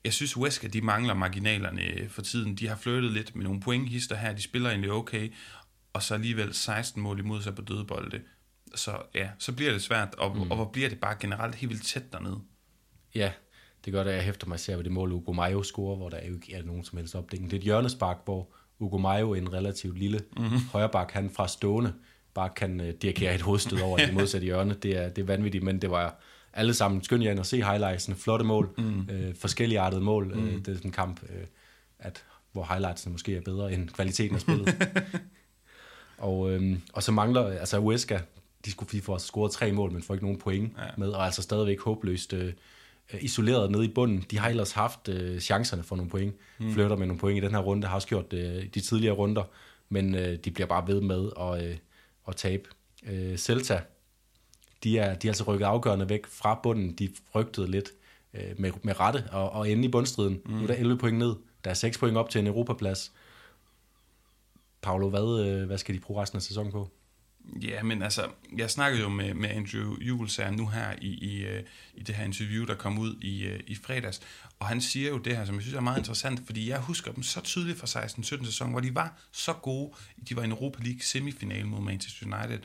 Jeg 0.04 0.12
synes, 0.12 0.36
Wesker, 0.36 0.68
de 0.68 0.80
mangler 0.80 1.14
marginalerne 1.14 2.08
for 2.08 2.22
tiden. 2.22 2.54
De 2.54 2.68
har 2.68 2.76
flyttet 2.76 3.12
lidt 3.12 3.36
med 3.36 3.44
nogle 3.44 3.60
pointhister 3.60 4.16
her. 4.16 4.32
De 4.32 4.42
spiller 4.42 4.70
egentlig 4.70 4.92
okay, 4.92 5.32
og 5.92 6.02
så 6.02 6.14
alligevel 6.14 6.54
16 6.54 7.02
mål 7.02 7.18
imod 7.18 7.42
sig 7.42 7.54
på 7.54 7.62
dødebolde. 7.62 8.20
Så 8.74 8.96
ja, 9.14 9.28
så 9.38 9.52
bliver 9.52 9.72
det 9.72 9.82
svært, 9.82 10.14
og, 10.14 10.36
mm. 10.36 10.50
og 10.50 10.56
hvor 10.56 10.64
bliver 10.64 10.88
det 10.88 11.00
bare 11.00 11.16
generelt 11.20 11.54
helt 11.54 11.70
vildt 11.70 11.84
tæt 11.84 12.12
dernede. 12.12 12.40
Ja, 13.14 13.32
det 13.84 13.92
gør 13.92 14.04
det, 14.04 14.12
jeg 14.12 14.22
hæfter 14.22 14.46
mig 14.46 14.60
ser 14.60 14.76
ved 14.76 14.84
det 14.84 14.92
mål, 14.92 15.12
Ugo 15.12 15.32
Mayo 15.32 15.62
scorer, 15.62 15.96
hvor 15.96 16.08
der 16.08 16.26
jo 16.26 16.34
ikke 16.34 16.54
er 16.54 16.62
nogen 16.62 16.84
som 16.84 16.98
helst 16.98 17.14
opdækning. 17.14 17.50
Det 17.50 17.56
er 17.56 17.60
et 17.60 17.64
hjørnespark, 17.64 18.16
hvor 18.24 18.48
Ugo 18.78 18.98
Mayo, 18.98 19.34
en 19.34 19.52
relativt 19.52 19.98
lille 19.98 20.20
mm-hmm. 20.36 20.58
højreback, 20.72 21.12
han 21.12 21.30
fra 21.30 21.48
stående, 21.48 21.92
bare 22.34 22.50
kan 22.56 22.80
uh, 22.80 22.86
dirigere 23.02 23.34
et 23.34 23.40
hovedstød 23.40 23.80
over 23.80 23.98
det 23.98 24.14
modsatte 24.18 24.44
hjørne. 24.44 24.74
Det 24.74 24.96
er, 24.96 25.08
det 25.08 25.22
er 25.22 25.26
vanvittigt, 25.26 25.64
men 25.64 25.82
det 25.82 25.90
var 25.90 26.20
alle 26.52 26.74
sammen 26.74 27.02
skynd 27.02 27.22
jer 27.24 27.38
og 27.38 27.46
se 27.46 27.62
highlightsene, 27.62 28.16
flotte 28.16 28.44
mål, 28.44 28.74
mm. 28.78 29.08
øh, 29.10 29.34
forskellige 29.34 29.80
artede 29.80 30.00
mål. 30.00 30.30
Øh, 30.30 30.38
mm. 30.38 30.48
Øh, 30.48 30.54
det 30.54 30.68
er 30.68 30.74
sådan 30.74 30.88
en 30.88 30.92
kamp, 30.92 31.22
øh, 31.22 31.44
at, 31.98 32.24
hvor 32.52 32.66
highlightsene 32.70 33.12
måske 33.12 33.36
er 33.36 33.40
bedre 33.40 33.72
end 33.72 33.88
kvaliteten 33.88 34.34
af 34.34 34.40
spillet. 34.40 34.88
og, 36.18 36.52
øh, 36.52 36.78
og 36.92 37.02
så 37.02 37.12
mangler, 37.12 37.46
altså 37.46 37.78
Uesca, 37.78 38.20
de 38.64 38.70
skulle 38.70 38.90
de 38.92 39.02
får 39.02 39.18
scoret 39.18 39.52
tre 39.52 39.72
mål, 39.72 39.92
men 39.92 40.02
får 40.02 40.14
ikke 40.14 40.24
nogen 40.24 40.38
point 40.38 40.72
ja. 40.78 40.82
med, 40.96 41.08
og 41.08 41.24
altså 41.24 41.42
stadigvæk 41.42 41.80
håbløst 41.80 42.32
øh, 42.32 42.52
isoleret 43.20 43.70
nede 43.70 43.84
i 43.84 43.88
bunden. 43.88 44.24
De 44.30 44.38
har 44.38 44.48
ellers 44.48 44.72
haft 44.72 45.08
øh, 45.08 45.40
chancerne 45.40 45.82
for 45.82 45.96
nogle 45.96 46.10
point, 46.10 46.34
mm. 46.58 46.72
flytter 46.72 46.96
med 46.96 47.06
nogle 47.06 47.20
point 47.20 47.42
i 47.42 47.46
den 47.46 47.54
her 47.54 47.62
runde, 47.62 47.86
har 47.86 47.94
også 47.94 48.08
gjort 48.08 48.32
øh, 48.32 48.66
de 48.74 48.80
tidligere 48.80 49.14
runder, 49.14 49.44
men 49.88 50.14
øh, 50.14 50.38
de 50.44 50.50
bliver 50.50 50.66
bare 50.66 50.86
ved 50.86 51.00
med 51.00 51.30
at, 51.40 51.64
øh, 51.64 51.76
at 52.28 52.36
tabe. 52.36 52.68
Øh, 53.06 53.36
Celta, 53.36 53.80
de 54.84 54.98
er, 54.98 55.14
de 55.14 55.28
er 55.28 55.30
altså 55.30 55.44
rykket 55.44 55.66
afgørende 55.66 56.08
væk 56.08 56.26
fra 56.26 56.60
bunden. 56.62 56.92
De 56.92 57.08
frygtede 57.32 57.70
lidt 57.70 57.90
øh, 58.34 58.60
med, 58.60 58.70
med 58.82 59.00
rette 59.00 59.24
og, 59.32 59.50
og 59.50 59.70
ende 59.70 59.84
i 59.84 59.88
bundstriden. 59.88 60.40
Mm. 60.44 60.52
Nu 60.52 60.62
er 60.62 60.66
der 60.66 60.74
11 60.74 60.98
point 60.98 61.18
ned. 61.18 61.34
Der 61.64 61.70
er 61.70 61.74
6 61.74 61.98
point 61.98 62.16
op 62.16 62.30
til 62.30 62.38
en 62.38 62.46
Europaplads. 62.46 63.12
Paolo, 64.82 65.08
hvad, 65.08 65.46
øh, 65.46 65.66
hvad 65.66 65.78
skal 65.78 65.94
de 65.94 66.00
bruge 66.00 66.22
resten 66.22 66.36
af 66.36 66.42
sæsonen 66.42 66.72
på? 66.72 66.88
Ja, 67.62 67.82
men 67.82 68.02
altså, 68.02 68.28
jeg 68.56 68.70
snakkede 68.70 69.02
jo 69.02 69.08
med, 69.08 69.34
med 69.34 69.48
Andrew 69.48 69.96
Jules 70.00 70.40
nu 70.52 70.66
her 70.66 70.94
i, 71.00 71.08
i, 71.08 71.44
øh, 71.44 71.62
i 71.94 72.02
det 72.02 72.14
her 72.14 72.24
interview, 72.24 72.66
der 72.66 72.74
kom 72.74 72.98
ud 72.98 73.16
i, 73.20 73.44
øh, 73.44 73.60
i 73.66 73.74
fredags, 73.74 74.20
og 74.58 74.66
han 74.66 74.80
siger 74.80 75.08
jo 75.08 75.18
det 75.18 75.36
her, 75.36 75.44
som 75.44 75.54
jeg 75.54 75.62
synes 75.62 75.76
er 75.76 75.80
meget 75.80 75.98
interessant, 75.98 76.46
fordi 76.46 76.68
jeg 76.68 76.78
husker 76.78 77.12
dem 77.12 77.22
så 77.22 77.40
tydeligt 77.40 77.78
fra 77.78 78.04
16-17 78.04 78.44
sæson, 78.44 78.70
hvor 78.70 78.80
de 78.80 78.94
var 78.94 79.18
så 79.32 79.52
gode. 79.52 79.92
De 80.28 80.36
var 80.36 80.42
i 80.42 80.44
en 80.44 80.50
Europa 80.50 80.82
League 80.82 81.00
semifinal 81.00 81.66
mod 81.66 81.80
Manchester 81.80 82.26
United, 82.26 82.58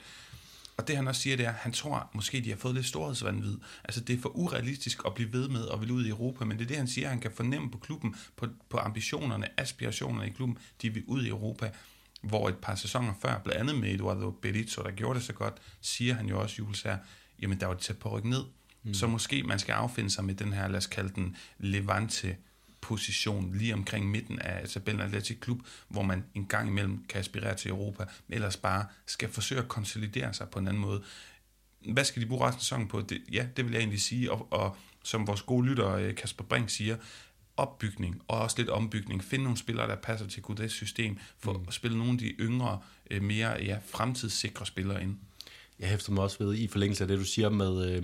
og 0.79 0.87
det 0.87 0.95
han 0.95 1.07
også 1.07 1.21
siger, 1.21 1.37
det 1.37 1.45
er, 1.45 1.49
at 1.49 1.55
han 1.55 1.71
tror 1.71 2.09
måske, 2.13 2.41
de 2.41 2.49
har 2.49 2.57
fået 2.57 2.75
lidt 2.75 2.85
storhedsvandvid. 2.85 3.57
Altså 3.83 4.01
det 4.01 4.15
er 4.15 4.21
for 4.21 4.37
urealistisk 4.37 5.01
at 5.05 5.13
blive 5.13 5.33
ved 5.33 5.49
med 5.49 5.67
at 5.73 5.79
ville 5.79 5.93
ud 5.93 6.05
i 6.05 6.09
Europa, 6.09 6.45
men 6.45 6.57
det 6.57 6.63
er 6.63 6.67
det, 6.67 6.77
han 6.77 6.87
siger, 6.87 7.09
han 7.09 7.19
kan 7.19 7.31
fornemme 7.31 7.71
på 7.71 7.77
klubben, 7.77 8.15
på, 8.35 8.47
på 8.69 8.77
ambitionerne, 8.77 9.47
aspirationerne 9.59 10.27
i 10.27 10.31
klubben, 10.31 10.57
de 10.81 10.93
vil 10.93 11.03
ud 11.07 11.23
i 11.23 11.29
Europa. 11.29 11.71
Hvor 12.21 12.49
et 12.49 12.57
par 12.57 12.75
sæsoner 12.75 13.13
før, 13.21 13.39
blandt 13.43 13.59
andet 13.59 13.75
med 13.75 13.93
Eduardo 13.93 14.31
Berizzo, 14.31 14.83
der 14.83 14.91
gjorde 14.91 15.19
det 15.19 15.25
så 15.25 15.33
godt, 15.33 15.53
siger 15.81 16.13
han 16.13 16.27
jo 16.27 16.41
også, 16.41 16.55
Jules 16.59 16.81
her, 16.81 16.97
jamen 17.41 17.59
der 17.59 17.65
var 17.65 17.73
det 17.73 17.83
tæt 17.83 17.97
på 17.97 18.17
ryk 18.17 18.23
ned. 18.23 18.43
Mm. 18.83 18.93
Så 18.93 19.07
måske 19.07 19.43
man 19.43 19.59
skal 19.59 19.73
affinde 19.73 20.09
sig 20.09 20.25
med 20.25 20.35
den 20.35 20.53
her, 20.53 20.67
lad 20.67 20.77
os 20.77 20.87
kalde 20.87 21.09
den 21.15 21.35
Levante 21.57 22.35
position 22.81 23.53
lige 23.53 23.73
omkring 23.73 24.11
midten 24.11 24.39
af 24.39 24.69
tabellen 24.69 25.01
Atletic 25.01 25.39
Klub, 25.39 25.59
hvor 25.87 26.01
man 26.01 26.23
en 26.35 26.45
gang 26.45 26.69
imellem 26.69 27.05
kan 27.09 27.19
aspirere 27.19 27.55
til 27.55 27.71
Europa, 27.71 28.05
men 28.27 28.35
ellers 28.35 28.57
bare 28.57 28.85
skal 29.05 29.29
forsøge 29.29 29.61
at 29.61 29.67
konsolidere 29.67 30.33
sig 30.33 30.49
på 30.49 30.59
en 30.59 30.67
anden 30.67 30.81
måde. 30.81 31.03
Hvad 31.93 32.05
skal 32.05 32.21
de 32.21 32.27
bruge 32.27 32.47
resten 32.47 32.57
af 32.57 32.61
sæsonen 32.61 32.87
på? 32.87 33.01
Det, 33.01 33.21
ja, 33.31 33.47
det 33.57 33.65
vil 33.65 33.71
jeg 33.71 33.79
egentlig 33.79 34.01
sige, 34.01 34.31
og, 34.31 34.47
og 34.51 34.77
som 35.03 35.27
vores 35.27 35.41
gode 35.41 35.67
lytter 35.67 35.89
øh, 35.95 36.15
Kasper 36.15 36.43
Brink 36.43 36.69
siger, 36.69 36.97
opbygning 37.59 38.21
og 38.27 38.39
også 38.39 38.55
lidt 38.57 38.69
ombygning. 38.69 39.23
Finde 39.23 39.43
nogle 39.43 39.57
spillere, 39.57 39.87
der 39.87 39.95
passer 39.95 40.27
til 40.27 40.41
Gudets 40.41 40.73
system, 40.73 41.17
for 41.39 41.53
mm. 41.53 41.65
at 41.67 41.73
spille 41.73 41.97
nogle 41.97 42.11
af 42.13 42.17
de 42.17 42.25
yngre, 42.25 42.79
øh, 43.11 43.23
mere 43.23 43.63
ja, 43.63 43.77
fremtidssikre 43.85 44.65
spillere 44.65 45.03
ind. 45.03 45.17
Jeg 45.79 45.89
hæfter 45.89 46.11
mig 46.11 46.23
også 46.23 46.43
ved, 46.43 46.55
i 46.55 46.67
forlængelse 46.67 47.03
af 47.03 47.07
det, 47.07 47.19
du 47.19 47.25
siger 47.25 47.49
med, 47.49 47.91
øh, 47.91 48.03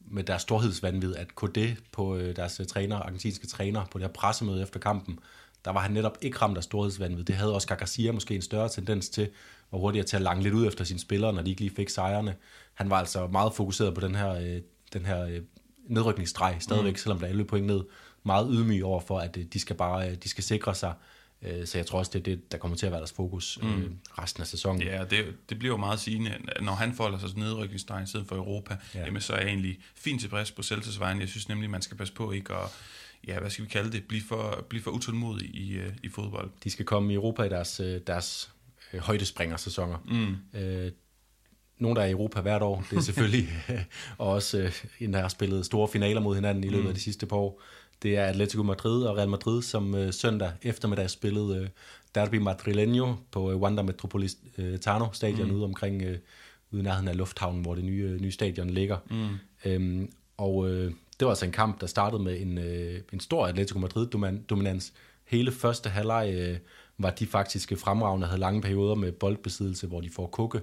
med 0.00 0.24
deres 0.24 0.42
storhedsvandvid, 0.42 1.14
at 1.14 1.36
KD 1.36 1.58
på 1.92 2.16
øh, 2.16 2.36
deres 2.36 2.60
træner, 2.68 2.96
argentinske 2.96 3.46
træner, 3.46 3.84
på 3.84 3.98
det 3.98 4.06
her 4.06 4.12
pressemøde 4.12 4.62
efter 4.62 4.80
kampen, 4.80 5.18
der 5.64 5.72
var 5.72 5.80
han 5.80 5.90
netop 5.90 6.18
ikke 6.20 6.38
ramt 6.38 6.56
af 6.56 6.62
storhedsvandvid. 6.62 7.24
Det 7.24 7.34
havde 7.34 7.54
også 7.54 7.68
Garcia 7.68 8.12
måske 8.12 8.34
en 8.34 8.42
større 8.42 8.68
tendens 8.68 9.08
til, 9.08 9.28
og 9.70 9.80
hurtigere 9.80 10.06
til 10.06 10.16
at 10.16 10.22
lange 10.22 10.42
lidt 10.42 10.54
ud 10.54 10.66
efter 10.66 10.84
sine 10.84 11.00
spillere, 11.00 11.32
når 11.32 11.42
de 11.42 11.50
ikke 11.50 11.60
lige 11.60 11.76
fik 11.76 11.88
sejrene. 11.88 12.34
Han 12.74 12.90
var 12.90 12.96
altså 12.96 13.26
meget 13.26 13.54
fokuseret 13.54 13.94
på 13.94 14.00
den 14.00 14.14
her, 14.14 14.60
den 14.92 15.06
her 15.06 15.40
nedrykningsstreg 15.88 16.56
stadigvæk, 16.60 16.92
mm. 16.92 16.96
selvom 16.96 17.18
der 17.18 17.26
er 17.26 17.30
11 17.30 17.44
point 17.44 17.66
ned. 17.66 17.80
Meget 18.26 18.48
ydmyg 18.50 18.84
over 18.84 19.00
for, 19.00 19.18
at 19.18 19.38
de 19.52 19.58
skal 19.58 19.76
bare 19.76 20.14
de 20.14 20.28
skal 20.28 20.44
sikre 20.44 20.74
sig 20.74 20.92
Øh, 21.42 21.66
så 21.66 21.78
jeg 21.78 21.86
tror 21.86 21.98
også, 21.98 22.10
det 22.14 22.18
er 22.18 22.22
det, 22.22 22.52
der 22.52 22.58
kommer 22.58 22.76
til 22.76 22.86
at 22.86 22.92
være 22.92 23.00
deres 23.00 23.12
fokus 23.12 23.58
øh, 23.62 23.78
mm. 23.78 23.98
resten 24.18 24.40
af 24.40 24.46
sæsonen. 24.46 24.82
Ja, 24.82 25.04
det, 25.04 25.24
det 25.48 25.58
bliver 25.58 25.74
jo 25.74 25.76
meget 25.76 26.00
sigende. 26.00 26.34
Når 26.60 26.72
han 26.72 26.94
folder 26.94 27.18
sig 27.18 27.28
nedrykningsstregen 27.36 28.04
i 28.04 28.06
stedet 28.06 28.26
for 28.26 28.36
Europa, 28.36 28.76
ja. 28.94 29.04
jamen, 29.04 29.20
så 29.20 29.32
er 29.32 29.38
jeg 29.38 29.48
egentlig 29.48 29.78
fint 29.94 30.20
tilfreds 30.20 30.50
på 30.50 30.62
Celtas 30.62 31.00
vejen. 31.00 31.20
Jeg 31.20 31.28
synes 31.28 31.48
nemlig, 31.48 31.70
man 31.70 31.82
skal 31.82 31.96
passe 31.96 32.14
på 32.14 32.32
ikke 32.32 32.54
at 32.54 32.70
ja, 33.26 33.40
hvad 33.40 33.50
skal 33.50 33.64
vi 33.64 33.68
kalde 33.68 33.92
det, 33.92 34.04
blive 34.04 34.22
for, 34.22 34.66
blive 34.68 34.82
for 34.82 34.90
utålmodig 34.90 35.54
i, 35.54 35.72
øh, 35.72 35.92
i 36.02 36.08
fodbold. 36.08 36.50
De 36.64 36.70
skal 36.70 36.84
komme 36.84 37.12
i 37.12 37.14
Europa 37.14 37.42
i 37.42 37.48
deres, 37.48 37.80
deres 38.06 38.50
højdespringer-sæsoner. 38.98 39.98
Mm. 40.04 40.60
Øh, 40.60 40.92
nogle, 41.78 41.96
der 41.96 42.02
er 42.02 42.06
i 42.06 42.10
Europa 42.10 42.40
hvert 42.40 42.62
år, 42.62 42.84
det 42.90 42.96
er 42.96 43.00
selvfølgelig, 43.00 43.48
og 44.18 44.28
også 44.36 44.72
en, 45.00 45.12
der 45.12 45.20
har 45.20 45.28
spillet 45.28 45.66
store 45.66 45.88
finaler 45.88 46.20
mod 46.20 46.34
hinanden 46.34 46.64
i 46.64 46.68
løbet 46.68 46.84
mm. 46.84 46.88
af 46.88 46.94
de 46.94 47.00
sidste 47.00 47.26
par 47.26 47.36
år. 47.36 47.62
Det 48.02 48.16
er 48.16 48.24
Atletico 48.24 48.62
Madrid 48.62 49.02
og 49.04 49.16
Real 49.16 49.28
Madrid, 49.28 49.62
som 49.62 49.94
øh, 49.94 50.12
søndag 50.12 50.52
eftermiddag 50.62 51.10
spillede 51.10 51.60
øh, 51.60 51.68
Derby 52.14 52.40
Madrileño 52.40 53.06
på 53.30 53.50
øh, 53.50 53.56
Wanda 53.56 53.82
Metropolitano 53.82 55.06
stadion 55.12 55.48
mm. 55.48 55.54
ude 55.54 55.64
omkring 55.64 56.02
øh, 56.02 56.18
ude 56.70 56.82
nærheden 56.82 57.08
af 57.08 57.16
lufthavnen, 57.16 57.62
hvor 57.62 57.74
det 57.74 57.84
nye, 57.84 58.02
øh, 58.02 58.20
nye 58.20 58.32
stadion 58.32 58.70
ligger. 58.70 58.98
Mm. 59.10 59.36
Øhm, 59.64 60.12
og 60.36 60.70
øh, 60.70 60.92
det 61.20 61.26
var 61.26 61.28
altså 61.28 61.44
en 61.44 61.52
kamp, 61.52 61.80
der 61.80 61.86
startede 61.86 62.22
med 62.22 62.40
en, 62.40 62.58
øh, 62.58 63.00
en 63.12 63.20
stor 63.20 63.46
Atletico 63.46 63.78
Madrid-dominans. 63.78 64.92
Hele 65.24 65.52
første 65.52 65.88
halvleg 65.88 66.34
øh, 66.34 66.58
var 66.98 67.10
de 67.10 67.26
faktisk 67.26 67.72
fremragende, 67.78 68.26
havde 68.26 68.40
lange 68.40 68.62
perioder 68.62 68.94
med 68.94 69.12
boldbesiddelse, 69.12 69.86
hvor 69.86 70.00
de 70.00 70.10
får 70.10 70.26
kukke 70.26 70.60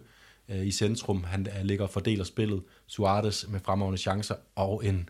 øh, 0.49 0.67
i 0.67 0.71
centrum. 0.71 1.23
Han 1.23 1.47
øh, 1.59 1.65
ligger 1.65 1.83
og 1.83 1.89
fordeler 1.89 2.23
spillet. 2.23 2.61
Suarez 2.87 3.47
med 3.47 3.59
fremragende 3.59 3.97
chancer, 3.97 4.35
og 4.55 4.85
en 4.85 5.09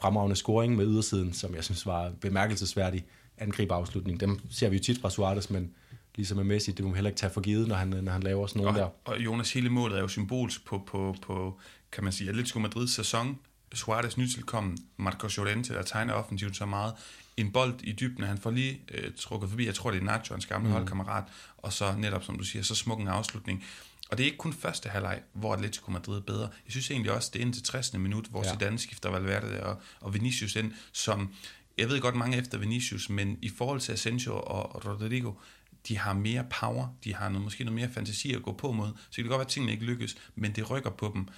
fremragende 0.00 0.36
scoring 0.36 0.76
med 0.76 0.86
ydersiden, 0.86 1.32
som 1.32 1.54
jeg 1.54 1.64
synes 1.64 1.86
var 1.86 2.12
bemærkelsesværdig 2.20 3.04
angriberafslutning. 3.38 4.20
Dem 4.20 4.40
ser 4.50 4.68
vi 4.68 4.76
jo 4.76 4.82
tit 4.82 5.00
fra 5.00 5.10
Suarez, 5.10 5.50
men 5.50 5.70
ligesom 6.14 6.36
med 6.36 6.44
Messi, 6.44 6.72
det 6.72 6.84
må 6.84 6.88
man 6.88 6.94
heller 6.94 7.10
ikke 7.10 7.18
tage 7.18 7.32
for 7.32 7.40
givet, 7.40 7.68
når 7.68 7.74
han, 7.74 7.88
når 7.88 8.12
han 8.12 8.22
laver 8.22 8.46
sådan 8.46 8.62
nogle 8.62 8.82
og, 8.82 8.92
der. 9.04 9.12
Og 9.12 9.20
Jonas, 9.20 9.52
hele 9.52 9.70
målet 9.70 9.96
er 9.96 10.00
jo 10.00 10.08
symbolsk 10.08 10.64
på, 10.64 10.82
på, 10.86 11.14
på 11.22 11.58
kan 11.92 12.04
man 12.04 12.12
sige, 12.12 12.30
Atletico 12.30 12.58
Madrids 12.58 12.94
sæson. 12.94 13.38
Suarez 13.74 14.16
nytilkommen, 14.16 14.78
Marcos 14.96 15.36
Llorente, 15.36 15.74
der 15.74 15.82
tegner 15.82 16.14
offensivt 16.14 16.56
så 16.56 16.66
meget. 16.66 16.94
En 17.36 17.52
bold 17.52 17.74
i 17.82 17.92
dybden, 17.92 18.24
han 18.24 18.38
får 18.38 18.50
lige 18.50 18.80
øh, 18.94 19.12
trukket 19.16 19.50
forbi, 19.50 19.66
jeg 19.66 19.74
tror 19.74 19.90
det 19.90 20.00
er 20.00 20.04
Nacho, 20.04 20.34
hans 20.34 20.46
gamle 20.46 20.68
mm. 20.68 20.72
holdkammerat, 20.72 21.24
og 21.56 21.72
så 21.72 21.94
netop, 21.98 22.24
som 22.24 22.38
du 22.38 22.44
siger, 22.44 22.62
så 22.62 22.74
smuk 22.74 23.00
en 23.00 23.08
afslutning. 23.08 23.64
Og 24.10 24.18
det 24.18 24.24
er 24.24 24.26
ikke 24.26 24.38
kun 24.38 24.52
første 24.52 24.88
halvleg, 24.88 25.22
hvor 25.32 25.54
Atletico 25.54 25.90
Madrid 25.90 26.16
er 26.16 26.20
bedre. 26.20 26.48
Jeg 26.64 26.70
synes 26.70 26.90
egentlig 26.90 27.12
også, 27.12 27.30
det 27.32 27.38
er 27.38 27.44
indtil 27.44 27.62
60. 27.62 27.92
minut, 27.92 28.26
hvor 28.26 28.44
ja. 28.44 28.52
Zidane 28.52 28.78
skifter 28.78 29.10
Valverde 29.10 29.62
og, 29.62 29.82
og 30.00 30.14
Vinicius 30.14 30.56
ind, 30.56 30.72
som, 30.92 31.34
jeg 31.78 31.88
ved 31.88 32.00
godt 32.00 32.14
mange 32.14 32.38
efter 32.38 32.58
Vinicius, 32.58 33.08
men 33.10 33.38
i 33.42 33.48
forhold 33.48 33.80
til 33.80 33.92
Asensio 33.92 34.32
og 34.36 34.86
Rodrigo, 34.86 35.32
de 35.88 35.98
har 35.98 36.12
mere 36.12 36.44
power, 36.60 36.88
de 37.04 37.14
har 37.14 37.28
noget, 37.28 37.44
måske 37.44 37.64
noget 37.64 37.80
mere 37.80 37.90
fantasi 37.90 38.32
at 38.32 38.42
gå 38.42 38.52
på 38.52 38.72
mod, 38.72 38.88
så 38.88 39.06
det 39.16 39.24
kan 39.24 39.24
godt 39.24 39.38
være, 39.38 39.46
at 39.46 39.48
tingene 39.48 39.72
ikke 39.72 39.84
lykkes, 39.84 40.16
men 40.34 40.52
det 40.52 40.70
rykker 40.70 40.90
på 40.90 41.10
dem. 41.14 41.28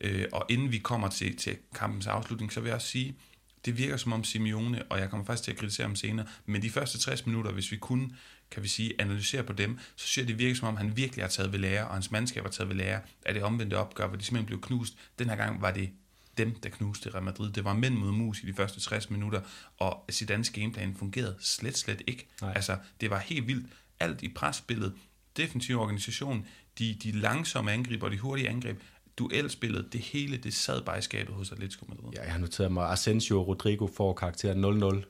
Øh, 0.00 0.24
og 0.32 0.46
inden 0.48 0.72
vi 0.72 0.78
kommer 0.78 1.08
til, 1.08 1.36
til 1.36 1.56
kampens 1.74 2.06
afslutning, 2.06 2.52
så 2.52 2.60
vil 2.60 2.66
jeg 2.66 2.74
også 2.74 2.88
sige, 2.88 3.16
det 3.64 3.78
virker 3.78 3.96
som 3.96 4.12
om 4.12 4.24
Simeone, 4.24 4.82
og 4.82 4.98
jeg 4.98 5.10
kommer 5.10 5.26
faktisk 5.26 5.44
til 5.44 5.50
at 5.50 5.56
kritisere 5.56 5.86
ham 5.86 5.96
senere, 5.96 6.26
men 6.46 6.62
de 6.62 6.70
første 6.70 6.98
60 6.98 7.26
minutter, 7.26 7.52
hvis 7.52 7.72
vi 7.72 7.76
kun 7.76 8.12
kan 8.50 8.62
vi 8.62 8.68
sige, 8.68 8.94
analysere 8.98 9.42
på 9.42 9.52
dem, 9.52 9.78
så 9.96 10.06
synes 10.06 10.18
jeg, 10.18 10.28
det 10.28 10.38
virker 10.38 10.54
som 10.54 10.68
om, 10.68 10.76
han 10.76 10.96
virkelig 10.96 11.24
har 11.24 11.28
taget 11.28 11.52
ved 11.52 11.58
lære, 11.58 11.86
og 11.86 11.94
hans 11.94 12.10
mandskab 12.10 12.42
har 12.42 12.50
taget 12.50 12.68
ved 12.68 12.76
lære 12.76 13.00
af 13.26 13.34
det 13.34 13.42
omvendte 13.42 13.74
opgør, 13.74 14.06
hvor 14.06 14.16
de 14.16 14.24
simpelthen 14.24 14.46
blev 14.46 14.60
knust. 14.60 14.94
Den 15.18 15.28
her 15.28 15.36
gang 15.36 15.62
var 15.62 15.70
det 15.70 15.90
dem, 16.38 16.54
der 16.54 16.68
knuste 16.68 17.10
Real 17.10 17.22
Madrid. 17.22 17.52
Det 17.52 17.64
var 17.64 17.74
mænd 17.74 17.94
mod 17.94 18.12
mus 18.12 18.42
i 18.42 18.46
de 18.46 18.54
første 18.54 18.80
60 18.80 19.10
minutter, 19.10 19.40
og 19.78 20.04
Zidane's 20.12 20.52
gameplan 20.52 20.96
fungerede 20.98 21.36
slet, 21.40 21.78
slet 21.78 22.02
ikke. 22.06 22.28
Nej. 22.40 22.52
Altså, 22.54 22.78
det 23.00 23.10
var 23.10 23.18
helt 23.18 23.46
vildt. 23.46 23.66
Alt 24.00 24.22
i 24.22 24.28
presspillet, 24.28 24.94
defensiv 25.36 25.80
organisation, 25.80 26.46
de, 26.78 26.96
de 27.02 27.12
langsomme 27.12 27.72
angreb 27.72 28.02
og 28.02 28.10
de 28.10 28.18
hurtige 28.18 28.48
angreb, 28.48 28.80
duelspillet, 29.18 29.92
det 29.92 30.00
hele, 30.00 30.36
det 30.36 30.54
sad 30.54 30.82
bare 30.82 30.98
i 30.98 31.02
skabet 31.02 31.34
hos 31.34 31.52
Atletico 31.52 31.84
Madrid. 31.88 32.12
Ja, 32.16 32.22
jeg 32.22 32.32
har 32.32 32.38
noteret 32.38 32.72
mig, 32.72 32.90
Asensio 32.90 33.40
og 33.40 33.48
Rodrigo 33.48 33.86
får 33.86 34.12
karakter 34.12 34.54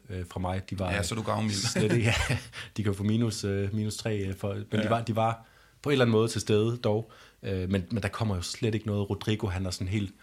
0-0 0.08 0.14
øh, 0.14 0.26
fra 0.26 0.40
mig. 0.40 0.70
De 0.70 0.78
var, 0.78 0.92
ja, 0.92 1.02
så 1.02 1.14
du 1.14 1.22
gavmild. 1.22 1.54
Slet 1.72 1.92
ikke, 1.92 2.14
ja, 2.30 2.38
de 2.76 2.82
kan 2.82 2.94
få 2.94 3.02
minus, 3.02 3.44
øh, 3.44 3.74
minus 3.74 3.96
3, 3.96 4.18
øh, 4.18 4.34
for, 4.36 4.54
men 4.54 4.64
ja. 4.72 4.82
de, 4.82 4.90
var, 4.90 5.02
de 5.02 5.16
var 5.16 5.46
på 5.82 5.90
en 5.90 5.92
eller 5.92 6.04
anden 6.04 6.12
måde 6.12 6.28
til 6.28 6.40
stede 6.40 6.76
dog. 6.76 7.12
Øh, 7.42 7.70
men, 7.70 7.84
men 7.90 8.02
der 8.02 8.08
kommer 8.08 8.36
jo 8.36 8.42
slet 8.42 8.74
ikke 8.74 8.86
noget. 8.86 9.10
Rodrigo, 9.10 9.46
han 9.46 9.66
er 9.66 9.70
sådan 9.70 9.88
helt 9.88 10.14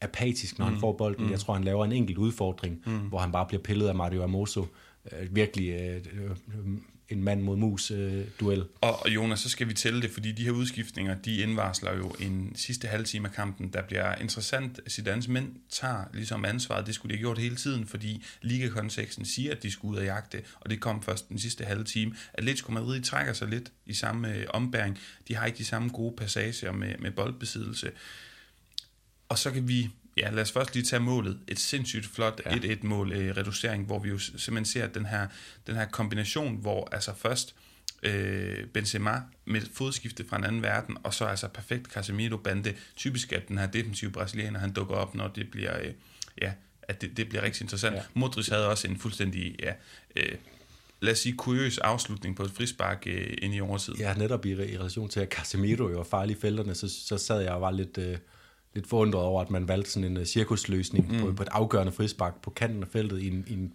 apatisk, 0.00 0.58
når 0.58 0.66
mm. 0.66 0.72
han 0.72 0.80
får 0.80 0.92
bolden. 0.92 1.24
Mm. 1.24 1.30
Jeg 1.30 1.40
tror, 1.40 1.54
han 1.54 1.64
laver 1.64 1.84
en 1.84 1.92
enkelt 1.92 2.18
udfordring, 2.18 2.82
mm. 2.86 2.98
hvor 2.98 3.18
han 3.18 3.32
bare 3.32 3.46
bliver 3.46 3.62
pillet 3.62 3.88
af 3.88 3.94
Mario 3.94 4.22
Amoso. 4.22 4.66
Øh, 5.12 5.34
virkelig 5.34 5.70
øh, 5.70 5.96
øh, 5.96 6.30
en 7.10 7.24
mand 7.24 7.42
mod 7.42 7.56
mus 7.56 7.90
øh, 7.90 8.24
duel. 8.40 8.64
Og 8.80 9.08
Jonas, 9.08 9.40
så 9.40 9.48
skal 9.48 9.68
vi 9.68 9.74
tælle 9.74 10.02
det, 10.02 10.10
fordi 10.10 10.32
de 10.32 10.44
her 10.44 10.50
udskiftninger, 10.50 11.14
de 11.14 11.36
indvarsler 11.36 11.96
jo 11.96 12.08
en 12.08 12.52
sidste 12.56 12.88
halv 12.88 13.04
time 13.04 13.28
af 13.28 13.34
kampen, 13.34 13.72
der 13.72 13.82
bliver 13.82 14.14
interessant. 14.14 14.80
Zidane's 14.90 15.30
mænd 15.30 15.52
tager 15.70 16.04
ligesom 16.12 16.44
ansvaret, 16.44 16.86
det 16.86 16.94
skulle 16.94 17.12
de 17.12 17.18
have 17.18 17.22
gjort 17.22 17.38
hele 17.38 17.56
tiden, 17.56 17.86
fordi 17.86 18.24
ligakonteksten 18.42 19.24
siger, 19.24 19.52
at 19.52 19.62
de 19.62 19.70
skulle 19.70 19.92
ud 19.92 19.98
og 19.98 20.04
jagte, 20.04 20.42
og 20.60 20.70
det 20.70 20.80
kom 20.80 21.02
først 21.02 21.28
den 21.28 21.38
sidste 21.38 21.64
halve 21.64 21.84
time. 21.84 22.14
Atletico 22.34 22.72
Madrid 22.72 23.00
trækker 23.00 23.32
sig 23.32 23.48
lidt 23.48 23.72
i 23.86 23.94
samme 23.94 24.34
øh, 24.34 24.46
ombæring. 24.48 24.98
De 25.28 25.36
har 25.36 25.46
ikke 25.46 25.58
de 25.58 25.64
samme 25.64 25.88
gode 25.88 26.16
passager 26.16 26.72
med, 26.72 26.94
med 26.98 27.10
boldbesiddelse. 27.10 27.90
Og 29.28 29.38
så 29.38 29.50
kan 29.50 29.68
vi 29.68 29.90
Ja, 30.20 30.30
lad 30.30 30.42
os 30.42 30.52
først 30.52 30.74
lige 30.74 30.84
tage 30.84 31.00
målet. 31.00 31.38
Et 31.48 31.58
sindssygt 31.58 32.06
flot 32.06 32.40
ja. 32.46 32.50
1-1-mål 32.50 33.12
øh, 33.12 33.36
reducering, 33.36 33.86
hvor 33.86 33.98
vi 33.98 34.08
jo 34.08 34.18
simpelthen 34.18 34.64
ser 34.64 34.86
den 34.86 35.06
her, 35.06 35.26
den 35.66 35.74
her 35.74 35.84
kombination, 35.84 36.56
hvor 36.56 36.88
altså 36.92 37.14
først 37.14 37.54
øh, 38.02 38.66
Benzema 38.66 39.22
med 39.44 39.60
fodskifte 39.74 40.24
fra 40.28 40.36
en 40.36 40.44
anden 40.44 40.62
verden, 40.62 40.96
og 41.02 41.14
så 41.14 41.24
altså 41.24 41.48
perfekt 41.48 41.92
Casemiro-bande. 41.92 42.74
Typisk 42.96 43.32
at 43.32 43.48
den 43.48 43.58
her 43.58 43.66
defensive 43.66 44.10
brasilianer, 44.10 44.60
han 44.60 44.72
dukker 44.72 44.94
op, 44.94 45.14
når 45.14 45.28
det 45.28 45.50
bliver, 45.50 45.80
øh, 45.80 45.92
ja, 46.42 46.52
at 46.82 47.00
det, 47.00 47.16
det 47.16 47.28
bliver 47.28 47.42
rigtig 47.42 47.62
interessant. 47.62 47.96
Ja. 47.96 48.02
Modric 48.14 48.48
havde 48.48 48.68
også 48.68 48.88
en 48.88 48.98
fuldstændig, 48.98 49.56
ja, 49.58 49.72
øh, 50.16 50.34
lad 51.00 51.12
os 51.12 51.18
sige, 51.18 51.36
kuriøs 51.36 51.78
afslutning 51.78 52.36
på 52.36 52.42
et 52.42 52.50
frispark 52.50 53.02
øh, 53.06 53.36
ind 53.42 53.54
i 53.54 53.60
oversiden. 53.60 54.00
Ja, 54.00 54.14
netop 54.14 54.46
i, 54.46 54.50
i 54.50 54.78
relation 54.78 55.08
til, 55.08 55.20
at 55.20 55.28
Casemiro 55.28 55.88
jo 55.88 55.96
var 55.96 56.04
farlig 56.04 56.36
i 56.36 56.40
felterne, 56.40 56.74
så, 56.74 56.88
så 56.88 57.18
sad 57.18 57.40
jeg 57.40 57.52
og 57.52 57.60
var 57.60 57.70
lidt... 57.70 57.98
Øh 57.98 58.18
lidt 58.74 58.86
forundret 58.86 59.22
over, 59.22 59.42
at 59.42 59.50
man 59.50 59.68
valgte 59.68 59.90
sådan 59.90 60.10
en 60.10 60.16
uh, 60.16 60.24
cirkusløsning 60.24 61.12
mm. 61.12 61.20
på, 61.20 61.32
på 61.32 61.42
et 61.42 61.48
afgørende 61.52 61.92
frispark 61.92 62.42
på 62.42 62.50
kanten 62.50 62.82
af 62.82 62.88
feltet 62.88 63.22
i 63.22 63.28
en, 63.28 63.44
i 63.46 63.52
en 63.52 63.72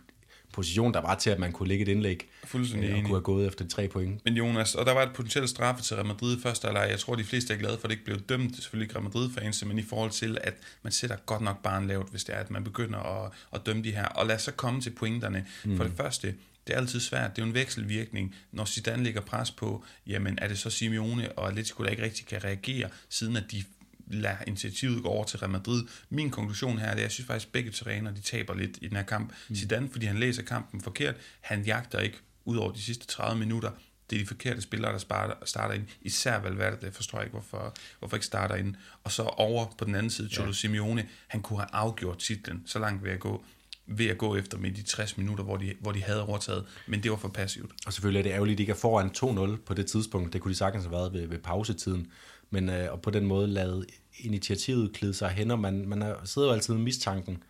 position, 0.55 0.93
der 0.93 1.01
var 1.01 1.15
til, 1.15 1.29
at 1.29 1.39
man 1.39 1.51
kunne 1.51 1.67
lægge 1.67 1.81
et 1.81 1.87
indlæg 1.87 2.29
Fuldstændig 2.43 2.89
øh, 2.89 2.95
og 2.95 3.01
kunne 3.01 3.15
have 3.15 3.21
gået 3.21 3.47
efter 3.47 3.67
tre 3.67 3.87
point. 3.87 4.25
Men 4.25 4.33
Jonas, 4.33 4.75
og 4.75 4.85
der 4.85 4.93
var 4.93 5.03
et 5.03 5.13
potentielt 5.13 5.49
straffe 5.49 5.83
til 5.83 5.95
Real 5.95 6.07
Madrid 6.07 6.41
første 6.41 6.67
alder. 6.67 6.83
Jeg 6.83 6.99
tror, 6.99 7.15
de 7.15 7.23
fleste 7.23 7.53
er 7.53 7.57
glade 7.57 7.77
for, 7.77 7.83
at 7.83 7.89
det 7.89 7.91
ikke 7.91 8.05
blev 8.05 8.19
dømt. 8.19 8.55
Selvfølgelig 8.55 8.85
ikke 8.85 8.95
Real 8.95 9.03
Madrid-fans, 9.03 9.65
men 9.65 9.79
i 9.79 9.83
forhold 9.83 10.11
til, 10.11 10.37
at 10.43 10.53
man 10.83 10.91
sætter 10.91 11.15
godt 11.25 11.41
nok 11.41 11.63
barn 11.63 11.87
lavt, 11.87 12.09
hvis 12.11 12.23
det 12.23 12.35
er, 12.35 12.39
at 12.39 12.51
man 12.51 12.63
begynder 12.63 12.99
at, 12.99 13.31
at 13.53 13.65
dømme 13.65 13.83
de 13.83 13.91
her. 13.91 14.05
Og 14.05 14.25
lad 14.25 14.35
os 14.35 14.41
så 14.41 14.51
komme 14.51 14.81
til 14.81 14.89
pointerne. 14.89 15.45
Mm. 15.63 15.77
For 15.77 15.83
det 15.83 15.93
første, 15.97 16.35
det 16.67 16.73
er 16.73 16.77
altid 16.77 16.99
svært. 16.99 17.35
Det 17.35 17.41
er 17.41 17.45
jo 17.45 17.49
en 17.49 17.55
vekselvirkning. 17.55 18.35
Når 18.51 18.65
Zidane 18.65 19.03
lægger 19.03 19.21
pres 19.21 19.51
på, 19.51 19.83
jamen 20.07 20.39
er 20.41 20.47
det 20.47 20.59
så 20.59 20.69
Simeone 20.69 21.31
og 21.31 21.47
Atletico, 21.47 21.83
der 21.83 21.89
ikke 21.89 22.03
rigtig 22.03 22.25
kan 22.25 22.43
reagere, 22.43 22.89
siden 23.09 23.35
at 23.35 23.43
de 23.51 23.63
lader 24.07 24.37
initiativet 24.47 25.03
gå 25.03 25.09
over 25.09 25.23
til 25.25 25.39
Real 25.39 25.51
Madrid. 25.51 25.83
Min 26.09 26.29
konklusion 26.29 26.77
her 26.77 26.87
er, 26.87 26.91
at 26.91 27.01
jeg 27.01 27.11
synes 27.11 27.27
faktisk, 27.27 27.47
at 27.47 27.51
begge 27.51 27.71
træner 27.71 28.11
de 28.11 28.21
taber 28.21 28.55
lidt 28.55 28.77
i 28.81 28.87
den 28.87 28.97
her 28.97 29.03
kamp. 29.03 29.33
Mm. 29.49 29.55
Zidane, 29.55 29.89
fordi 29.91 30.05
han 30.05 30.17
læser 30.17 30.43
kampen 30.43 30.81
forkert. 30.81 31.15
Han 31.41 31.63
jagter 31.63 31.99
ikke 31.99 32.17
ud 32.45 32.57
over 32.57 32.71
de 32.71 32.81
sidste 32.81 33.07
30 33.07 33.39
minutter. 33.39 33.71
Det 34.09 34.15
er 34.15 34.19
de 34.19 34.27
forkerte 34.27 34.61
spillere, 34.61 34.91
der 34.91 34.97
starter, 35.45 35.73
ind. 35.73 35.83
Især 36.01 36.39
Valverde, 36.39 36.85
det 36.85 36.93
forstår 36.93 37.17
jeg 37.17 37.25
ikke, 37.25 37.33
hvorfor, 37.33 37.75
hvorfor 37.99 38.15
ikke 38.15 38.25
starter 38.25 38.55
ind. 38.55 38.75
Og 39.03 39.11
så 39.11 39.23
over 39.23 39.65
på 39.77 39.85
den 39.85 39.95
anden 39.95 40.09
side, 40.09 40.29
Cholo 40.29 40.47
ja. 40.47 40.53
Simeone, 40.53 41.07
han 41.27 41.41
kunne 41.41 41.59
have 41.59 41.69
afgjort 41.73 42.17
titlen. 42.17 42.63
Så 42.65 42.79
langt 42.79 43.03
vil 43.03 43.09
jeg 43.09 43.19
gå 43.19 43.43
ved 43.87 44.05
at 44.05 44.17
gå 44.17 44.35
efter 44.35 44.57
med 44.57 44.71
de 44.71 44.83
60 44.83 45.17
minutter, 45.17 45.43
hvor 45.43 45.57
de, 45.57 45.73
hvor 45.79 45.91
de 45.91 46.03
havde 46.03 46.27
overtaget, 46.27 46.65
men 46.87 47.03
det 47.03 47.11
var 47.11 47.17
for 47.17 47.27
passivt. 47.27 47.71
Og 47.85 47.93
selvfølgelig 47.93 48.19
er 48.19 48.23
det 48.23 48.31
ærgerligt, 48.31 48.55
at 48.55 48.57
de 48.57 48.63
ikke 48.63 48.71
er 48.71 48.75
foran 48.75 49.09
2-0 49.57 49.65
på 49.65 49.73
det 49.73 49.85
tidspunkt. 49.85 50.33
Det 50.33 50.41
kunne 50.41 50.51
de 50.51 50.57
sagtens 50.57 50.83
have 50.83 50.91
været 50.91 51.13
ved, 51.13 51.27
ved 51.27 51.37
pausetiden 51.37 52.07
men 52.49 52.69
øh, 52.69 52.91
og 52.91 53.01
på 53.01 53.09
den 53.09 53.25
måde 53.25 53.47
lade 53.47 53.85
initiativet 54.19 54.93
klide 54.93 55.13
sig 55.13 55.29
hen, 55.29 55.51
og 55.51 55.59
man, 55.59 55.87
man 55.87 56.01
er, 56.01 56.15
sidder 56.23 56.47
jo 56.47 56.53
altid 56.53 56.73
med 56.73 56.83
mistanken, 56.83 57.43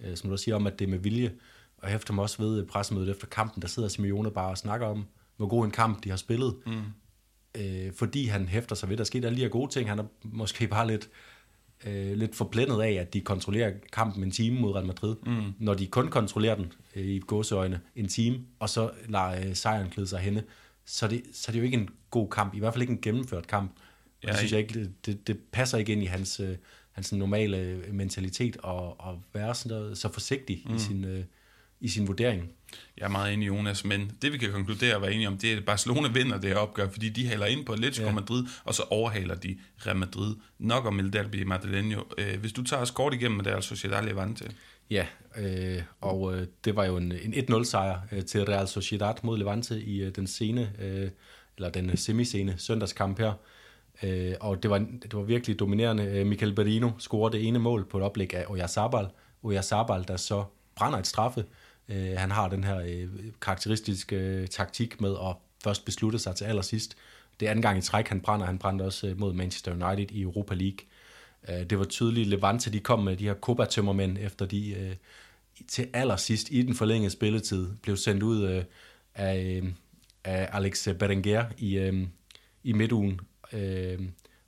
øh, 0.00 0.16
som 0.16 0.30
du 0.30 0.36
siger 0.36 0.54
om, 0.54 0.66
at 0.66 0.78
det 0.78 0.84
er 0.84 0.88
med 0.88 0.98
vilje, 0.98 1.32
og 1.78 1.92
efter 1.92 2.14
mig 2.14 2.22
også 2.22 2.42
ved 2.42 2.66
pressemødet 2.66 3.10
efter 3.10 3.26
kampen, 3.26 3.62
der 3.62 3.68
sidder 3.68 3.88
Simeone 3.88 4.30
bare 4.30 4.50
og 4.50 4.58
snakker 4.58 4.86
om, 4.86 5.04
hvor 5.36 5.46
god 5.46 5.64
en 5.64 5.70
kamp 5.70 6.04
de 6.04 6.10
har 6.10 6.16
spillet, 6.16 6.54
mm. 6.66 6.82
øh, 7.60 7.92
fordi 7.92 8.26
han 8.26 8.48
hæfter 8.48 8.76
sig 8.76 8.88
ved, 8.88 8.96
der 8.96 9.04
sker 9.04 9.20
der 9.20 9.30
lige 9.30 9.48
gode 9.48 9.72
ting, 9.72 9.88
han 9.88 9.98
er 9.98 10.04
måske 10.22 10.68
bare 10.68 10.86
lidt, 10.86 11.08
øh, 11.86 12.16
lidt 12.16 12.36
forblændet 12.36 12.82
af, 12.82 12.92
at 12.92 13.14
de 13.14 13.20
kontrollerer 13.20 13.72
kampen 13.92 14.22
en 14.22 14.30
time 14.30 14.60
mod 14.60 14.74
Real 14.74 14.86
Madrid, 14.86 15.16
mm. 15.26 15.52
når 15.58 15.74
de 15.74 15.86
kun 15.86 16.08
kontrollerer 16.08 16.54
den 16.54 16.72
øh, 16.96 17.04
i 17.04 17.18
gåseøjne 17.18 17.80
en 17.96 18.08
time, 18.08 18.38
og 18.58 18.68
så 18.68 18.90
lader 19.08 19.48
øh, 19.48 19.54
sejren 19.54 19.90
klide 19.90 20.06
sig 20.06 20.18
henne, 20.18 20.44
så 20.84 21.08
det, 21.08 21.22
så 21.32 21.52
det 21.52 21.58
er 21.58 21.60
jo 21.60 21.64
ikke 21.64 21.78
en 21.78 21.88
god 22.10 22.30
kamp, 22.30 22.54
i 22.54 22.58
hvert 22.58 22.74
fald 22.74 22.82
ikke 22.82 22.92
en 22.92 23.00
gennemført 23.00 23.46
kamp. 23.46 23.72
Ja, 24.22 24.28
det 24.28 24.36
synes 24.38 24.52
jeg 24.52 24.60
ikke, 24.60 24.90
det, 25.06 25.26
det 25.26 25.38
passer 25.52 25.78
ikke 25.78 25.92
ind 25.92 26.02
i 26.02 26.06
hans, 26.06 26.40
øh, 26.40 26.56
hans 26.92 27.12
normale 27.12 27.84
mentalitet 27.92 28.56
at, 28.64 28.82
at 29.08 29.14
være 29.32 29.54
sådan 29.54 29.96
så 29.96 30.12
forsigtig 30.12 30.62
mm. 30.66 30.76
i, 30.76 30.78
sin, 30.78 31.04
øh, 31.04 31.24
i 31.80 31.88
sin 31.88 32.06
vurdering. 32.06 32.52
Jeg 32.96 33.04
er 33.04 33.08
meget 33.08 33.34
enig, 33.34 33.46
Jonas, 33.46 33.84
men 33.84 34.12
det 34.22 34.32
vi 34.32 34.38
kan 34.38 34.52
konkludere 34.52 34.96
og 34.96 35.02
være 35.02 35.12
enige 35.12 35.28
om, 35.28 35.38
det 35.38 35.52
er, 35.52 35.56
at 35.56 35.64
Barcelona 35.64 36.08
vinder 36.08 36.40
det 36.40 36.50
her 36.50 36.56
opgør, 36.56 36.88
fordi 36.90 37.08
de 37.08 37.28
hælder 37.28 37.46
ind 37.46 37.66
på 37.66 37.72
Atletico 37.72 38.06
ja. 38.06 38.12
Madrid, 38.12 38.44
og 38.64 38.74
så 38.74 38.82
overhaler 38.90 39.34
de 39.34 39.58
Real 39.86 39.96
Madrid. 39.96 40.36
Nok 40.58 40.86
om 40.86 41.00
El 41.00 41.12
Derby 41.12 41.46
Madrileño. 41.52 42.04
Øh, 42.18 42.40
hvis 42.40 42.52
du 42.52 42.64
tager 42.64 42.82
os 42.82 42.90
kort 42.90 43.14
igennem, 43.14 43.40
det 43.40 43.52
er 43.52 43.60
Sociedad 43.60 44.04
Levante. 44.04 44.50
Ja, 44.90 45.06
øh, 45.38 45.82
og 46.00 46.36
øh, 46.36 46.46
det 46.64 46.76
var 46.76 46.84
jo 46.84 46.96
en, 46.96 47.12
en 47.12 47.34
1-0 47.34 47.64
sejr 47.64 48.00
øh, 48.12 48.24
til 48.24 48.44
Real 48.44 48.68
Sociedad 48.68 49.14
mod 49.22 49.38
Levante 49.38 49.82
i 49.82 50.02
øh, 50.02 50.16
den 50.16 50.26
scene, 50.26 50.72
øh, 50.78 51.10
eller 51.56 51.70
den 51.70 51.96
semiscene 51.96 52.54
søndagskamp 52.58 53.18
her. 53.18 53.32
Øh, 54.02 54.34
og 54.40 54.62
det 54.62 54.70
var, 54.70 54.78
det 54.78 55.14
var 55.14 55.22
virkelig 55.22 55.58
dominerende. 55.58 56.04
Øh, 56.04 56.26
Michael 56.26 56.54
Berino 56.54 56.90
scorede 56.98 57.38
det 57.38 57.48
ene 57.48 57.58
mål 57.58 57.84
på 57.84 57.98
et 57.98 58.04
oplæg 58.04 58.34
af 58.34 58.44
Oyarzabal. 58.48 59.08
Oyarzabal, 59.42 60.04
der 60.08 60.16
så 60.16 60.44
brænder 60.74 60.98
et 60.98 61.06
straffe. 61.06 61.44
Øh, 61.88 62.12
han 62.16 62.30
har 62.30 62.48
den 62.48 62.64
her 62.64 62.78
øh, 62.78 63.08
karakteristiske 63.40 64.16
øh, 64.16 64.46
taktik 64.46 65.00
med 65.00 65.10
at 65.10 65.36
først 65.64 65.84
beslutte 65.84 66.18
sig 66.18 66.36
til 66.36 66.44
allersidst. 66.44 66.96
Det 67.40 67.46
er 67.46 67.50
anden 67.50 67.62
gang 67.62 67.78
i 67.78 67.82
træk, 67.82 68.08
han 68.08 68.20
brænder. 68.20 68.46
Han 68.46 68.58
brændte 68.58 68.82
også 68.82 69.06
øh, 69.06 69.18
mod 69.18 69.32
Manchester 69.32 69.72
United 69.72 70.10
i 70.10 70.22
Europa 70.22 70.54
League. 70.54 70.78
Øh, 71.48 71.70
det 71.70 71.78
var 71.78 71.84
tydeligt, 71.84 72.28
Levante 72.28 72.72
de 72.72 72.80
kom 72.80 72.98
med 72.98 73.16
de 73.16 73.24
her 73.24 73.34
Copa-tømmermænd, 73.34 74.18
efter 74.20 74.46
de 74.46 74.74
øh, 74.74 74.96
til 75.68 75.88
allersidst 75.92 76.48
i 76.50 76.62
den 76.62 76.74
forlængede 76.74 77.10
spilletid 77.10 77.68
blev 77.82 77.96
sendt 77.96 78.22
ud 78.22 78.48
øh, 78.48 78.64
af, 79.14 79.60
øh, 79.62 79.70
af 80.24 80.48
Alex 80.52 80.88
Berenguer 80.98 81.44
i, 81.58 81.78
øh, 81.78 82.06
i 82.64 82.72
midtugen 82.72 83.20
Øh, 83.52 83.98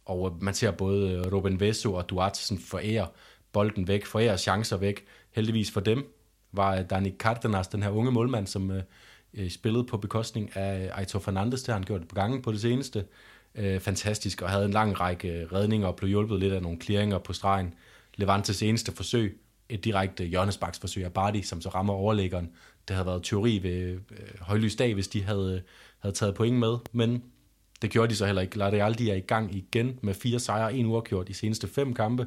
og 0.05 0.39
man 0.41 0.55
ser 0.55 0.71
både 0.71 1.13
øh, 1.13 1.33
Ruben 1.33 1.61
Vesso 1.61 1.95
og 1.95 2.09
Duarte 2.11 2.39
sådan 2.39 2.63
forære 2.63 3.07
bolden 3.53 3.89
væk, 3.89 4.07
forære 4.07 4.39
chancer 4.39 4.77
væk. 4.77 5.05
Heldigvis 5.31 5.71
for 5.71 5.81
dem 5.81 6.15
var 6.53 6.77
øh, 6.77 6.91
Dani 6.91 7.15
Cardenas, 7.19 7.69
den 7.69 7.83
her 7.83 7.91
unge 7.91 8.13
målmand, 8.13 8.47
som 8.47 8.71
øh, 8.71 8.83
øh 9.35 9.51
spillede 9.51 9.85
på 9.85 9.97
bekostning 9.97 10.57
af 10.57 10.91
Aitor 10.95 11.19
Fernandes, 11.19 11.63
der 11.63 11.73
han 11.73 11.83
gjort 11.83 12.09
på 12.09 12.15
gangen 12.15 12.43
på 12.43 12.53
det 12.53 12.61
seneste. 12.61 13.05
Øh, 13.55 13.81
fantastisk, 13.81 14.43
og 14.43 14.51
havde 14.51 14.65
en 14.65 14.71
lang 14.71 15.01
række 15.01 15.49
redninger 15.53 15.89
og 15.89 15.97
blev 15.97 16.09
hjulpet 16.09 16.41
lidt 16.41 16.53
af 16.53 16.63
nogle 16.63 16.81
clearinger 16.81 17.19
på 17.19 17.33
stregen. 17.33 17.75
Levantes 18.17 18.63
eneste 18.63 18.93
forsøg, 18.93 19.41
et 19.69 19.85
direkte 19.85 20.25
hjørnesbaksforsøg 20.25 21.05
af 21.05 21.13
Bardi, 21.13 21.43
som 21.43 21.61
så 21.61 21.69
rammer 21.69 21.95
overlæggeren. 21.95 22.51
Det 22.89 22.97
havde 22.97 23.07
været 23.07 23.23
teori 23.23 23.61
ved 23.63 23.93
øh, 24.11 24.41
højlysdag, 24.41 24.95
hvis 24.95 25.09
de 25.09 25.23
havde, 25.23 25.63
havde 25.99 26.15
taget 26.15 26.35
point 26.35 26.59
med, 26.59 26.77
men 26.93 27.23
det 27.83 27.91
gjorde 27.91 28.11
de 28.11 28.17
så 28.17 28.27
heller 28.27 28.43
ikke. 28.43 28.59
Laderal, 28.59 28.99
de 28.99 29.11
er 29.11 29.15
i 29.15 29.21
gang 29.21 29.55
igen 29.55 29.99
med 30.03 30.15
fire 30.15 30.39
sejre, 30.39 30.75
en 30.75 30.87
uafgjort 30.87 31.29
de 31.29 31.35
seneste 31.35 31.69
fem 31.69 31.95
kampe, 31.95 32.27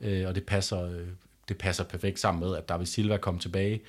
øh, 0.00 0.28
og 0.28 0.34
det 0.34 0.44
passer, 0.44 0.84
øh, 0.84 1.06
det 1.48 1.58
passer 1.58 1.84
perfekt 1.84 2.20
sammen 2.20 2.48
med, 2.48 2.56
at 2.56 2.68
David 2.68 2.86
Silva 2.86 3.16
kom 3.16 3.38
tilbage, 3.38 3.80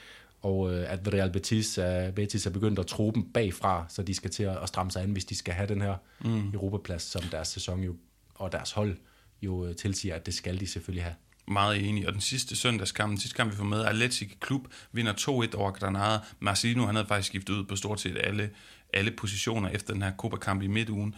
og 0.41 0.74
øh, 0.74 0.91
at 0.91 1.14
Real 1.14 1.32
Betis 1.32 1.78
er, 1.78 2.12
Betis 2.12 2.45
er 2.45 2.49
begyndt 2.49 2.80
at 2.80 2.88
tro 2.88 3.12
dem 3.12 3.32
bagfra, 3.34 3.86
så 3.89 4.04
de 4.04 4.14
skal 4.14 4.32
til 4.32 4.43
at, 4.43 4.58
at 4.62 4.68
stramme 4.68 4.91
sig 4.91 5.04
an, 5.04 5.12
hvis 5.12 5.26
de 5.26 5.36
skal 5.36 5.54
have 5.54 5.68
den 5.68 5.82
her 5.82 5.95
mm. 6.22 6.54
Europaplads, 6.54 7.04
som 7.04 7.22
deres 7.22 7.47
sæson 7.47 7.84
jo, 7.84 7.95
og 8.36 8.51
deres 8.51 8.72
hold 8.72 8.97
jo 9.41 9.66
øh, 9.66 9.76
tilsiger, 9.76 10.16
at 10.16 10.26
det 10.26 10.34
skal 10.34 10.60
de 10.60 10.68
selvfølgelig 10.68 11.04
have 11.04 11.16
meget 11.47 11.89
enig. 11.89 12.08
Og 12.08 12.14
den 12.14 12.22
sidste 12.22 12.56
søndagskamp, 12.56 13.10
den 13.10 13.18
sidste 13.18 13.36
kamp, 13.36 13.51
vi 13.51 13.56
får 13.56 13.64
med, 13.64 13.86
Atletic 13.86 14.32
Klub 14.39 14.68
vinder 14.91 15.14
2-1 15.14 15.58
over 15.58 15.72
Granada. 15.72 16.20
Marcelino, 16.39 16.86
han 16.86 16.95
havde 16.95 17.08
faktisk 17.08 17.28
skiftet 17.28 17.54
ud 17.54 17.64
på 17.64 17.76
stort 17.76 18.01
set 18.01 18.18
alle, 18.24 18.49
alle 18.94 19.12
positioner 19.12 19.70
efter 19.70 19.94
den 19.94 20.02
her 20.02 20.12
Copa-kamp 20.18 20.62
i 20.62 20.68
midtugen. 20.68 21.16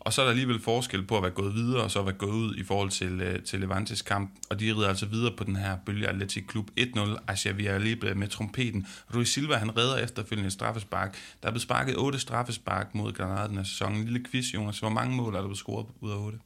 Og 0.00 0.12
så 0.12 0.20
er 0.20 0.24
der 0.24 0.30
alligevel 0.30 0.60
forskel 0.60 1.06
på 1.06 1.16
at 1.16 1.22
være 1.22 1.32
gået 1.32 1.54
videre, 1.54 1.82
og 1.82 1.90
så 1.90 1.98
at 1.98 2.04
være 2.04 2.14
gået 2.14 2.30
ud 2.30 2.56
i 2.56 2.64
forhold 2.64 2.90
til, 2.90 3.20
øh, 3.20 3.42
til 3.42 3.60
Levantes 3.60 4.02
kamp. 4.02 4.30
Og 4.50 4.60
de 4.60 4.74
rider 4.74 4.88
altså 4.88 5.06
videre 5.06 5.36
på 5.36 5.44
den 5.44 5.56
her 5.56 5.76
bølge 5.86 6.08
Atletic 6.08 6.46
Klub 6.46 6.70
1-0. 6.80 7.00
Asia 7.28 7.52
Villarreal 7.52 8.16
med 8.16 8.28
trompeten. 8.28 8.86
Rui 9.14 9.24
Silva, 9.24 9.56
han 9.56 9.76
redder 9.76 9.96
efterfølgende 9.96 10.50
straffespark. 10.50 11.16
Der 11.42 11.48
er 11.48 11.52
blevet 11.52 11.62
sparket 11.62 11.96
8 11.96 12.18
straffespark 12.18 12.94
mod 12.94 13.12
Granada 13.12 13.48
den 13.48 13.56
her 13.56 13.64
sæson. 13.64 13.94
En 13.94 14.04
lille 14.04 14.24
quiz, 14.30 14.54
Jonas. 14.54 14.78
Hvor 14.78 14.88
mange 14.88 15.16
mål 15.16 15.34
er 15.34 15.38
der 15.38 15.46
blevet 15.46 15.58
scoret 15.58 15.86
ud 16.00 16.10
af 16.10 16.16
8? 16.16 16.38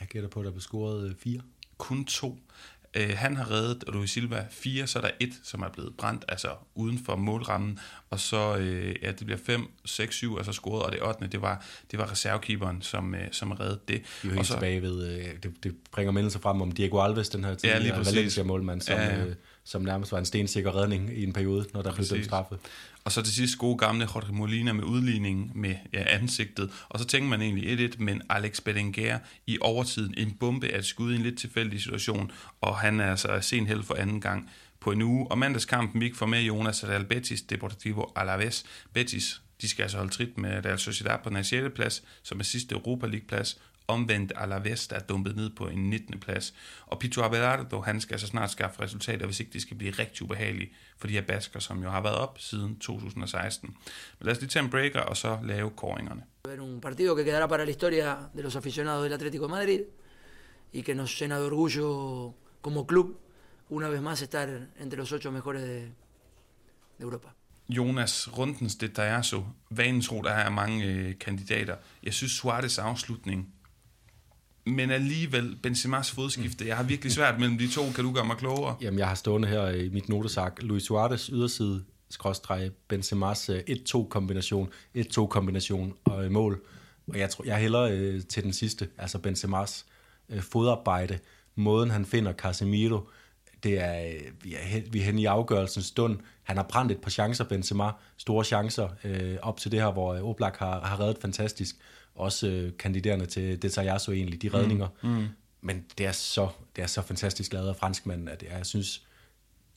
Jeg 0.00 0.08
gætter 0.08 0.28
på, 0.28 0.40
at 0.40 0.44
der 0.44 0.50
er 0.50 0.52
blevet 0.52 0.62
scoret 0.62 1.16
4. 1.18 1.40
Kun 1.78 2.04
to. 2.04 2.38
Øh, 2.96 3.16
han 3.16 3.36
har 3.36 3.50
reddet 3.50 3.84
Luis 3.88 4.10
Silva 4.10 4.46
fire, 4.50 4.86
så 4.86 4.98
er 4.98 5.02
der 5.02 5.10
et, 5.20 5.32
som 5.42 5.62
er 5.62 5.68
blevet 5.68 5.92
brændt, 5.98 6.24
altså 6.28 6.48
uden 6.74 6.98
for 6.98 7.16
målrammen, 7.16 7.78
og 8.10 8.20
så 8.20 8.56
øh, 8.56 8.94
ja, 9.02 9.12
det 9.12 9.26
bliver 9.26 9.38
5, 9.46 9.66
6, 9.84 10.14
7, 10.14 10.36
altså 10.36 10.52
scoret, 10.52 10.82
og 10.82 10.92
det 10.92 11.02
8. 11.02 11.26
det 11.26 11.42
var, 11.42 11.64
det 11.90 11.98
var 11.98 12.10
reservekeeperen, 12.10 12.82
som, 12.82 13.14
øh, 13.14 13.20
som 13.32 13.52
reddede 13.52 13.80
det. 13.88 14.02
Vi 14.22 14.28
er 14.28 14.34
helt 14.34 14.46
tilbage 14.46 14.82
ved, 14.82 15.08
øh, 15.08 15.24
det, 15.42 15.64
det 15.64 15.74
bringer 15.92 16.12
mindelser 16.12 16.40
frem 16.40 16.62
om 16.62 16.72
Diego 16.72 17.00
Alves, 17.00 17.28
den 17.28 17.44
her 17.44 17.54
tidligere 17.54 17.96
ja, 17.96 18.02
Valencia-målmand, 18.02 18.80
som, 18.80 18.94
ja, 18.94 19.16
ja. 19.16 19.24
Øh, 19.24 19.34
som 19.66 19.82
nærmest 19.82 20.12
var 20.12 20.18
en 20.18 20.24
stensikker 20.24 20.76
redning 20.76 21.18
i 21.18 21.24
en 21.24 21.32
periode, 21.32 21.66
når 21.74 21.82
der 21.82 21.94
blev 21.94 22.06
dømt 22.06 22.24
straffe. 22.24 22.58
Og 23.04 23.12
så 23.12 23.22
til 23.22 23.34
sidst 23.34 23.58
gode 23.58 23.78
gamle 23.78 24.08
Jorge 24.14 24.32
Molina 24.32 24.72
med 24.72 24.84
udligning 24.84 25.58
med 25.58 25.74
ja, 25.92 26.04
ansigtet. 26.06 26.70
Og 26.88 26.98
så 26.98 27.04
tænker 27.04 27.28
man 27.28 27.42
egentlig 27.42 27.90
1-1, 27.90 27.94
men 27.98 28.22
Alex 28.28 28.60
Berenguer 28.60 29.18
i 29.46 29.58
overtiden 29.60 30.14
en 30.16 30.32
bombe 30.40 30.68
af 30.68 30.78
et 30.78 30.84
skud 30.84 31.12
i 31.12 31.16
en 31.16 31.22
lidt 31.22 31.38
tilfældig 31.38 31.82
situation, 31.82 32.30
og 32.60 32.78
han 32.78 33.00
er 33.00 33.10
altså 33.10 33.38
sen 33.40 33.66
held 33.66 33.82
for 33.82 33.94
anden 33.94 34.20
gang 34.20 34.50
på 34.80 34.92
en 34.92 35.02
uge. 35.02 35.30
Og 35.30 35.38
mandagskampen, 35.38 36.00
vi 36.00 36.04
ikke 36.04 36.16
får 36.16 36.26
med 36.26 36.42
Jonas 36.42 36.84
Real 36.84 37.04
Betis, 37.04 37.42
Deportivo 37.42 38.04
Alaves. 38.16 38.64
Betis, 38.92 39.42
de 39.60 39.68
skal 39.68 39.82
altså 39.82 39.96
holde 39.96 40.12
trit 40.12 40.38
med 40.38 40.64
Real 40.64 40.78
Sociedad 40.78 41.18
på 41.24 41.30
den 41.30 41.44
6. 41.44 41.74
plads, 41.74 42.02
som 42.22 42.40
er 42.40 42.44
sidste 42.44 42.74
Europa 42.74 43.06
League-plads, 43.06 43.58
Omvendt 43.88 44.32
Alaves, 44.36 44.88
der 44.88 44.96
er 44.96 45.00
dumpet 45.00 45.36
ned 45.36 45.50
på 45.50 45.68
en 45.68 45.90
19. 45.90 46.20
plads. 46.20 46.54
Og 46.86 46.98
Pito 46.98 47.22
Abelardo, 47.22 47.80
han 47.80 48.00
skal 48.00 48.18
så 48.18 48.26
snart 48.26 48.50
skaffe 48.50 48.82
resultater, 48.82 49.26
hvis 49.26 49.40
ikke 49.40 49.52
det 49.52 49.62
skal 49.62 49.76
blive 49.76 49.90
rigtig 49.90 50.22
ubehageligt 50.22 50.70
for 50.98 51.06
de 51.06 51.12
her 51.12 51.22
basker, 51.22 51.60
som 51.60 51.82
jo 51.82 51.90
har 51.90 52.02
været 52.02 52.16
op 52.16 52.38
siden 52.38 52.78
2016. 52.78 53.68
Men 54.18 54.26
lad 54.26 54.32
os 54.32 54.40
lige 54.40 54.48
tage 54.48 54.64
en 54.64 54.70
breaker 54.70 55.00
og 55.00 55.16
så 55.16 55.38
lave 55.42 55.70
kåringerne. 55.70 56.22
Un 56.60 56.80
partido 56.80 57.14
que 57.16 57.24
quedará 57.24 57.46
para 57.48 57.64
la 57.64 57.70
historia 57.70 58.16
de 58.36 58.42
los 58.42 58.56
aficionados 58.56 59.02
del 59.04 59.12
Atlético 59.12 59.44
de 59.46 59.50
Madrid 59.50 59.80
y 60.72 60.82
que 60.82 60.94
nos 60.94 61.20
llena 61.20 61.38
de 61.38 61.46
orgullo 61.46 61.86
como 62.62 62.86
club 62.86 63.16
una 63.68 63.88
vez 63.88 64.00
más 64.00 64.22
estar 64.22 64.48
entre 64.78 64.98
los 64.98 65.12
ocho 65.12 65.32
mejores 65.32 65.62
de, 65.62 65.80
de 66.98 67.04
Europa. 67.06 67.34
Jonas 67.68 68.28
Rundens 68.28 68.76
det 68.76 68.96
så 69.22 69.44
vanens 69.70 70.12
ro, 70.12 70.22
der 70.22 70.30
er 70.30 70.50
mange 70.50 70.84
øh, 70.84 71.18
kandidater. 71.18 71.76
Jeg 72.02 72.14
synes 72.14 72.32
Suarez 72.32 72.78
afslutning 72.78 73.48
men 74.66 74.90
alligevel 74.90 75.58
Benzema's 75.66 76.14
fodskifte. 76.14 76.66
Jeg 76.66 76.76
har 76.76 76.84
virkelig 76.84 77.12
svært 77.18 77.38
mellem 77.38 77.58
de 77.58 77.68
to. 77.68 77.82
Kan 77.94 78.04
du 78.04 78.12
gøre 78.12 78.24
mig 78.24 78.36
klogere? 78.36 78.76
Jamen, 78.80 78.98
jeg 78.98 79.08
har 79.08 79.14
stående 79.14 79.48
her 79.48 79.68
i 79.68 79.88
mit 79.88 80.08
notesak. 80.08 80.62
Luis 80.62 80.82
Suarez 80.82 81.26
yderside, 81.26 81.84
skråstreg, 82.10 82.70
Benzema's 82.92 83.50
1-2-kombination, 83.70 84.68
øh, 84.94 85.04
1-2-kombination 85.04 85.94
og 86.04 86.24
øh, 86.24 86.30
mål. 86.30 86.62
Og 87.08 87.18
jeg 87.18 87.30
tror, 87.30 87.44
jeg 87.44 87.56
hælder 87.56 87.82
øh, 87.82 88.22
til 88.28 88.42
den 88.42 88.52
sidste, 88.52 88.88
altså 88.98 89.18
Benzema's 89.26 89.84
øh, 90.28 90.42
fodarbejde, 90.42 91.18
måden 91.54 91.90
han 91.90 92.06
finder 92.06 92.32
Casemiro, 92.32 93.00
det 93.62 93.80
er, 93.80 94.20
vi 94.42 94.54
er, 94.54 94.58
hen, 94.58 94.84
vi 94.92 94.98
er 94.98 95.04
hen 95.04 95.18
i 95.18 95.24
afgørelsens 95.24 95.86
stund. 95.86 96.18
Han 96.46 96.56
har 96.56 96.64
brændt 96.64 96.92
et 96.92 96.98
par 96.98 97.10
chancer, 97.10 97.44
Benzema, 97.44 97.90
store 98.16 98.44
chancer, 98.44 98.88
øh, 99.04 99.36
op 99.42 99.60
til 99.60 99.72
det 99.72 99.80
her, 99.80 99.92
hvor 99.92 100.30
Oblak 100.30 100.56
har, 100.56 100.80
har 100.80 101.00
reddet 101.00 101.18
fantastisk 101.20 101.76
også 102.14 102.46
øh, 102.46 102.72
kandiderende 102.78 103.26
til 103.26 103.62
Detajasso 103.62 104.12
egentlig, 104.12 104.42
de 104.42 104.48
redninger. 104.48 104.88
Mm. 105.02 105.08
Mm. 105.08 105.26
Men 105.60 105.84
det 105.98 106.06
er, 106.06 106.12
så, 106.12 106.48
det 106.76 106.82
er 106.82 106.86
så 106.86 107.02
fantastisk 107.02 107.52
lavet 107.52 107.68
af 107.68 107.76
franskmanden, 107.76 108.28
at 108.28 108.44
jeg 108.50 108.66
synes, 108.66 109.02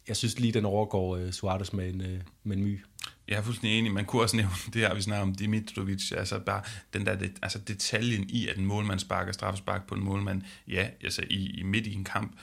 jeg 0.08 0.18
synes 0.18 0.40
lige, 0.40 0.54
den 0.54 0.66
overgår 0.66 1.16
øh, 1.16 1.32
Suarez 1.32 1.74
med 1.74 1.94
en, 1.94 2.02
øh, 2.02 2.22
med 2.44 2.58
en 2.58 2.64
my. 2.64 2.82
Jeg 3.28 3.38
er 3.38 3.42
fuldstændig 3.42 3.80
enig. 3.80 3.92
Man 3.92 4.06
kunne 4.06 4.22
også 4.22 4.36
nævne 4.36 4.52
det 4.74 4.82
her, 4.82 4.94
vi 4.94 5.02
snakker 5.02 5.22
om 5.22 5.36
Dimitrovic, 5.36 6.12
altså 6.12 6.40
bare 6.40 6.62
den 6.94 7.06
der, 7.06 7.16
det, 7.16 7.32
altså 7.42 7.60
detaljen 7.60 8.30
i, 8.30 8.48
at 8.48 8.58
en 8.58 8.66
målmand 8.66 9.00
sparker 9.00 9.32
straffespark 9.32 9.88
på 9.88 9.96
en 9.96 10.04
målmand, 10.04 10.42
ja, 10.68 10.90
altså 11.04 11.24
i, 11.30 11.60
i 11.60 11.64
midt 11.64 11.88
i 11.88 11.94
en 11.94 12.04
kamp. 12.04 12.40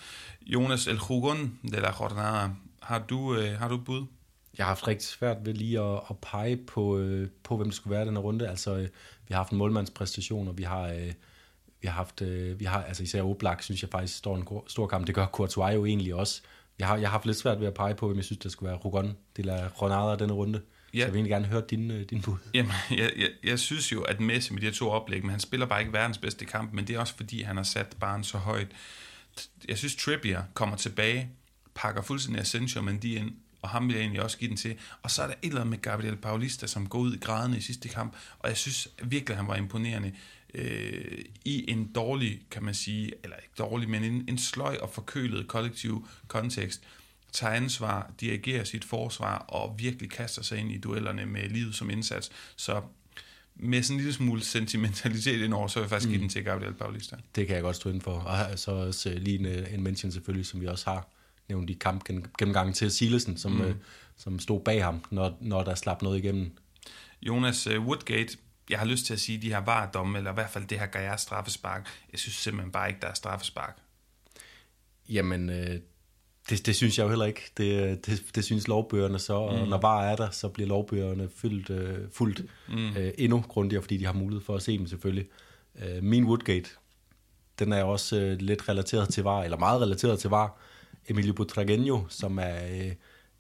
Jonas 0.47 0.87
El 0.87 0.99
Jugon 1.11 1.59
de 1.73 1.81
la 1.81 1.93
Jornada, 2.01 2.51
har 2.87 2.99
du, 2.99 3.37
øh, 3.37 3.59
har 3.59 3.69
du 3.69 3.79
bud? 3.79 4.07
Jeg 4.59 4.67
har 4.67 4.71
haft 4.71 4.89
rigtig 4.89 5.09
svært 5.09 5.37
ved 5.45 5.55
lige 5.55 5.81
at, 5.81 6.01
at 6.11 6.19
pege 6.19 6.57
på, 6.57 6.99
øh, 6.99 7.29
på, 7.43 7.57
hvem 7.57 7.69
det 7.69 7.75
skulle 7.75 7.97
være 7.97 8.07
den 8.07 8.17
her 8.17 8.23
runde. 8.23 8.49
Altså, 8.49 8.77
øh, 8.77 8.89
vi 9.29 9.31
har 9.31 9.37
haft 9.37 9.53
en 9.53 9.59
målmandspræstation, 9.59 10.49
og 10.49 10.59
vi 10.59 10.63
har, 10.63 10.89
øh, 10.89 11.13
vi 11.81 11.89
har 11.89 11.95
haft, 11.95 12.23
øh, 12.23 12.61
vi 12.61 12.65
har, 12.65 12.83
altså 12.83 13.03
især 13.03 13.23
Oblak, 13.23 13.63
synes 13.63 13.83
jeg 13.83 13.91
faktisk 13.91 14.19
står 14.19 14.37
en 14.37 14.69
stor 14.69 14.87
kamp. 14.87 15.07
Det 15.07 15.15
gør 15.15 15.27
Courtois 15.27 15.75
jo 15.75 15.85
egentlig 15.85 16.15
også. 16.15 16.43
Jeg 16.79 16.87
har, 16.87 16.97
jeg 16.97 17.09
har 17.09 17.13
haft 17.13 17.27
lidt 17.27 17.37
svært 17.37 17.61
ved 17.61 17.67
at 17.67 17.75
pege 17.75 17.95
på, 17.95 18.07
hvem 18.07 18.17
jeg 18.17 18.25
synes, 18.25 18.39
der 18.39 18.49
skulle 18.49 18.71
være 18.71 18.79
Rugon, 18.79 19.17
det 19.37 19.47
er 19.47 19.69
Ronaldo 19.69 20.25
denne 20.25 20.35
runde. 20.35 20.63
Ja. 20.95 20.99
Så 20.99 21.05
jeg 21.05 21.13
vil 21.13 21.19
egentlig 21.19 21.31
gerne 21.31 21.47
høre 21.47 21.63
din, 21.71 21.91
øh, 21.91 22.05
din 22.11 22.23
bud. 22.23 22.37
Jamen, 22.55 22.73
jeg, 22.91 23.13
jeg, 23.19 23.29
jeg 23.45 23.59
synes 23.59 23.93
jo, 23.93 24.03
at 24.03 24.21
Messi 24.21 24.53
med 24.53 24.61
de 24.61 24.67
her 24.67 24.73
to 24.73 24.91
oplæg, 24.91 25.23
men 25.23 25.31
han 25.31 25.41
spiller 25.41 25.67
bare 25.67 25.81
ikke 25.81 25.93
verdens 25.93 26.19
bedste 26.19 26.45
kamp, 26.45 26.73
men 26.73 26.87
det 26.87 26.97
er 26.97 27.01
også 27.01 27.15
fordi, 27.17 27.43
han 27.43 27.57
har 27.57 27.65
sat 27.65 27.97
barn 28.01 28.25
så 28.25 28.39
højt. 28.39 28.69
Jeg 29.69 29.79
synes, 29.79 29.97
Trippier 29.97 30.43
kommer 30.55 30.77
tilbage, 30.77 31.31
pakker 31.77 32.03
fuldstændig 32.03 32.41
Asensio 32.41 32.83
Mendy 32.83 33.05
ind, 33.05 33.33
og 33.63 33.69
ham 33.69 33.89
vil 33.89 33.95
jeg 33.95 34.01
egentlig 34.01 34.23
også 34.23 34.39
give 34.39 34.49
den 34.49 34.57
til. 34.57 34.77
Og 35.03 35.11
så 35.11 35.23
er 35.23 35.27
der 35.27 35.35
et 35.43 35.49
eller 35.49 35.61
andet 35.61 35.71
med 35.71 35.79
Gabriel 35.79 36.17
Paulista, 36.17 36.67
som 36.67 36.89
går 36.89 36.99
ud 36.99 37.15
i 37.15 37.19
graderne 37.19 37.59
i 37.59 37.61
sidste 37.61 37.89
kamp, 37.89 38.17
og 38.39 38.49
jeg 38.49 38.57
synes 38.57 38.89
virkelig, 39.03 39.37
han 39.37 39.49
var 39.49 39.57
imponerende 39.57 40.13
øh, 40.55 41.19
i 41.45 41.71
en 41.71 41.93
dårlig, 41.95 42.41
kan 42.51 42.65
man 42.65 42.75
sige, 42.75 43.13
eller 43.23 43.37
ikke 43.37 43.55
dårlig, 43.59 43.91
men 43.91 44.05
en, 44.05 44.25
en 44.29 44.39
sløj 44.39 44.77
og 44.83 44.91
forkølet 44.91 45.49
kollektiv 45.49 46.09
kontekst, 46.29 46.83
tager 47.33 47.53
ansvar, 47.53 48.13
dirigerer 48.21 48.65
sit 48.65 48.85
forsvar 48.85 49.39
og 49.39 49.75
virkelig 49.79 50.11
kaster 50.11 50.43
sig 50.43 50.59
ind 50.59 50.73
i 50.73 50.79
duellerne 50.79 51.27
med 51.27 51.49
livet 51.49 51.75
som 51.75 51.91
indsats. 51.91 52.31
Så 52.57 52.83
med 53.57 53.83
sådan 53.83 53.95
en 53.95 54.01
lille 54.01 54.13
smule 54.13 54.43
sentimentalitet 54.43 55.41
indover, 55.43 55.69
så 55.69 55.79
vil 55.79 55.83
jeg 55.83 55.91
faktisk 55.91 56.09
mm. 56.09 56.13
give 56.13 56.21
den 56.21 56.29
til 56.29 56.45
Gabriel 56.45 56.75
Paulista. 56.75 57.17
Det 57.35 57.47
kan 57.47 57.55
jeg 57.55 57.63
godt 57.63 57.77
stå 57.77 57.91
ind 57.91 58.01
for. 58.01 58.13
Og 58.13 58.59
så 58.59 58.71
også 58.71 59.11
lige 59.19 59.39
en, 59.39 59.47
en 59.75 59.83
mention 59.83 60.13
selvfølgelig, 60.13 60.47
som 60.47 60.61
vi 60.61 60.67
også 60.67 60.91
har 60.91 61.09
nævnt 61.49 61.71
i 61.71 61.73
kamp 61.73 62.05
gennemgangen 62.39 62.75
til 62.75 62.91
Silesen, 62.91 63.37
som, 63.37 63.53
mm. 63.53 63.61
øh, 63.61 63.75
som 64.17 64.39
stod 64.39 64.61
bag 64.61 64.85
ham, 64.85 65.05
når, 65.11 65.37
når 65.41 65.63
der 65.63 65.75
slap 65.75 66.03
noget 66.03 66.19
igennem. 66.19 66.51
Jonas 67.23 67.67
uh, 67.67 67.87
Woodgate, 67.87 68.39
jeg 68.71 68.79
har 68.79 68.87
lyst 68.87 69.07
til 69.07 69.13
at 69.13 69.21
sige, 69.21 69.37
at 69.37 69.43
de 69.43 69.49
her 69.49 69.61
var 69.61 70.15
eller 70.17 70.31
i 70.31 70.35
hvert 70.35 70.51
fald 70.51 70.67
det 70.67 70.79
her 70.79 70.87
Gaia 70.87 71.17
straffespark. 71.17 71.89
Jeg 72.13 72.21
synes 72.21 72.35
simpelthen 72.35 72.73
bare 72.73 72.89
ikke, 72.89 73.01
der 73.01 73.09
er 73.09 73.15
straffespark. 73.15 73.79
Jamen, 75.09 75.51
øh, 75.51 75.81
det, 76.51 76.67
det 76.67 76.77
synes 76.77 76.99
jeg 76.99 77.05
jo 77.05 77.09
heller 77.09 77.25
ikke. 77.27 77.43
Det, 77.57 78.07
det, 78.07 78.25
det 78.35 78.45
synes 78.45 78.69
lovbøgerne 78.69 79.19
så, 79.19 79.33
og 79.33 79.65
mm. 79.65 79.69
når 79.69 79.81
var 79.81 80.03
er 80.03 80.17
der, 80.17 80.31
så 80.31 80.49
bliver 80.49 80.69
lovbøgerne 80.69 81.29
fyldt, 81.37 81.71
øh, 81.71 81.99
fuldt 82.13 82.43
mm. 82.69 82.97
øh, 82.97 83.13
endnu 83.19 83.45
grundigere, 83.49 83.83
fordi 83.83 83.97
de 83.97 84.07
har 84.07 84.13
mulighed 84.13 84.45
for 84.45 84.57
at 84.57 84.63
se 84.63 84.79
dem 84.79 84.87
selvfølgelig. 84.87 85.27
Øh, 85.83 86.03
min 86.03 86.25
Woodgate, 86.25 86.71
den 87.59 87.73
er 87.73 87.83
også 87.83 88.17
øh, 88.17 88.39
lidt 88.41 88.69
relateret 88.69 89.09
til 89.09 89.23
var, 89.23 89.43
eller 89.43 89.59
meget 89.59 89.81
relateret 89.81 90.19
til 90.19 90.31
var. 90.31 90.61
Emilio 91.09 91.35
Butragueño, 91.41 91.99
som 92.09 92.39
er 92.39 92.57
øh, 92.73 92.93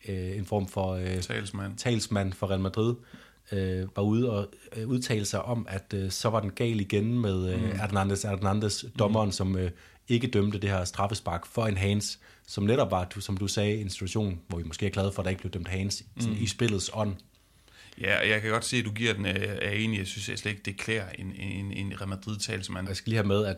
øh, 0.09 0.37
en 0.37 0.45
form 0.45 0.69
for 0.69 0.93
øh, 0.93 1.23
talsmand. 1.23 1.77
talsmand 1.77 2.33
for 2.33 2.51
Real 2.51 2.61
Madrid, 2.61 2.95
øh, 3.53 3.97
var 3.97 4.03
ude 4.03 4.31
og 4.31 4.49
øh, 4.77 4.89
udtale 4.89 5.25
sig 5.25 5.43
om, 5.43 5.67
at 5.71 5.95
øh, 5.95 6.11
så 6.11 6.31
var 6.31 6.41
den 6.41 6.51
gal 6.51 6.81
igen 6.81 7.19
med 7.19 7.53
øh, 7.53 7.63
mm. 7.63 7.79
Hernandez, 7.79 8.23
Hernandez, 8.23 8.85
dommeren, 8.99 9.29
mm. 9.29 9.33
som 9.33 9.57
øh, 9.57 9.71
ikke 10.09 10.27
dømte 10.27 10.59
det 10.59 10.71
her 10.71 10.85
straffespark 10.85 11.47
for 11.47 11.67
en 11.67 11.77
hands, 11.77 12.21
som 12.47 12.65
netop 12.65 12.91
var, 12.91 13.09
som 13.21 13.37
du 13.37 13.49
sagde, 13.49 13.81
en 13.81 13.91
situation, 13.91 14.41
hvor 14.49 14.59
vi 14.59 14.65
måske 14.65 14.87
er 14.87 14.91
glade 14.91 15.13
for, 15.13 15.23
at 15.23 15.25
der 15.25 15.31
ikke 15.31 15.41
blev 15.41 15.53
dømt 15.53 15.69
hands 15.69 16.03
mm. 16.17 16.37
i 16.41 16.47
spillets 16.47 16.91
ånd. 16.95 17.15
Ja, 18.01 18.29
jeg 18.29 18.43
kan 18.43 18.51
godt 18.51 18.65
se, 18.65 18.77
at 18.77 18.85
du 18.85 18.93
giver 18.93 19.15
den, 19.15 19.27
øh, 19.27 19.59
er 19.63 19.71
enig. 19.71 19.99
Jeg 19.99 20.07
synes 20.07 20.29
jeg 20.29 20.39
slet 20.39 20.53
ikke, 20.53 20.63
det 20.65 20.77
klæder 20.77 21.09
en, 21.19 21.33
en, 21.33 21.73
en 21.73 22.01
Real 22.01 22.09
Madrid-talsmand. 22.09 22.89
Jeg 22.89 22.97
skal 22.97 23.11
lige 23.11 23.17
have 23.17 23.29
med, 23.29 23.45
at 23.45 23.57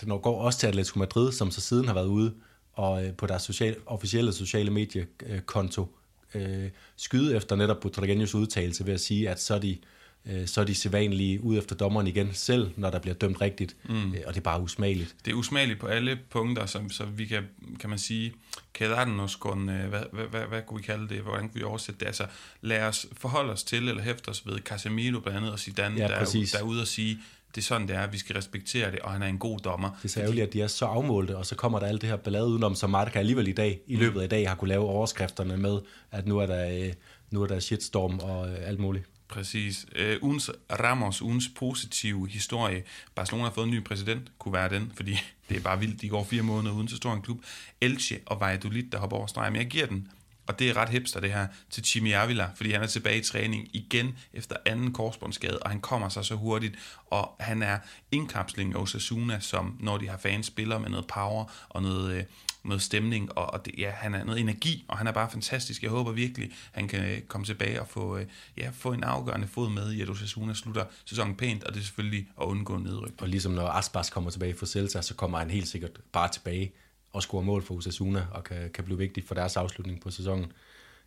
den 0.00 0.08
går 0.08 0.42
også 0.42 0.58
til 0.58 0.66
Atletico 0.66 0.98
Madrid, 0.98 1.32
som 1.32 1.50
så 1.50 1.60
siden 1.60 1.86
har 1.86 1.94
været 1.94 2.06
ude 2.06 2.34
og 2.76 3.04
øh, 3.04 3.12
på 3.12 3.26
deres 3.26 3.42
social, 3.42 3.76
officielle 3.86 4.32
sociale 4.32 4.70
mediekonto 4.70 5.96
øh, 6.34 6.70
skyde 6.96 7.36
efter 7.36 7.56
netop 7.56 7.84
Butragueños 7.84 8.36
udtalelse 8.36 8.86
ved 8.86 8.94
at 8.94 9.00
sige, 9.00 9.30
at 9.30 9.40
så 9.40 9.54
er 9.54 9.58
de 9.58 9.78
øh, 10.26 10.46
så 10.46 10.60
er 10.60 10.64
de 10.64 10.74
sædvanlige 10.74 11.44
ud 11.44 11.58
efter 11.58 11.76
dommeren 11.76 12.06
igen 12.06 12.30
selv, 12.32 12.70
når 12.76 12.90
der 12.90 12.98
bliver 12.98 13.14
dømt 13.14 13.40
rigtigt, 13.40 13.76
mm. 13.88 14.14
øh, 14.14 14.20
og 14.26 14.34
det 14.34 14.40
er 14.40 14.44
bare 14.44 14.60
usmageligt. 14.60 15.14
Det 15.24 15.30
er 15.30 15.34
usmageligt 15.34 15.80
på 15.80 15.86
alle 15.86 16.18
punkter, 16.30 16.66
så, 16.66 16.80
så 16.90 17.04
vi 17.04 17.24
kan, 17.24 17.42
kan 17.80 17.90
man 17.90 17.98
sige, 17.98 18.32
quedarnos 18.74 19.32
con, 19.32 19.68
øh, 19.68 19.88
hvad, 19.88 20.02
hvad, 20.12 20.24
hvad, 20.24 20.40
hvad 20.40 20.62
kunne 20.66 20.80
vi 20.80 20.82
kalde 20.82 21.08
det, 21.08 21.20
hvordan 21.20 21.48
kunne 21.48 21.54
vi 21.54 21.62
oversætte 21.62 22.00
det? 22.00 22.06
Altså, 22.06 22.26
lad 22.60 22.82
os 22.82 23.06
forholde 23.12 23.52
os 23.52 23.64
til, 23.64 23.88
eller 23.88 24.02
hæfte 24.02 24.28
os 24.28 24.46
ved 24.46 24.58
Casemiro 24.58 25.20
blandt 25.20 25.36
andet, 25.36 25.52
og 25.52 25.58
Zidane, 25.58 25.96
Ja, 25.96 26.08
der, 26.08 26.14
er, 26.14 26.48
der 26.52 26.58
er 26.58 26.62
ude 26.62 26.80
og 26.80 26.86
sige, 26.86 27.18
det 27.54 27.60
er 27.60 27.64
sådan, 27.64 27.88
det 27.88 27.96
er, 27.96 28.06
vi 28.06 28.18
skal 28.18 28.36
respektere 28.36 28.90
det, 28.90 28.98
og 28.98 29.12
han 29.12 29.22
er 29.22 29.26
en 29.26 29.38
god 29.38 29.58
dommer. 29.58 29.90
Det 29.90 30.04
er 30.04 30.08
så 30.08 30.20
ærgerligt, 30.20 30.46
at 30.46 30.52
de 30.52 30.62
er 30.62 30.66
så 30.66 30.84
afmålte, 30.84 31.36
og 31.36 31.46
så 31.46 31.54
kommer 31.54 31.78
der 31.78 31.86
alt 31.86 32.00
det 32.00 32.08
her 32.08 32.16
ballade 32.16 32.46
udenom, 32.46 32.74
som 32.74 32.90
Marca 32.90 33.18
alligevel 33.18 33.48
i 33.48 33.52
dag, 33.52 33.80
i 33.86 33.96
løbet 33.96 34.20
af 34.20 34.24
i 34.24 34.28
dag, 34.28 34.48
har 34.48 34.56
kunne 34.56 34.68
lave 34.68 34.84
overskrifterne 34.84 35.56
med, 35.56 35.78
at 36.10 36.26
nu 36.26 36.38
er 36.38 36.46
der, 36.46 36.86
øh, 36.86 36.92
nu 37.30 37.42
er 37.42 37.46
der 37.46 37.60
shitstorm 37.60 38.18
og 38.18 38.48
øh, 38.48 38.68
alt 38.68 38.80
muligt. 38.80 39.04
Præcis. 39.28 39.86
Øh, 39.94 40.18
ugens 40.22 40.50
Ramos, 40.70 41.22
ugens 41.22 41.48
positive 41.56 42.28
historie. 42.28 42.82
Barcelona 43.14 43.44
har 43.44 43.52
fået 43.52 43.64
en 43.64 43.70
ny 43.70 43.84
præsident, 43.84 44.32
kunne 44.38 44.52
være 44.52 44.68
den, 44.68 44.92
fordi 44.96 45.18
det 45.48 45.56
er 45.56 45.60
bare 45.60 45.78
vildt. 45.78 46.00
De 46.00 46.08
går 46.08 46.24
fire 46.24 46.42
måneder 46.42 46.74
uden 46.74 46.88
så 46.88 46.96
stor 46.96 47.12
en 47.12 47.22
klub. 47.22 47.38
Elche 47.80 48.20
og 48.26 48.40
Valladolid, 48.40 48.90
der 48.90 48.98
hopper 48.98 49.16
over 49.16 49.26
stregen. 49.26 49.52
Men 49.52 49.62
jeg 49.62 49.70
giver 49.70 49.86
den, 49.86 50.08
og 50.46 50.58
det 50.58 50.68
er 50.68 50.76
ret 50.76 50.88
hipster 50.88 51.20
det 51.20 51.32
her, 51.32 51.46
til 51.70 51.84
Chimi 51.84 52.12
Avila, 52.12 52.48
fordi 52.54 52.72
han 52.72 52.82
er 52.82 52.86
tilbage 52.86 53.18
i 53.18 53.22
træning 53.22 53.68
igen 53.72 54.16
efter 54.32 54.56
anden 54.66 54.92
korsbåndsskade, 54.92 55.58
og 55.58 55.70
han 55.70 55.80
kommer 55.80 56.08
sig 56.08 56.24
så 56.24 56.34
hurtigt, 56.34 56.74
og 57.06 57.36
han 57.40 57.62
er 57.62 57.78
indkapslingen 58.12 58.76
af 58.76 58.80
Osasuna, 58.80 59.40
som 59.40 59.76
når 59.80 59.98
de 59.98 60.08
har 60.08 60.18
fans 60.18 60.46
spiller 60.46 60.78
med 60.78 60.90
noget 60.90 61.06
power 61.06 61.44
og 61.68 61.82
noget, 61.82 62.12
øh, 62.12 62.24
noget 62.64 62.82
stemning, 62.82 63.38
og, 63.38 63.46
og 63.46 63.66
det, 63.66 63.74
ja, 63.78 63.90
han 63.90 64.14
er 64.14 64.24
noget 64.24 64.40
energi, 64.40 64.84
og 64.88 64.98
han 64.98 65.06
er 65.06 65.12
bare 65.12 65.30
fantastisk. 65.30 65.82
Jeg 65.82 65.90
håber 65.90 66.12
virkelig, 66.12 66.50
han 66.72 66.88
kan 66.88 67.04
øh, 67.04 67.20
komme 67.20 67.44
tilbage 67.44 67.80
og 67.80 67.88
få, 67.88 68.16
øh, 68.16 68.26
ja, 68.56 68.70
få 68.72 68.92
en 68.92 69.04
afgørende 69.04 69.46
fod 69.46 69.70
med 69.70 69.92
i, 69.92 70.00
at 70.00 70.10
Osasuna 70.10 70.54
slutter 70.54 70.84
sæsonen 71.04 71.36
pænt, 71.36 71.64
og 71.64 71.74
det 71.74 71.80
er 71.80 71.84
selvfølgelig 71.84 72.28
at 72.40 72.44
undgå 72.44 72.78
nedryk. 72.78 73.12
Og 73.18 73.28
ligesom 73.28 73.52
når 73.52 73.68
Aspas 73.68 74.10
kommer 74.10 74.30
tilbage 74.30 74.54
fra 74.58 74.66
Celta, 74.66 75.02
så 75.02 75.14
kommer 75.14 75.38
han 75.38 75.50
helt 75.50 75.68
sikkert 75.68 75.90
bare 76.12 76.28
tilbage 76.28 76.72
og 77.16 77.22
scorer 77.22 77.42
mål 77.42 77.62
for 77.62 77.74
Osasuna, 77.74 78.26
og 78.30 78.44
kan, 78.44 78.70
kan 78.74 78.84
blive 78.84 78.98
vigtig 78.98 79.24
for 79.24 79.34
deres 79.34 79.56
afslutning 79.56 80.00
på 80.00 80.10
sæsonen. 80.10 80.52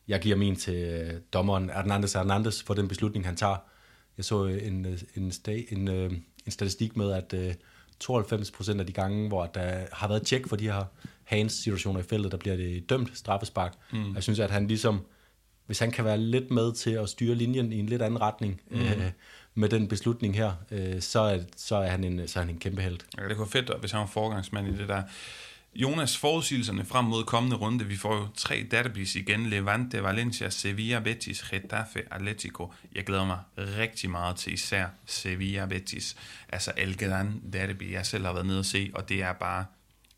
Jeg 0.08 0.20
giver 0.20 0.36
min 0.36 0.56
til 0.56 0.76
øh, 0.76 1.14
dommeren 1.34 1.70
Hernandez 1.70 2.14
Hernandez 2.14 2.64
for 2.64 2.74
den 2.74 2.88
beslutning, 2.88 3.26
han 3.26 3.36
tager. 3.36 3.58
Jeg 4.18 4.26
så 4.26 4.46
øh, 4.46 4.68
en, 4.68 4.86
øh, 4.86 5.00
en, 5.16 5.34
en, 5.48 5.88
en 6.46 6.52
statistik 6.52 6.98
med, 6.98 7.12
at 7.12 7.34
øh, 7.34 7.54
92% 8.04 8.80
af 8.80 8.86
de 8.86 8.94
gange, 8.94 9.28
hvor 9.28 9.46
der 9.46 9.86
har 9.92 10.08
været 10.08 10.22
tjek 10.24 10.48
for 10.48 10.56
de 10.56 10.64
her 10.64 10.84
hands-situationer 11.24 12.00
i 12.00 12.04
feltet, 12.04 12.32
der 12.32 12.38
bliver 12.38 12.56
det 12.56 12.90
dømt 12.90 13.18
straffespark. 13.18 13.74
Mm. 13.94 14.16
Jeg 14.16 14.24
synes, 14.24 14.40
at 14.40 14.52
han 14.52 14.68
ligesom, 14.68 15.06
hvis 15.66 15.80
han 15.80 15.92
kan 15.92 16.06
være 16.06 16.18
lidt 16.18 16.52
med 16.52 16.74
til 16.74 16.92
at 16.92 17.10
styre 17.10 17.36
linjen 17.36 17.74
i 17.74 17.80
en 17.80 17.86
lidt 17.86 18.02
anden 18.02 18.22
retning 18.22 18.62
mm. 18.72 18.80
øh, 18.80 19.12
med 19.56 19.70
den 19.70 19.88
beslutning 19.88 20.36
her, 20.36 20.52
øh, 20.72 21.02
så, 21.02 21.20
er, 21.20 21.40
så, 21.58 21.76
er 21.76 21.88
han 21.88 22.04
en, 22.04 22.28
så 22.28 22.40
er 22.40 22.44
han 22.44 22.54
en 22.54 22.60
kæmpe 22.60 22.82
held. 22.82 22.98
Ja, 23.18 23.28
det 23.28 23.38
kunne 23.38 23.48
være 23.54 23.64
fedt, 23.64 23.80
hvis 23.80 23.92
han 23.92 24.00
var 24.00 24.08
forgangsmand 24.08 24.68
i 24.68 24.78
det 24.78 24.90
der. 24.90 25.04
Jonas, 25.76 26.18
forudsigelserne 26.18 26.86
frem 26.86 27.06
mod 27.06 27.24
kommende 27.24 27.56
runde, 27.56 27.86
vi 27.86 27.98
får 27.98 28.16
jo 28.16 28.28
tre 28.38 28.68
derbys 28.72 29.16
igen, 29.16 29.46
Levante, 29.46 30.04
Valencia, 30.04 30.50
Sevilla, 30.50 31.00
Betis, 31.00 31.42
Getafe, 31.42 32.14
Atletico. 32.14 32.74
Jeg 32.96 33.06
glæder 33.06 33.26
mig 33.26 33.40
rigtig 33.58 34.10
meget 34.10 34.36
til 34.36 34.54
især 34.54 34.88
Sevilla, 35.06 35.66
Betis, 35.66 36.16
altså 36.50 36.72
El 36.78 36.98
Gran 36.98 37.42
derby, 37.54 37.92
jeg 37.92 38.06
selv 38.06 38.26
har 38.26 38.34
været 38.34 38.46
nede 38.46 38.60
og 38.60 38.66
se, 38.66 38.92
og 38.94 39.10
det 39.10 39.22
er 39.22 39.34
bare, 39.34 39.66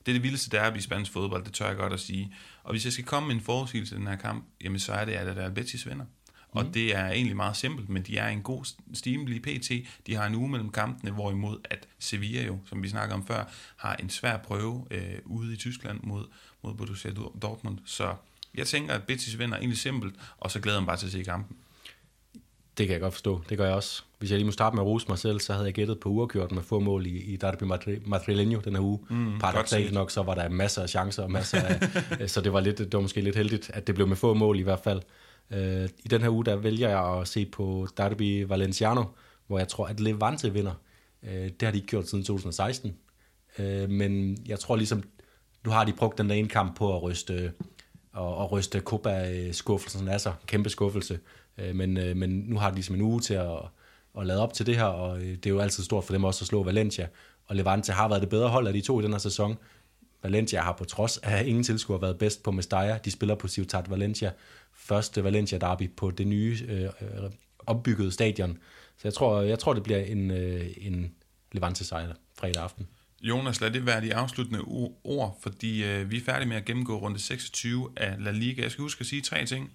det 0.06 0.12
er 0.12 0.14
det 0.14 0.24
vildeste 0.24 0.58
derby 0.58 0.78
i 0.78 0.82
spansk 0.82 1.12
fodbold, 1.12 1.46
det 1.46 1.54
tør 1.54 1.68
jeg 1.68 1.78
godt 1.78 1.94
at 1.94 2.00
sige. 2.00 2.36
Og 2.64 2.72
hvis 2.72 2.86
jeg 2.86 2.94
skal 2.94 3.06
komme 3.06 3.28
med 3.28 3.36
en 3.36 3.42
forudsigelse 3.42 3.96
i 3.96 3.98
den 3.98 4.08
her 4.08 4.16
kamp, 4.16 4.46
jamen 4.62 4.80
så 4.80 4.94
er 4.94 5.06
det, 5.06 5.12
at 5.12 5.38
Real 5.38 5.52
Betis 5.52 5.88
vinder. 5.88 6.06
Og 6.52 6.66
mm. 6.66 6.72
det 6.72 6.96
er 6.96 7.08
egentlig 7.08 7.36
meget 7.36 7.58
simpelt, 7.58 7.90
men 7.90 8.04
de 8.04 8.18
er 8.18 8.28
en 8.28 8.42
god 8.42 8.66
stime 8.94 9.26
lige 9.26 9.40
pt. 9.40 9.72
De 10.08 10.16
har 10.16 10.26
en 10.28 10.36
uge 10.36 10.50
mellem 10.50 10.70
kampene, 10.70 11.12
hvorimod 11.12 11.60
at 11.64 11.88
Sevilla 12.00 12.46
jo, 12.46 12.60
som 12.66 12.84
vi 12.84 12.90
snakkede 12.90 13.16
om 13.16 13.26
før, 13.26 13.44
har 13.76 13.96
en 13.96 14.10
svær 14.10 14.38
prøve 14.38 14.86
øh, 14.92 15.20
ude 15.26 15.54
i 15.54 15.58
Tyskland 15.58 16.00
mod, 16.04 16.26
mod 16.64 16.74
Borussia 16.74 17.12
Dortmund. 17.42 17.78
Så 17.86 18.14
jeg 18.56 18.68
tænker, 18.68 18.94
at 18.94 19.04
Betis 19.04 19.40
vinder 19.40 19.58
egentlig 19.58 19.78
simpelt, 19.78 20.16
og 20.38 20.52
så 20.52 20.60
glæder 20.60 20.78
jeg 20.78 20.82
mig 20.82 20.88
bare 20.88 20.98
til 20.98 21.06
at 21.06 21.12
se 21.12 21.24
kampen. 21.24 21.58
Det 22.78 22.88
kan 22.88 22.94
jeg 22.94 23.02
godt 23.02 23.14
forstå. 23.14 23.42
Det 23.50 23.58
gør 23.58 23.66
jeg 23.66 23.76
også. 23.76 24.04
Hvis 24.20 24.32
jeg 24.32 24.40
lige 24.40 24.46
må 24.46 24.52
starte 24.52 24.76
med 24.76 24.84
at 24.84 24.88
rose 24.88 25.06
mig 25.10 25.18
selv, 25.18 25.40
så 25.40 25.54
havde 25.54 25.66
jeg 25.66 25.74
gættet 25.74 26.00
på 26.00 26.10
uafgjort 26.10 26.52
med 26.52 26.64
få 26.64 26.80
mål 26.80 27.06
i, 27.06 27.10
i 27.10 27.36
Derby 27.36 27.64
Madri- 27.64 28.16
Madrileño 28.16 28.62
den 28.62 28.76
her 28.76 28.80
uge. 28.80 29.00
Mm, 29.10 29.40
Paradoxalt 29.40 29.94
nok, 29.94 30.12
så 30.12 30.24
var 30.24 30.36
der 30.36 30.50
masser 30.50 30.82
af 30.82 30.90
chancer 30.90 31.24
og 31.24 31.32
masser 31.32 31.62
af, 31.62 32.30
så 32.34 32.42
det 32.42 32.54
var, 32.54 32.60
lidt, 32.60 32.78
det 32.78 32.94
var 32.94 33.00
måske 33.00 33.22
lidt 33.22 33.36
heldigt, 33.36 33.72
at 33.74 33.88
det 33.88 33.96
blev 33.96 34.08
med 34.08 34.16
få 34.16 34.34
mål 34.34 34.60
i 34.60 34.62
hvert 34.62 34.80
fald. 34.84 35.02
Uh, 35.52 35.86
I 36.00 36.08
den 36.10 36.22
her 36.22 36.30
uge, 36.30 36.46
der 36.46 36.56
vælger 36.56 36.90
jeg 36.90 37.22
at 37.22 37.28
se 37.28 37.46
på 37.46 37.88
Derby 37.98 38.46
Valenciano, 38.48 39.04
hvor 39.48 39.58
jeg 39.58 39.68
tror, 39.68 39.88
at 39.88 40.00
Levante 40.00 40.54
vinder. 40.54 40.74
Uh, 41.24 41.30
det 41.30 41.62
har 41.62 41.72
de 41.72 41.78
ikke 41.78 41.88
gjort 41.88 42.10
siden 42.10 42.24
2016. 42.24 42.96
Uh, 43.60 43.66
øh, 43.66 43.90
men 43.90 44.38
jeg 44.48 44.60
tror 44.60 44.76
ligesom, 44.76 45.04
nu 45.66 45.72
har 45.72 45.86
de 45.86 45.94
brugt 45.94 46.18
den 46.18 46.30
der 46.30 46.36
ene 46.36 46.48
kamp 46.48 46.78
på 46.78 46.96
at 46.96 47.04
ryste, 47.04 47.54
og, 48.14 48.36
og 48.36 48.52
ryste 48.52 48.80
Copa-skuffelsen 48.80 50.08
af 50.08 50.22
sig. 50.22 50.34
Kæmpe 50.46 50.70
skuffelse. 50.70 51.20
Uh, 51.58 51.76
men, 51.76 51.94
men 51.94 52.30
nu 52.30 52.58
har 52.58 52.70
de 52.70 52.76
ligesom 52.76 52.96
en 52.96 53.02
uge 53.02 53.20
til 53.20 53.34
at, 53.34 53.60
at 54.20 54.26
lade 54.26 54.42
op 54.42 54.54
til 54.54 54.66
det 54.66 54.78
her, 54.78 54.86
og 54.86 55.20
det 55.20 55.46
er 55.46 55.50
jo 55.50 55.60
altid 55.60 55.84
stort 55.84 56.04
for 56.04 56.14
dem 56.14 56.24
også 56.24 56.44
at 56.44 56.48
slå 56.48 56.64
Valencia. 56.64 57.08
Og 57.46 57.56
Levante 57.56 57.92
har 57.92 58.08
været 58.08 58.22
det 58.22 58.30
bedre 58.30 58.50
hold 58.50 58.68
af 58.68 58.74
de 58.74 58.82
to 58.82 59.00
i 59.00 59.04
den 59.04 59.12
her 59.12 59.20
sæson. 59.20 59.58
Valencia 60.24 60.62
har 60.62 60.74
på 60.74 60.86
trods 60.86 61.18
af 61.18 61.46
ingen 61.46 61.64
tilskuer 61.64 61.98
været 61.98 62.18
bedst 62.18 62.44
på 62.44 62.52
Mestalla. 62.52 63.00
De 63.06 63.12
spiller 63.12 63.36
på 63.36 63.48
Ciutat 63.48 63.90
Valencia. 63.90 64.32
Første 64.74 65.24
Valencia 65.24 65.58
derby 65.58 65.90
på 65.98 66.12
det 66.12 66.28
nye 66.28 66.58
øh, 66.68 66.84
øh 66.84 67.32
opbyggede 67.68 68.12
stadion. 68.12 68.58
Så 68.98 69.08
jeg 69.08 69.14
tror, 69.14 69.42
jeg 69.42 69.60
tror 69.60 69.74
det 69.74 69.84
bliver 69.84 70.00
en, 70.00 70.32
øh, 70.32 70.68
en 70.78 71.12
Levante 71.52 71.86
sejr 71.86 72.14
fredag 72.40 72.64
aften. 72.64 72.88
Jonas, 73.22 73.62
lad 73.62 73.72
det 73.72 73.86
være 73.86 74.02
de 74.02 74.16
afsluttende 74.16 74.62
ord, 75.04 75.40
fordi 75.42 75.84
øh, 75.84 76.12
vi 76.12 76.18
er 76.18 76.22
færdige 76.22 76.50
med 76.50 76.58
at 76.58 76.66
gennemgå 76.66 76.98
runde 76.98 77.20
26 77.20 77.90
af 77.98 78.16
La 78.20 78.32
Liga. 78.32 78.62
Jeg 78.62 78.72
skal 78.72 78.82
huske 78.82 79.02
at 79.02 79.06
sige 79.06 79.22
tre 79.22 79.46
ting. 79.46 79.72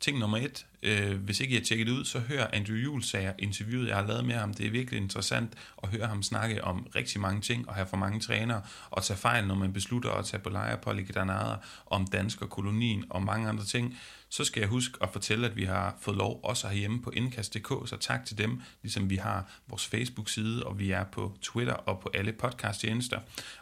Ting 0.00 0.18
nummer 0.18 0.38
et, 0.38 0.66
øh, 0.82 1.16
hvis 1.16 1.40
ikke 1.40 1.52
I 1.52 1.56
har 1.56 1.64
tjekket 1.64 1.86
det 1.86 1.92
ud, 1.92 2.04
så 2.04 2.18
hør 2.18 2.46
Andrew 2.52 2.76
Julesager 2.76 3.32
interviewet, 3.38 3.88
jeg 3.88 3.96
har 3.96 4.06
lavet 4.06 4.24
med 4.24 4.34
ham. 4.34 4.54
Det 4.54 4.66
er 4.66 4.70
virkelig 4.70 5.00
interessant 5.00 5.52
at 5.82 5.88
høre 5.88 6.06
ham 6.06 6.22
snakke 6.22 6.64
om 6.64 6.86
rigtig 6.94 7.20
mange 7.20 7.40
ting, 7.40 7.68
og 7.68 7.74
have 7.74 7.86
for 7.86 7.96
mange 7.96 8.20
trænere, 8.20 8.62
og 8.90 9.04
tage 9.04 9.16
fejl, 9.16 9.46
når 9.46 9.54
man 9.54 9.72
beslutter 9.72 10.10
at 10.10 10.24
tage 10.24 10.42
på 10.42 10.50
lejre 10.50 10.78
på 10.78 10.92
Granada, 11.12 11.56
om 11.86 12.06
dansk 12.06 12.42
og 12.42 12.50
kolonien, 12.50 13.04
og 13.10 13.22
mange 13.22 13.48
andre 13.48 13.64
ting. 13.64 13.98
Så 14.28 14.44
skal 14.44 14.60
jeg 14.60 14.68
huske 14.68 14.98
at 15.02 15.08
fortælle, 15.12 15.46
at 15.46 15.56
vi 15.56 15.64
har 15.64 15.96
fået 16.00 16.16
lov 16.16 16.40
også 16.42 16.68
herhjemme 16.68 17.02
på 17.02 17.10
indkast.dk, 17.10 17.88
så 17.88 17.96
tak 18.00 18.24
til 18.24 18.38
dem, 18.38 18.62
ligesom 18.82 19.10
vi 19.10 19.16
har 19.16 19.50
vores 19.68 19.86
Facebook-side, 19.86 20.66
og 20.66 20.78
vi 20.78 20.90
er 20.90 21.04
på 21.04 21.36
Twitter 21.42 21.74
og 21.74 22.00
på 22.00 22.10
alle 22.14 22.32
podcast-tjenester. 22.32 23.20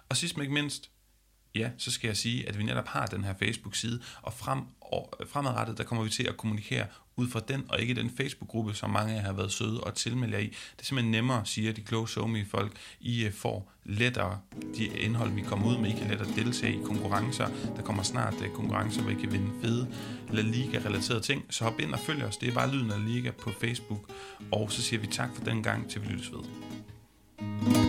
Og 0.09 0.17
sidst 0.17 0.37
men 0.37 0.43
ikke 0.43 0.55
mindst, 0.55 0.91
ja, 1.55 1.71
så 1.79 1.91
skal 1.91 2.09
jeg 2.09 2.17
sige, 2.17 2.49
at 2.49 2.59
vi 2.59 2.63
netop 2.63 2.89
har 2.89 3.07
den 3.07 3.25
her 3.25 3.35
Facebook-side, 3.39 4.01
og 4.23 4.33
frem, 4.33 4.61
og 4.81 5.13
øh, 5.21 5.27
fremadrettet, 5.27 5.79
der 5.79 5.85
kommer 5.85 6.05
vi 6.05 6.11
til 6.11 6.29
at 6.29 6.37
kommunikere 6.37 6.87
ud 7.17 7.29
fra 7.29 7.41
den, 7.41 7.65
og 7.69 7.81
ikke 7.81 7.95
den 7.95 8.11
Facebook-gruppe, 8.17 8.75
som 8.75 8.91
mange 8.91 9.13
af 9.13 9.17
jer 9.17 9.23
har 9.23 9.33
været 9.33 9.53
søde 9.53 9.81
og 9.81 9.95
tilmelde 9.95 10.35
jer 10.35 10.41
i. 10.41 10.47
Det 10.47 10.81
er 10.81 10.85
simpelthen 10.85 11.11
nemmere, 11.11 11.47
siger 11.47 11.73
de 11.73 11.81
kloge 11.81 12.09
somi 12.09 12.45
folk. 12.45 12.73
I 13.01 13.25
øh, 13.25 13.33
får 13.33 13.73
lettere 13.85 14.39
de 14.77 14.87
indhold, 14.87 15.31
vi 15.31 15.41
kommer 15.41 15.67
ud 15.67 15.79
med. 15.79 15.91
I 15.91 15.93
kan 15.99 16.09
lettere 16.09 16.29
deltage 16.37 16.75
i 16.75 16.83
konkurrencer. 16.85 17.49
Der 17.77 17.83
kommer 17.83 18.03
snart 18.03 18.35
øh, 18.43 18.51
konkurrencer, 18.51 19.03
hvor 19.03 19.11
I 19.11 19.15
kan 19.15 19.33
vinde 19.33 19.51
fede 19.63 19.89
La 20.31 20.41
Liga-relaterede 20.41 21.21
ting. 21.21 21.45
Så 21.51 21.65
hop 21.65 21.81
ind 21.81 21.93
og 21.93 21.99
følg 21.99 22.25
os. 22.25 22.37
Det 22.37 22.49
er 22.49 22.55
bare 22.55 22.73
lyden 22.73 22.91
af 22.91 23.07
Liga 23.07 23.31
på 23.31 23.53
Facebook. 23.61 24.11
Og 24.53 24.73
så 24.73 24.83
siger 24.83 25.01
vi 25.01 25.07
tak 25.07 25.29
for 25.35 25.45
den 25.45 25.63
gang, 25.63 25.91
til 25.91 26.03
vi 26.03 26.07
lyttes 26.07 26.33
ved. 26.33 27.88